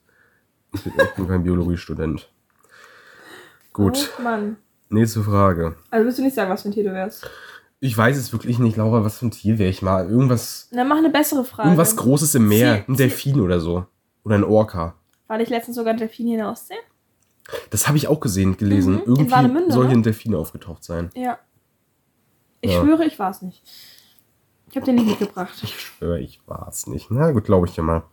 Ich 0.74 0.82
bin, 0.84 0.94
ich 0.98 1.12
bin 1.16 1.28
kein 1.28 1.44
Biologiestudent. 1.44 2.30
Gut, 3.74 4.12
Oh, 4.18 4.22
Mann. 4.24 4.58
nächste 4.90 5.22
Frage. 5.24 5.76
Also 5.92 6.06
willst 6.06 6.18
du 6.18 6.24
nicht 6.24 6.36
sagen, 6.36 6.50
was 6.50 6.62
für 6.64 6.70
ein 6.70 6.72
Tier 6.74 6.84
du 6.84 6.94
wärst? 6.94 7.30
Ich 7.80 7.96
weiß 7.96 8.18
es 8.18 8.34
wirklich 8.34 8.58
nicht, 8.60 8.76
Laura, 8.78 9.04
was 9.04 9.20
für 9.20 9.28
ein 9.28 9.32
Tier 9.32 9.60
wäre 9.60 9.70
ich 9.70 9.82
mal? 9.84 10.10
Irgendwas, 10.10 10.68
Na, 10.72 10.84
mach 10.84 10.98
eine 10.98 11.10
bessere 11.12 11.46
Frage. 11.46 11.70
irgendwas 11.70 11.96
Großes 11.96 12.34
im 12.36 12.48
Meer. 12.48 12.84
Ein 12.88 12.96
Delfin 12.96 13.40
oder 13.40 13.60
so. 13.60 13.86
Oder 14.24 14.36
ein 14.36 14.44
Orca. 14.44 14.96
War 15.28 15.40
ich 15.40 15.50
letztens 15.50 15.76
sogar 15.78 15.94
ein 15.94 16.00
Delfin 16.00 16.26
hier 16.26 16.36
in 16.36 16.42
der 16.42 16.50
Ostsee? 16.50 16.74
Das 17.70 17.88
habe 17.88 17.98
ich 17.98 18.08
auch 18.08 18.20
gesehen, 18.20 18.58
gelesen. 18.58 18.96
Mhm, 18.96 19.02
Irgendwie 19.06 19.72
soll 19.72 19.84
ne? 19.84 19.90
hier 19.90 19.98
ein 20.00 20.04
Delfin 20.04 20.36
aufgetaucht 20.36 20.84
sein. 20.84 21.12
Ja. 21.16 21.38
Ich 22.62 22.72
Ja. 22.72 22.82
schwöre, 22.82 23.06
ich 23.06 23.20
war 23.20 23.30
es 23.30 23.42
nicht. 23.42 23.62
Ich 24.70 24.76
habe 24.76 24.86
den 24.86 24.96
nicht 24.96 25.08
mitgebracht. 25.08 25.54
Ich 25.64 25.80
schwöre, 25.80 26.20
ich 26.20 26.42
war 26.46 26.68
es 26.70 26.88
nicht. 26.88 27.10
Na 27.10 27.32
gut, 27.32 27.46
glaube 27.46 27.68
ich 27.68 27.74
dir 27.76 27.84
mal. 27.84 28.04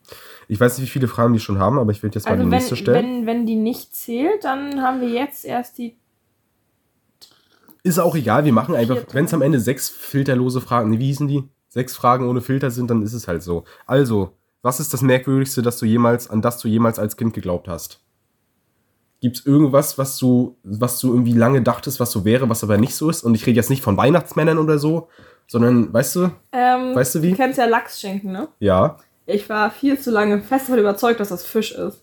Ich 0.47 0.61
weiß 0.61 0.79
nicht, 0.79 0.87
wie 0.87 0.93
viele 0.93 1.09
Fragen 1.09 1.33
die 1.33 1.41
schon 1.41 1.59
haben, 1.59 1.79
aber 1.79 1.91
ich 1.91 2.03
werde 2.03 2.15
jetzt 2.17 2.27
mal 2.27 2.33
Also 2.33 2.45
die 2.45 2.51
wenn, 2.51 2.59
nächste 2.59 2.77
stellen. 2.77 2.97
wenn, 3.23 3.27
wenn 3.27 3.47
die 3.47 3.57
nicht 3.57 3.97
zählt, 3.97 4.45
dann 4.45 4.83
haben 4.83 5.01
wir 5.01 5.09
jetzt 5.09 5.45
erst 5.45 5.79
die. 5.79 5.97
Ist 7.87 7.99
auch 7.99 8.17
egal, 8.17 8.45
wir 8.47 8.53
machen 8.53 8.75
einfach, 8.75 8.97
wenn 9.13 9.27
es 9.27 9.35
am 9.35 9.43
Ende 9.43 9.61
sechs 9.61 9.89
filterlose 9.91 10.61
Fragen, 10.63 10.91
nee, 10.91 10.99
wie 10.99 11.07
hießen 11.07 11.29
die? 11.29 11.45
Sechs 11.69 11.95
Fragen 11.95 12.27
ohne 12.29 12.41
Filter 12.41 12.71
sind, 12.71 12.91
dann 12.91 13.03
ist 13.03 13.13
es 13.13 13.29
halt 13.29 13.43
so. 13.43 13.65
Also, 13.87 14.33
was 14.63 14.81
ist 14.81 14.95
das 14.95 15.03
Merkwürdigste, 15.03 15.61
das 15.61 15.79
du 15.79 15.85
jemals, 15.87 16.31
an 16.31 16.41
das 16.41 16.59
du 16.59 16.69
jemals 16.69 16.99
als 16.99 17.17
Kind 17.19 17.35
geglaubt 17.35 17.69
hast? 17.69 18.01
Gibt 19.21 19.39
es 19.39 19.47
irgendwas, 19.47 19.99
was 19.99 20.17
du, 20.19 20.57
was 20.63 20.99
du 21.01 21.13
irgendwie 21.13 21.35
lange 21.35 21.61
dachtest, 21.63 22.01
was 22.01 22.11
so 22.11 22.25
wäre, 22.25 22.49
was 22.49 22.65
aber 22.65 22.79
nicht 22.79 22.95
so 22.95 23.11
ist? 23.11 23.23
Und 23.23 23.35
ich 23.35 23.47
rede 23.47 23.57
jetzt 23.57 23.71
nicht 23.71 23.83
von 23.83 23.97
Weihnachtsmännern 23.99 24.57
oder 24.59 24.79
so, 24.79 25.09
sondern, 25.47 25.93
weißt 25.93 26.17
du, 26.17 26.31
Ähm, 26.53 26.95
Weißt 26.95 27.17
du 27.17 27.23
wie? 27.23 27.31
Du 27.33 27.37
kennst 27.37 27.59
ja 27.59 27.67
Lachsschinken, 27.67 28.33
ne? 28.33 28.49
ja. 28.61 28.97
Ich 29.27 29.49
war 29.49 29.71
viel 29.71 29.99
zu 29.99 30.11
lange 30.11 30.43
fest 30.43 30.69
davon 30.69 30.81
überzeugt, 30.81 31.19
dass 31.19 31.31
das 31.31 31.45
Fisch 31.47 31.73
ist. 31.73 32.03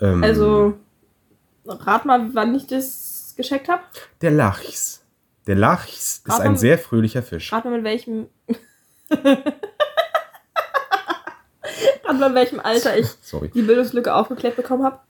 Ähm, 0.00 0.24
Also, 0.24 0.74
rat 1.66 2.06
mal, 2.06 2.34
wann 2.34 2.54
ich 2.54 2.66
das 2.66 3.13
gescheckt 3.36 3.68
habe. 3.68 3.82
Der 4.20 4.30
Lachs. 4.30 5.04
Der 5.46 5.56
Lachs 5.56 6.22
ist 6.24 6.40
ein 6.40 6.52
mal- 6.52 6.58
sehr 6.58 6.78
fröhlicher 6.78 7.22
Fisch. 7.22 7.52
Rat 7.52 7.64
mal, 7.64 7.72
mit 7.72 7.84
welchem. 7.84 8.28
rat 12.04 12.18
mal, 12.18 12.28
in 12.28 12.34
welchem 12.34 12.60
Alter 12.60 12.96
ich 12.98 13.06
Sorry. 13.22 13.50
die 13.54 13.62
Bildungslücke 13.62 14.14
aufgeklärt 14.14 14.56
bekommen 14.56 14.84
habe. 14.84 15.00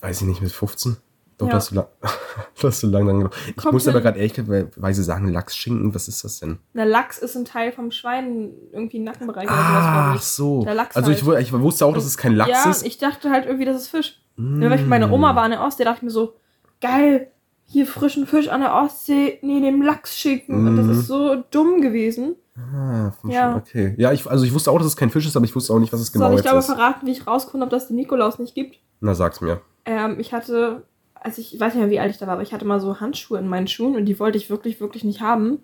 Weiß 0.00 0.20
ich 0.22 0.26
nicht, 0.26 0.40
mit 0.42 0.52
15? 0.52 0.96
Doch, 1.38 1.46
Ja. 1.46 1.54
das 1.54 1.64
hast 1.64 1.70
du 1.70 1.74
lang, 1.76 1.86
das 2.54 2.64
hast 2.64 2.82
du 2.82 2.86
lang, 2.88 3.06
lang 3.06 3.16
genommen. 3.18 3.34
Ich 3.48 3.56
Kommt 3.56 3.72
muss 3.72 3.88
aber 3.88 4.00
gerade 4.02 4.18
ehrlicherweise 4.18 5.02
sagen, 5.02 5.28
Lachsschinken, 5.28 5.94
was 5.94 6.06
ist 6.08 6.22
das 6.22 6.40
denn? 6.40 6.58
Der 6.74 6.84
Lachs 6.84 7.18
ist 7.18 7.34
ein 7.34 7.46
Teil 7.46 7.72
vom 7.72 7.90
Schwein, 7.90 8.52
irgendwie 8.72 8.98
Nackenbereich 8.98 9.44
oder 9.46 9.56
sowas, 9.56 9.70
glaube 9.70 9.96
Ach 9.96 10.14
ich. 10.16 10.22
so. 10.22 10.64
Der 10.64 10.74
Lachs 10.74 10.96
also 10.96 11.10
ich, 11.10 11.24
halt. 11.24 11.40
ich 11.40 11.52
wusste 11.52 11.86
auch, 11.86 11.94
dass 11.94 12.04
es 12.04 12.18
kein 12.18 12.34
Lachs 12.34 12.50
ja, 12.50 12.70
ist. 12.70 12.82
ich 12.84 12.98
dachte 12.98 13.30
halt 13.30 13.46
irgendwie, 13.46 13.64
das 13.64 13.76
ist 13.76 13.88
Fisch. 13.88 14.20
Mm. 14.36 14.62
Ja, 14.62 14.70
weil 14.70 14.80
ich 14.80 14.86
meine 14.86 15.10
Oma 15.10 15.34
war 15.34 15.44
an 15.44 15.52
der 15.52 15.62
Ostsee, 15.62 15.84
dachte 15.84 15.98
ich 15.98 16.02
mir 16.02 16.10
so, 16.10 16.34
geil, 16.82 17.30
hier 17.70 17.86
frischen 17.86 18.26
Fisch 18.26 18.48
an 18.48 18.60
der 18.60 18.74
Ostsee, 18.74 19.38
nee, 19.42 19.60
dem 19.60 19.80
Lachsschinken. 19.82 20.66
Und 20.66 20.76
das 20.76 20.86
Mhm. 20.86 20.92
ist 20.92 21.06
so 21.06 21.36
dumm 21.50 21.80
gewesen. 21.80 22.34
Ah, 22.56 23.12
Ja. 23.28 23.56
Okay. 23.56 23.94
Ja, 23.96 24.12
ich, 24.12 24.26
also 24.28 24.44
ich 24.44 24.52
wusste 24.52 24.70
auch, 24.70 24.78
dass 24.78 24.86
es 24.88 24.96
kein 24.96 25.10
Fisch 25.10 25.26
ist, 25.26 25.36
aber 25.36 25.44
ich 25.44 25.54
wusste 25.54 25.72
auch 25.72 25.78
nicht, 25.78 25.92
was 25.92 26.00
es 26.00 26.12
genau 26.12 26.26
Soll 26.26 26.36
ich 26.36 26.42
dir 26.42 26.50
aber 26.50 26.58
ist. 26.58 26.66
verraten, 26.66 27.06
wie 27.06 27.12
ich 27.12 27.26
rausgefunden 27.26 27.62
habe, 27.62 27.70
dass 27.70 27.84
es 27.84 27.88
den 27.88 27.96
Nikolaus 27.96 28.38
nicht 28.38 28.54
gibt? 28.54 28.78
Na, 29.00 29.14
sag's 29.14 29.40
mir. 29.40 29.60
Ähm, 29.86 30.16
ich 30.18 30.34
hatte, 30.34 30.82
also 31.14 31.40
ich 31.40 31.58
weiß 31.58 31.74
nicht 31.74 31.80
mehr, 31.82 31.90
wie 31.90 32.00
alt 32.00 32.10
ich 32.10 32.18
da 32.18 32.26
war, 32.26 32.34
aber 32.34 32.42
ich 32.42 32.52
hatte 32.52 32.64
mal 32.66 32.80
so 32.80 33.00
Handschuhe 33.00 33.38
in 33.38 33.48
meinen 33.48 33.66
Schuhen 33.68 33.96
und 33.96 34.04
die 34.04 34.18
wollte 34.18 34.36
ich 34.36 34.50
wirklich, 34.50 34.80
wirklich 34.80 35.04
nicht 35.04 35.20
haben. 35.22 35.58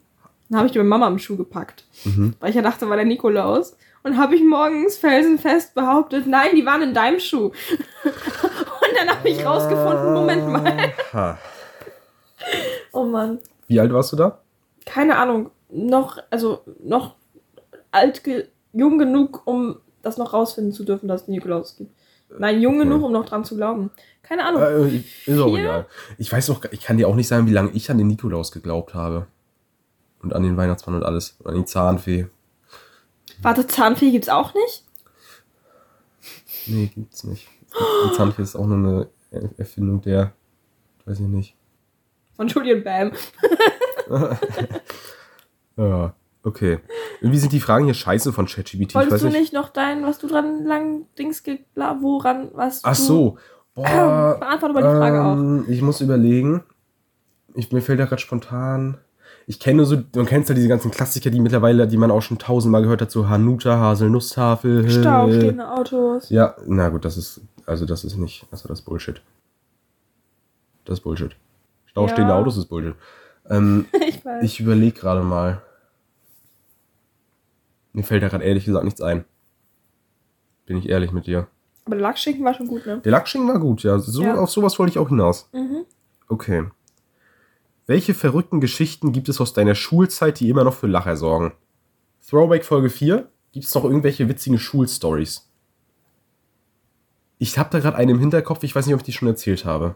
Dann 0.48 0.58
habe 0.58 0.66
ich 0.68 0.72
die 0.72 0.78
bei 0.78 0.84
Mama 0.84 1.08
im 1.08 1.18
Schuh 1.18 1.36
gepackt. 1.36 1.84
Mhm. 2.04 2.34
Weil 2.38 2.50
ich 2.50 2.56
ja 2.56 2.62
dachte, 2.62 2.88
war 2.88 2.96
der 2.96 3.04
Nikolaus. 3.04 3.76
Und 4.04 4.16
habe 4.16 4.36
ich 4.36 4.44
morgens 4.44 4.96
felsenfest 4.96 5.74
behauptet, 5.74 6.28
nein, 6.28 6.50
die 6.54 6.64
waren 6.64 6.80
in 6.82 6.94
deinem 6.94 7.18
Schuh. 7.18 7.46
und 8.04 8.92
dann 8.96 9.08
habe 9.10 9.28
ich 9.28 9.44
rausgefunden, 9.44 10.12
Moment 10.14 10.46
mal. 10.48 11.42
Oh 12.96 13.04
Mann. 13.04 13.38
Wie 13.66 13.78
alt 13.80 13.92
warst 13.92 14.12
du 14.12 14.16
da? 14.16 14.40
Keine 14.84 15.16
Ahnung. 15.18 15.50
Noch, 15.70 16.18
also 16.30 16.60
noch 16.82 17.16
alt, 17.90 18.22
ge 18.24 18.46
jung 18.72 18.98
genug, 18.98 19.42
um 19.46 19.76
das 20.02 20.16
noch 20.18 20.32
rausfinden 20.32 20.72
zu 20.72 20.84
dürfen, 20.84 21.08
dass 21.08 21.22
es 21.22 21.28
Nikolaus 21.28 21.76
gibt. 21.76 21.92
Nein, 22.38 22.60
jung 22.60 22.78
genug, 22.78 23.02
um 23.02 23.12
noch 23.12 23.24
dran 23.26 23.44
zu 23.44 23.56
glauben. 23.56 23.90
Keine 24.22 24.44
Ahnung. 24.44 24.62
Äh, 24.62 24.96
ist 25.26 25.38
auch 25.38 25.48
Vier? 25.54 25.58
egal. 25.60 25.86
Ich 26.18 26.32
weiß 26.32 26.50
auch, 26.50 26.64
ich 26.70 26.80
kann 26.82 26.96
dir 26.96 27.08
auch 27.08 27.14
nicht 27.14 27.28
sagen, 27.28 27.46
wie 27.46 27.52
lange 27.52 27.70
ich 27.70 27.90
an 27.90 27.98
den 27.98 28.06
Nikolaus 28.08 28.50
geglaubt 28.52 28.94
habe. 28.94 29.26
Und 30.22 30.32
an 30.34 30.42
den 30.42 30.56
Weihnachtsmann 30.56 30.96
und 30.96 31.02
alles. 31.04 31.36
Und 31.40 31.48
an 31.48 31.54
die 31.56 31.64
Zahnfee. 31.64 32.26
Warte, 33.42 33.66
Zahnfee 33.66 34.10
gibt's 34.10 34.28
auch 34.28 34.54
nicht? 34.54 34.84
Nee, 36.66 36.90
gibt's 36.94 37.24
nicht. 37.24 37.46
Die 38.06 38.12
Zahnfee 38.16 38.42
ist 38.42 38.56
auch 38.56 38.66
nur 38.66 38.76
eine 38.78 39.08
Er- 39.30 39.50
Erfindung 39.58 40.00
der, 40.00 40.32
weiß 41.04 41.20
ich 41.20 41.26
nicht. 41.26 41.55
Von 42.36 42.48
Julian 42.48 42.82
Bam. 42.84 43.12
Ja, 45.76 46.14
okay. 46.42 46.78
Irgendwie 47.20 47.38
sind 47.38 47.52
die 47.52 47.60
Fragen 47.60 47.84
hier 47.84 47.94
scheiße 47.94 48.32
von 48.32 48.46
ChatGPT. 48.46 48.90
Ich 48.90 48.94
Wolltest 48.94 49.12
weiß 49.12 49.20
du 49.20 49.26
nicht. 49.28 49.38
nicht 49.40 49.52
noch 49.52 49.68
dein, 49.68 50.04
was 50.04 50.18
du 50.18 50.26
dran 50.26 50.64
lang 50.64 51.06
Dings 51.18 51.42
woran, 51.76 52.48
was 52.54 52.80
Ach 52.82 52.94
so. 52.94 53.36
Boah, 53.74 54.36
Beantworte 54.40 54.72
mal 54.74 54.80
die 54.82 54.98
Frage 54.98 55.22
auch. 55.22 55.32
ähm, 55.34 55.64
Ich 55.68 55.82
muss 55.82 56.00
überlegen. 56.00 56.62
Ich, 57.54 57.72
mir 57.72 57.82
fällt 57.82 58.00
da 58.00 58.06
gerade 58.06 58.22
spontan. 58.22 58.98
Ich 59.46 59.60
kenne 59.60 59.84
so, 59.84 59.98
man 60.14 60.26
kennt 60.26 60.48
ja 60.48 60.54
diese 60.54 60.68
ganzen 60.68 60.90
Klassiker, 60.90 61.30
die 61.30 61.40
mittlerweile, 61.40 61.86
die 61.86 61.96
man 61.98 62.10
auch 62.10 62.22
schon 62.22 62.38
tausendmal 62.38 62.82
gehört 62.82 63.00
hat, 63.02 63.10
so 63.10 63.28
Hanuta, 63.28 63.78
Haselnusstafel. 63.78 64.88
Stau, 64.90 65.28
stehende 65.30 65.70
Autos. 65.70 66.30
Ja, 66.30 66.56
na 66.66 66.88
gut, 66.88 67.04
das 67.04 67.16
ist, 67.16 67.40
also 67.64 67.86
das 67.86 68.02
ist 68.04 68.16
nicht, 68.16 68.46
also 68.50 68.66
das 68.66 68.80
ist 68.80 68.84
Bullshit. 68.86 69.20
Das 70.84 70.98
ist 70.98 71.04
Bullshit. 71.04 71.36
Staustehende 71.96 72.32
Ja. 72.32 72.38
Autos 72.38 72.58
ist 72.58 72.66
Bullshit. 72.66 72.94
Ähm, 73.48 73.86
Ich 74.06 74.22
ich 74.42 74.60
überlege 74.60 74.98
gerade 75.00 75.22
mal. 75.22 75.62
Mir 77.94 78.02
fällt 78.04 78.22
da 78.22 78.28
gerade 78.28 78.44
ehrlich 78.44 78.66
gesagt 78.66 78.84
nichts 78.84 79.00
ein. 79.00 79.24
Bin 80.66 80.76
ich 80.76 80.90
ehrlich 80.90 81.12
mit 81.12 81.26
dir. 81.26 81.46
Aber 81.86 81.94
der 81.94 82.02
Lachsschinken 82.02 82.44
war 82.44 82.52
schon 82.52 82.66
gut, 82.66 82.84
ne? 82.84 83.00
Der 83.00 83.12
Lacksching 83.12 83.48
war 83.48 83.58
gut, 83.58 83.82
ja. 83.82 83.98
So, 83.98 84.22
Ja. 84.22 84.34
Auf 84.34 84.50
sowas 84.50 84.78
wollte 84.78 84.90
ich 84.90 84.98
auch 84.98 85.08
hinaus. 85.08 85.48
Mhm. 85.54 85.86
Okay. 86.28 86.66
Welche 87.86 88.12
verrückten 88.12 88.60
Geschichten 88.60 89.12
gibt 89.12 89.30
es 89.30 89.40
aus 89.40 89.54
deiner 89.54 89.74
Schulzeit, 89.74 90.38
die 90.40 90.50
immer 90.50 90.64
noch 90.64 90.74
für 90.74 90.88
Lacher 90.88 91.16
sorgen? 91.16 91.54
Throwback 92.28 92.64
Folge 92.66 92.90
4. 92.90 93.26
Gibt 93.52 93.64
es 93.64 93.74
noch 93.74 93.84
irgendwelche 93.84 94.28
witzigen 94.28 94.58
Schulstories? 94.58 95.48
Ich 97.38 97.56
habe 97.56 97.70
da 97.70 97.78
gerade 97.78 97.96
eine 97.96 98.12
im 98.12 98.18
Hinterkopf, 98.18 98.62
ich 98.64 98.74
weiß 98.74 98.84
nicht, 98.86 98.94
ob 98.94 99.00
ich 99.00 99.06
die 99.06 99.12
schon 99.12 99.28
erzählt 99.28 99.64
habe. 99.64 99.94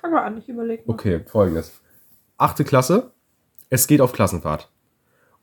Fang 0.00 0.12
mal 0.12 0.22
an, 0.24 0.38
ich 0.38 0.48
überlege 0.48 0.82
mal. 0.86 0.94
Okay, 0.94 1.20
folgendes. 1.26 1.72
Achte 2.38 2.64
Klasse, 2.64 3.12
es 3.68 3.86
geht 3.86 4.00
auf 4.00 4.12
Klassenfahrt. 4.12 4.70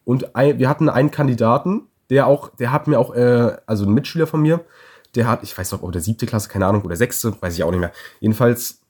Und 0.03 0.35
ein, 0.35 0.57
wir 0.59 0.69
hatten 0.69 0.89
einen 0.89 1.11
Kandidaten, 1.11 1.87
der 2.09 2.27
auch, 2.27 2.49
der 2.55 2.71
hat 2.71 2.87
mir 2.87 2.99
auch, 2.99 3.13
äh, 3.13 3.57
also 3.65 3.85
ein 3.85 3.93
Mitschüler 3.93 4.25
von 4.27 4.41
mir, 4.41 4.61
der 5.15 5.27
hat, 5.27 5.43
ich 5.43 5.57
weiß 5.57 5.71
noch, 5.73 5.83
ob 5.83 5.91
der 5.91 6.01
siebte 6.01 6.25
Klasse, 6.25 6.49
keine 6.49 6.65
Ahnung, 6.65 6.83
oder 6.83 6.95
sechste, 6.95 7.35
weiß 7.41 7.53
ich 7.55 7.63
auch 7.63 7.71
nicht 7.71 7.79
mehr. 7.79 7.91
Jedenfalls, 8.19 8.81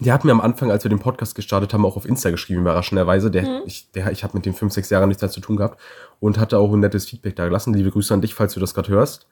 der 0.00 0.12
hat 0.12 0.24
mir 0.24 0.32
am 0.32 0.40
Anfang, 0.40 0.70
als 0.70 0.84
wir 0.84 0.88
den 0.88 0.98
Podcast 0.98 1.34
gestartet 1.34 1.72
haben, 1.72 1.86
auch 1.86 1.96
auf 1.96 2.04
Insta 2.04 2.30
geschrieben, 2.30 2.62
überraschenderweise. 2.62 3.30
Der, 3.30 3.42
Mhm. 3.44 3.62
ich, 3.66 3.90
der, 3.92 4.10
ich 4.10 4.24
habe 4.24 4.36
mit 4.36 4.44
dem 4.44 4.54
fünf, 4.54 4.72
sechs 4.72 4.90
Jahren 4.90 5.08
nichts 5.08 5.22
mehr 5.22 5.30
zu 5.30 5.40
tun 5.40 5.56
gehabt 5.56 5.80
und 6.20 6.38
hatte 6.38 6.58
auch 6.58 6.72
ein 6.72 6.80
nettes 6.80 7.06
Feedback 7.06 7.36
da 7.36 7.44
gelassen. 7.44 7.72
Liebe 7.74 7.90
Grüße 7.90 8.12
an 8.12 8.20
dich, 8.20 8.34
falls 8.34 8.54
du 8.54 8.60
das 8.60 8.74
gerade 8.74 8.88
hörst. 8.90 9.28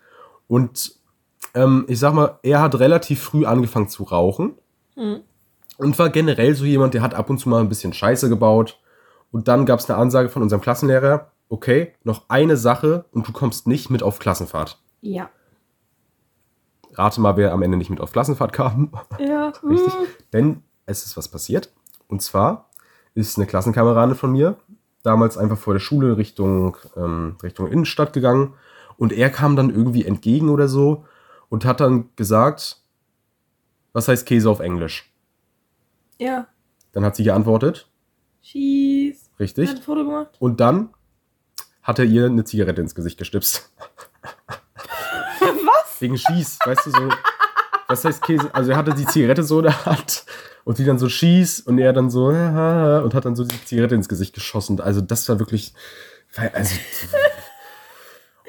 Und 0.47 0.95
ähm, 1.55 1.85
ich 1.89 1.99
sag 1.99 2.15
mal, 2.15 2.39
er 2.43 2.61
hat 2.63 2.79
relativ 2.79 3.23
früh 3.23 3.45
angefangen 3.45 3.89
zu 3.89 4.05
rauchen 4.05 4.55
Mhm. 4.95 5.21
Und 5.79 5.99
war 5.99 6.11
generell 6.11 6.55
so 6.55 6.65
jemand, 6.65 6.95
der 6.95 7.03
hat 7.03 7.15
ab 7.15 7.31
und 7.31 7.39
zu 7.39 7.49
mal 7.49 7.61
ein 7.61 7.69
bisschen 7.69 7.93
Scheiße 7.93 8.29
gebaut. 8.29 8.81
Und 9.31 9.49
dann 9.49 9.67
gab 9.67 9.81
es 9.81 9.89
eine 9.89 9.99
Ansage 9.99 10.29
von 10.29 10.43
unserem 10.43 10.61
Klassenlehrer, 10.61 11.31
okay, 11.49 11.95
noch 12.05 12.25
eine 12.29 12.57
Sache 12.57 13.07
und 13.13 13.27
du 13.27 13.33
kommst 13.33 13.67
nicht 13.67 13.91
mit 13.91 14.03
auf 14.03 14.19
Klassenfahrt. 14.19 14.79
Ja. 15.01 15.31
Rate 16.95 17.21
mal, 17.21 17.37
wer 17.37 17.53
am 17.53 17.63
Ende 17.63 17.79
nicht 17.79 17.91
mit 17.91 18.01
auf 18.01 18.13
Klassenfahrt 18.13 18.53
kam. 18.53 18.93
Ja. 19.19 19.49
Richtig. 19.69 19.95
Mhm. 19.95 20.07
Denn 20.33 20.63
es 20.87 21.05
ist 21.05 21.17
was 21.17 21.29
passiert. 21.29 21.73
Und 22.09 22.21
zwar 22.21 22.69
ist 23.15 23.39
eine 23.39 23.47
Klassenkameradin 23.47 24.15
von 24.15 24.33
mir 24.33 24.57
damals 25.03 25.37
einfach 25.37 25.59
vor 25.59 25.75
der 25.75 25.81
Schule 25.81 26.17
Richtung, 26.17 26.77
ähm, 26.97 27.37
Richtung 27.43 27.67
Innenstadt 27.69 28.13
gegangen. 28.13 28.55
Und 28.97 29.13
er 29.13 29.31
kam 29.31 29.57
dann 29.57 29.71
irgendwie 29.71 30.05
entgegen 30.05 30.49
oder 30.49 30.69
so 30.69 31.05
und 31.49 31.65
hat 31.65 31.81
dann 31.81 32.11
gesagt, 32.17 32.83
was 33.93 34.09
heißt 34.09 34.27
Käse 34.27 34.49
auf 34.49 34.61
Englisch? 34.61 35.12
Ja. 36.23 36.47
Dann 36.93 37.05
hat 37.05 37.17
sie 37.17 37.25
geantwortet, 37.25 37.89
Schieß. 38.43 39.31
richtig. 39.41 39.69
Hat 39.69 39.77
ein 39.77 39.83
Foto 39.83 40.05
gemacht. 40.05 40.37
Und 40.39 40.61
dann 40.61 40.91
hat 41.83 41.99
er 41.99 42.05
ihr 42.05 42.27
eine 42.27 42.45
Zigarette 42.45 42.81
ins 42.81 42.95
Gesicht 42.95 43.19
gestipst. 43.19 43.73
Was? 45.41 46.01
Wegen 46.01 46.17
Schieß, 46.17 46.59
weißt 46.65 46.87
du, 46.87 46.91
so. 46.91 47.09
Was 47.89 48.05
heißt 48.05 48.23
Käse? 48.23 48.55
Also 48.55 48.71
er 48.71 48.77
hatte 48.77 48.95
die 48.95 49.07
Zigarette 49.07 49.43
so 49.43 49.59
in 49.59 49.65
der 49.65 49.85
Hand 49.85 50.25
und 50.65 50.79
die 50.79 50.85
dann 50.85 50.99
so 50.99 51.09
Schieß 51.09 51.61
und 51.61 51.79
er 51.79 51.93
dann 51.93 52.09
so 52.11 52.27
und 52.29 53.15
hat 53.15 53.25
dann 53.25 53.35
so 53.35 53.45
die 53.45 53.65
Zigarette 53.65 53.95
ins 53.95 54.09
Gesicht 54.09 54.35
geschossen. 54.35 54.81
Also 54.81 55.01
das 55.01 55.29
war 55.29 55.39
wirklich. 55.39 55.75
Also, 56.55 56.75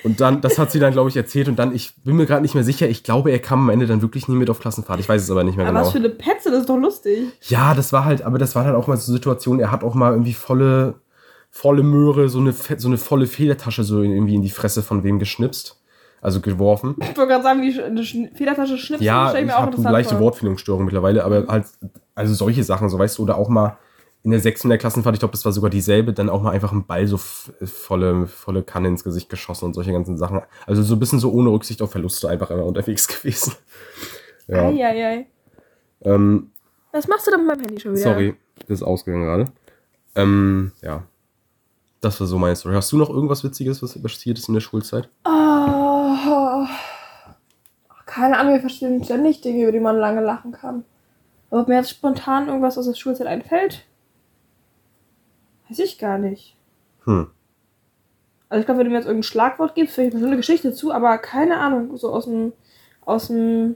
und 0.03 0.19
dann, 0.21 0.41
das 0.41 0.59
hat 0.59 0.71
sie 0.71 0.79
dann, 0.79 0.91
glaube 0.93 1.09
ich, 1.09 1.17
erzählt 1.17 1.47
und 1.47 1.57
dann, 1.57 1.73
ich 1.73 1.93
bin 2.03 2.15
mir 2.15 2.25
gerade 2.25 2.41
nicht 2.41 2.55
mehr 2.55 2.63
sicher, 2.63 2.87
ich 2.89 3.03
glaube, 3.03 3.31
er 3.31 3.39
kam 3.39 3.61
am 3.61 3.69
Ende 3.69 3.87
dann 3.87 4.01
wirklich 4.01 4.27
nie 4.27 4.35
mit 4.35 4.49
auf 4.49 4.59
Klassenfahrt. 4.59 4.99
Ich 4.99 5.07
weiß 5.09 5.21
es 5.23 5.31
aber 5.31 5.43
nicht 5.43 5.55
mehr 5.57 5.65
Aber 5.65 5.73
genau. 5.73 5.85
was 5.85 5.91
für 5.93 5.99
eine 5.99 6.09
Petze, 6.09 6.51
das 6.51 6.61
ist 6.61 6.69
doch 6.69 6.77
lustig. 6.77 7.29
Ja, 7.41 7.73
das 7.73 7.93
war 7.93 8.05
halt, 8.05 8.21
aber 8.21 8.37
das 8.37 8.55
war 8.55 8.65
halt 8.65 8.75
auch 8.75 8.87
mal 8.87 8.97
so 8.97 9.11
eine 9.11 9.17
Situation, 9.17 9.59
er 9.59 9.71
hat 9.71 9.83
auch 9.83 9.95
mal 9.95 10.11
irgendwie 10.11 10.33
volle, 10.33 10.95
volle 11.49 11.83
Möhre, 11.83 12.29
so 12.29 12.39
eine, 12.39 12.53
so 12.53 12.87
eine 12.87 12.97
volle 12.97 13.27
Federtasche 13.27 13.83
so 13.83 14.01
irgendwie 14.01 14.35
in 14.35 14.41
die 14.41 14.49
Fresse 14.49 14.83
von 14.83 15.03
wem 15.03 15.19
geschnipst. 15.19 15.79
Also 16.21 16.39
geworfen. 16.39 16.95
Ich 17.01 17.07
wollte 17.17 17.27
gerade 17.27 17.43
sagen, 17.43 17.61
wie 17.61 17.81
eine 17.81 17.99
Sch- 18.01 18.33
Federtasche 18.33 18.77
schnipsen, 18.77 19.05
Ja, 19.05 19.33
ich 19.33 19.45
mir 19.45 19.57
auch 19.57 19.63
habe 19.63 19.75
eine 19.75 19.91
leichte 19.91 20.15
vor. 20.15 20.21
Wortfindungsstörung 20.23 20.85
mittlerweile, 20.85 21.25
aber 21.25 21.47
halt, 21.49 21.65
also 22.15 22.33
solche 22.33 22.63
Sachen, 22.63 22.87
so 22.87 22.97
weißt 22.97 23.17
du, 23.17 23.23
oder 23.23 23.37
auch 23.37 23.49
mal 23.49 23.77
in 24.24 24.32
der 24.32 24.39
sechsten 24.39 24.69
der 24.69 24.78
Klassenfahrt, 24.78 25.15
ich 25.15 25.19
glaube, 25.19 25.34
das 25.34 25.43
war 25.43 25.51
sogar 25.51 25.69
dieselbe, 25.69 26.13
dann 26.13 26.30
auch 26.30 26.41
mal 26.41 26.51
einfach 26.51 26.71
einen 26.71 26.86
Ball 26.86 27.07
so 27.07 27.17
volle, 27.17 28.26
volle 28.28 28.63
Kanne 28.63 28.88
ins 28.88 29.03
Gesicht 29.03 29.30
geschossen 29.30 29.65
und 29.65 29.74
solche 29.74 29.91
ganzen 29.91 30.17
Sachen. 30.17 30.41
Also 30.65 30.82
so 30.82 30.95
ein 30.95 30.99
bisschen 30.99 31.19
so 31.19 31.32
ohne 31.32 31.49
Rücksicht 31.49 31.82
auf 31.82 31.91
Verluste 31.91 32.30
einfach 32.30 32.49
immer 32.49 32.65
unterwegs 32.65 33.07
gewesen. 33.21 33.53
Ja. 34.47 34.67
Eieiei. 34.69 35.28
Ähm, 36.01 36.51
Was 36.93 37.07
machst 37.07 37.28
du 37.28 37.32
denn 37.32 37.41
mit 37.41 37.49
meinem 37.49 37.65
Handy 37.65 37.82
schon 37.82 37.93
wieder? 37.93 38.03
sorry, 38.03 38.36
das 38.59 38.80
ist 38.80 38.84
ausgegangen 38.84 39.26
gerade. 39.26 39.45
Ähm, 40.15 40.71
ja. 40.82 41.03
Das 41.99 42.19
war 42.19 42.28
so 42.28 42.38
meine 42.38 42.55
Story. 42.55 42.76
Hast 42.76 42.91
du 42.91 42.97
noch 42.97 43.09
irgendwas 43.09 43.43
Witziges, 43.43 43.82
was 43.82 44.01
passiert 44.01 44.38
ist 44.38 44.47
in 44.47 44.53
der 44.53 44.61
Schulzeit? 44.61 45.09
Oh. 45.26 46.65
Keine 48.05 48.38
Ahnung, 48.38 48.53
wir 48.53 48.59
verstehen 48.61 49.03
ständig 49.03 49.41
Dinge, 49.41 49.63
über 49.63 49.71
die 49.71 49.80
man 49.80 49.97
lange 49.97 50.21
lachen 50.21 50.51
kann. 50.51 50.84
Aber 51.49 51.61
ob 51.61 51.67
mir 51.67 51.76
jetzt 51.76 51.89
spontan 51.89 52.47
irgendwas 52.47 52.78
aus 52.78 52.86
der 52.86 52.93
Schulzeit 52.93 53.28
einfällt, 53.28 53.86
weiß 55.80 55.86
ich 55.86 55.97
gar 55.99 56.17
nicht. 56.17 56.55
Hm. 57.05 57.28
Also 58.49 58.59
ich 58.61 58.65
glaube, 58.65 58.80
wenn 58.80 58.86
du 58.86 58.91
mir 58.91 58.97
jetzt 58.97 59.05
irgendein 59.07 59.24
Schlagwort 59.24 59.76
gibst, 59.76 59.95
vielleicht 59.95 60.15
eine 60.15 60.36
Geschichte 60.38 60.74
zu, 60.74 60.91
aber 60.91 61.17
keine 61.17 61.57
Ahnung, 61.59 61.97
so 61.97 62.13
aus 62.13 62.26
dem, 62.26 62.53
aus 63.01 63.28
dem, 63.28 63.76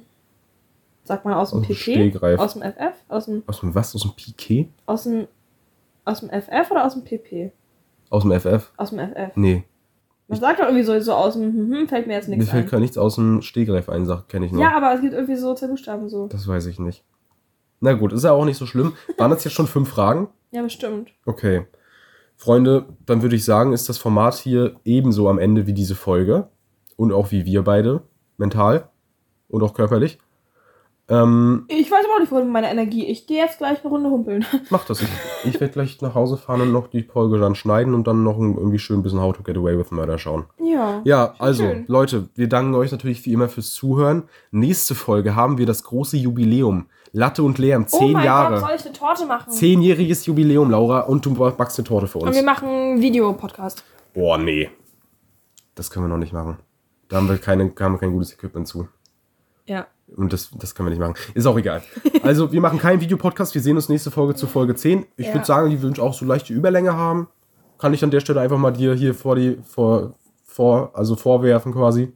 sag 1.04 1.26
mal, 1.26 1.36
aus 1.36 1.50
dem 1.52 1.60
Aus 1.62 1.68
dem 1.68 1.76
PP, 1.76 1.82
Stehgreif. 1.94 2.40
aus 2.40 2.54
dem 2.54 2.62
FF, 2.62 2.94
aus 3.10 3.26
dem, 3.26 3.44
Aus 3.48 3.60
dem 3.62 3.74
was? 3.76 3.96
Aus 3.96 4.02
dem 4.04 4.12
Piquet? 4.16 4.70
aus 4.86 5.04
dem, 5.04 5.28
aus 6.06 6.20
dem 6.20 6.30
FF 6.30 6.70
oder 6.72 6.86
aus 6.86 6.94
dem 6.94 7.04
PP? 7.04 7.52
Aus 8.10 8.24
dem 8.24 8.32
FF? 8.40 8.72
Aus 8.78 8.90
dem 8.92 9.00
FF. 9.00 9.36
Nee. 9.36 9.64
Man 10.30 10.40
sagt 10.40 10.60
doch 10.60 10.66
irgendwie 10.66 10.84
so, 10.84 11.00
so 11.00 11.14
aus 11.14 11.34
dem, 11.34 11.44
hm, 11.54 11.74
hm, 11.74 11.88
fällt 11.88 12.06
mir 12.06 12.14
jetzt 12.14 12.28
Mir 12.28 12.36
nichts 12.38 12.52
fällt 12.52 12.66
ein. 12.68 12.70
gar 12.70 12.80
nichts 12.80 12.98
aus 12.98 13.16
dem 13.16 13.42
Stehgreif 13.42 13.90
ein, 13.90 14.06
sag- 14.06 14.28
kenne 14.30 14.46
ich 14.46 14.52
nur. 14.52 14.62
Ja, 14.62 14.76
aber 14.76 14.94
es 14.94 15.02
gibt 15.02 15.14
irgendwie 15.14 15.38
so 15.38 15.56
zwei 15.56 15.68
Buchstaben 15.68 16.08
so. 16.10 16.28
Das 16.28 16.48
weiß 16.48 16.66
ich 16.68 16.80
nicht. 16.80 17.04
Na 17.80 17.94
gut, 17.94 18.12
ist 18.14 18.24
ja 18.26 18.32
auch 18.32 18.46
nicht 18.46 18.58
so 18.58 18.66
schlimm. 18.66 18.94
Waren 19.18 19.32
das 19.32 19.44
jetzt 19.44 19.54
schon 19.54 19.68
fünf 19.68 19.90
Fragen? 19.90 20.28
Ja, 20.52 20.62
bestimmt. 20.62 21.12
Okay. 21.26 21.66
Freunde, 22.38 22.86
dann 23.06 23.24
würde 23.24 23.36
ich 23.36 23.44
sagen, 23.44 23.74
ist 23.74 23.90
das 23.90 23.98
Format 23.98 24.36
hier 24.36 24.76
ebenso 24.86 25.28
am 25.28 25.40
Ende 25.40 25.66
wie 25.66 25.74
diese 25.74 25.96
Folge. 25.96 26.50
Und 26.96 27.12
auch 27.12 27.32
wie 27.32 27.46
wir 27.46 27.64
beide. 27.64 28.04
Mental. 28.38 28.90
Und 29.48 29.64
auch 29.64 29.74
körperlich. 29.74 30.20
Ähm, 31.10 31.64
Ich 31.70 31.90
weiß 31.90 32.04
aber 32.06 32.16
auch 32.16 32.20
nicht, 32.20 32.32
wohin 32.32 32.46
mit 32.46 32.54
meiner 32.54 32.70
Energie. 32.70 33.06
Ich 33.06 33.28
gehe 33.28 33.38
jetzt 33.38 33.60
gleich 33.60 33.80
eine 33.82 33.90
Runde 33.90 34.10
humpeln. 34.10 34.46
mach 34.70 34.84
das. 34.86 35.02
Ich, 35.02 35.08
ich 35.46 35.60
werde 35.62 35.74
gleich 35.74 36.02
nach 36.02 36.16
Hause 36.16 36.36
fahren 36.38 36.60
und 36.62 36.72
noch 36.74 36.88
die 36.88 37.04
Folge 37.04 37.40
dann 37.40 37.56
schneiden 37.56 37.94
und 37.94 38.08
dann 38.08 38.24
noch 38.24 38.38
ein- 38.38 38.58
irgendwie 38.58 38.80
schön 38.80 39.00
ein 39.00 39.04
bisschen 39.04 39.22
How 39.22 39.36
to 39.36 39.42
Get 39.44 39.56
Away 39.58 39.78
with 39.78 39.92
Murder 39.92 40.18
schauen. 40.18 40.46
Ja. 40.62 41.02
Ja, 41.06 41.34
also, 41.40 41.64
schön. 41.64 41.86
Leute, 41.88 42.28
wir 42.36 42.50
danken 42.50 42.76
euch 42.76 42.92
natürlich 42.92 43.26
wie 43.26 43.32
immer 43.34 43.48
fürs 43.48 43.72
Zuhören. 43.74 44.24
Nächste 44.52 44.96
Folge 44.96 45.36
haben 45.36 45.58
wir 45.58 45.66
das 45.66 45.84
große 45.84 46.18
Jubiläum. 46.18 46.88
Latte 47.14 47.42
und 47.42 47.58
Lärm, 47.58 47.86
oh 47.90 47.98
zehn 48.00 48.12
mein 48.12 48.26
Jahre. 48.26 48.60
Gott, 48.60 48.68
soll 48.68 48.76
ich 48.78 48.86
eine 48.86 48.94
Torte 48.94 49.26
machen? 49.26 49.50
Zehnjähriges 49.50 50.26
Jubiläum, 50.26 50.70
Laura, 50.70 51.00
und 51.02 51.26
du 51.26 51.34
backst 51.34 51.80
eine 51.80 51.88
Torte 51.88 52.08
für 52.08 52.18
Und 52.20 52.28
uns. 52.28 52.36
wir 52.36 52.44
machen 52.44 52.68
einen 52.68 53.02
Videopodcast. 53.02 53.84
Boah, 54.14 54.38
nee. 54.38 54.70
Das 55.76 55.90
können 55.90 56.06
wir 56.06 56.10
noch 56.10 56.18
nicht 56.18 56.34
machen. 56.34 56.58
Da 57.08 57.16
haben 57.16 57.30
wir, 57.30 57.38
keine, 57.38 57.72
haben 57.80 57.94
wir 57.94 58.00
kein 58.00 58.12
gutes 58.12 58.34
Equipment 58.34 58.68
zu. 58.68 58.90
Ja. 59.68 59.88
Und 60.16 60.32
das, 60.34 60.50
das 60.58 60.74
können 60.74 60.88
wir 60.88 60.92
nicht 60.92 61.00
machen. 61.00 61.16
Ist 61.34 61.46
auch 61.46 61.58
egal. 61.58 61.84
Also, 62.24 62.52
wir 62.52 62.62
machen 62.62 62.80
keinen 62.80 63.02
Videopodcast. 63.02 63.54
Wir 63.54 63.62
sehen 63.62 63.76
uns 63.76 63.90
nächste 63.90 64.10
Folge 64.10 64.36
zu 64.36 64.48
Folge 64.48 64.74
10. 64.76 65.06
Ich 65.18 65.28
Ja. 65.28 65.34
würde 65.34 65.46
sagen, 65.46 65.70
die 65.70 65.82
wünschen 65.82 66.02
auch 66.02 66.14
so 66.14 66.26
leichte 66.26 66.54
Überlänge 66.54 66.94
haben. 66.96 67.28
Kann 67.78 67.94
ich 67.94 68.04
an 68.04 68.12
der 68.12 68.22
Stelle 68.22 68.40
einfach 68.42 68.58
mal 68.58 68.72
dir 68.72 68.94
hier 68.96 69.14
vor 69.14 69.36
die, 69.36 69.60
vor, 69.64 70.14
vor, 70.46 70.92
also 70.94 71.16
vorwerfen 71.16 71.74
quasi. 71.74 72.14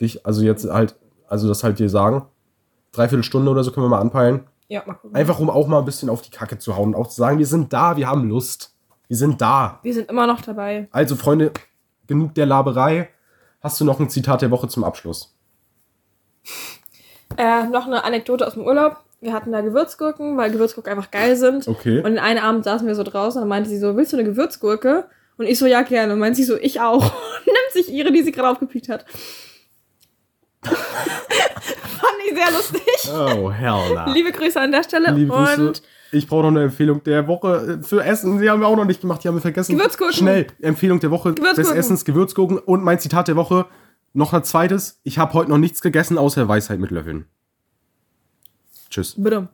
Dich, 0.00 0.26
also 0.26 0.42
jetzt 0.42 0.68
halt, 0.68 0.96
also 1.28 1.46
das 1.48 1.62
halt 1.64 1.78
dir 1.78 1.88
sagen. 1.88 2.24
Dreiviertel 2.92 3.22
Stunde 3.22 3.50
oder 3.50 3.62
so 3.64 3.70
können 3.70 3.86
wir 3.86 3.90
mal 3.90 4.00
anpeilen. 4.00 4.40
Ja, 4.66 4.82
mal 4.84 4.94
gucken. 4.94 5.16
Einfach 5.16 5.38
um 5.38 5.48
auch 5.48 5.66
mal 5.68 5.78
ein 5.78 5.84
bisschen 5.84 6.10
auf 6.10 6.20
die 6.22 6.30
Kacke 6.30 6.58
zu 6.58 6.76
hauen 6.76 6.94
und 6.94 6.96
auch 6.96 7.06
zu 7.08 7.16
sagen, 7.16 7.38
wir 7.38 7.46
sind 7.46 7.72
da, 7.72 7.96
wir 7.96 8.08
haben 8.08 8.28
Lust. 8.28 8.74
Wir 9.06 9.16
sind 9.16 9.40
da. 9.40 9.78
Wir 9.82 9.94
sind 9.94 10.10
immer 10.10 10.26
noch 10.26 10.40
dabei. 10.42 10.88
Also, 10.90 11.16
Freunde, 11.16 11.52
genug 12.06 12.34
der 12.34 12.46
Laberei. 12.46 13.08
Hast 13.60 13.80
du 13.80 13.84
noch 13.84 13.98
ein 14.00 14.10
Zitat 14.10 14.42
der 14.42 14.50
Woche 14.50 14.68
zum 14.68 14.84
Abschluss? 14.84 15.34
Äh, 17.36 17.66
noch 17.68 17.86
eine 17.86 18.04
Anekdote 18.04 18.46
aus 18.46 18.54
dem 18.54 18.64
Urlaub. 18.64 18.96
Wir 19.20 19.32
hatten 19.32 19.50
da 19.52 19.60
Gewürzgurken, 19.60 20.36
weil 20.36 20.50
Gewürzgurken 20.50 20.92
einfach 20.92 21.10
geil 21.10 21.36
sind. 21.36 21.66
Okay. 21.66 21.98
Und 21.98 22.04
den 22.04 22.18
einen 22.18 22.38
Abend 22.38 22.64
saßen 22.64 22.86
wir 22.86 22.94
so 22.94 23.02
draußen 23.02 23.42
und 23.42 23.48
meinte 23.48 23.68
sie 23.68 23.78
so, 23.78 23.96
willst 23.96 24.12
du 24.12 24.16
eine 24.16 24.24
Gewürzgurke? 24.24 25.06
Und 25.38 25.46
ich 25.46 25.58
so, 25.58 25.66
ja, 25.66 25.82
gerne. 25.82 26.12
Und 26.12 26.18
meinte 26.20 26.36
sie 26.36 26.44
so, 26.44 26.56
ich 26.56 26.80
auch. 26.80 27.04
Und 27.38 27.46
nimmt 27.46 27.72
sich 27.72 27.92
ihre, 27.92 28.12
die 28.12 28.22
sie 28.22 28.32
gerade 28.32 28.48
aufgepickt 28.50 28.88
hat. 28.88 29.04
Fand 30.62 30.76
ich 32.28 32.34
sehr 32.36 32.50
lustig. 32.52 32.82
Oh, 33.12 33.50
hell 33.50 33.94
nah. 33.94 34.12
Liebe 34.12 34.32
Grüße 34.32 34.60
an 34.60 34.72
der 34.72 34.82
Stelle. 34.82 35.12
Liebe 35.12 35.32
Grüße. 35.32 35.68
Und 35.68 35.82
Ich 36.10 36.26
brauche 36.26 36.42
noch 36.42 36.48
eine 36.48 36.64
Empfehlung 36.64 37.02
der 37.04 37.26
Woche 37.28 37.78
äh, 37.80 37.84
für 37.84 38.04
Essen. 38.04 38.40
Die 38.40 38.50
haben 38.50 38.60
wir 38.60 38.66
auch 38.66 38.76
noch 38.76 38.84
nicht 38.84 39.00
gemacht. 39.00 39.22
Die 39.22 39.28
haben 39.28 39.36
wir 39.36 39.42
vergessen. 39.42 39.76
Gewürzgurken. 39.76 40.16
Schnell. 40.16 40.46
Empfehlung 40.60 41.00
der 41.00 41.10
Woche 41.10 41.34
des. 41.34 41.70
Essens, 41.70 42.04
Gewürzgurken. 42.04 42.58
Und 42.58 42.82
mein 42.82 42.98
Zitat 42.98 43.28
der 43.28 43.36
Woche. 43.36 43.66
Noch 44.18 44.32
ein 44.32 44.42
zweites. 44.42 44.98
Ich 45.04 45.16
habe 45.18 45.32
heute 45.34 45.48
noch 45.48 45.58
nichts 45.58 45.80
gegessen, 45.80 46.18
außer 46.18 46.48
Weisheit 46.48 46.80
mit 46.80 46.90
Löffeln. 46.90 47.26
Tschüss. 48.90 49.14
bitte. 49.16 49.46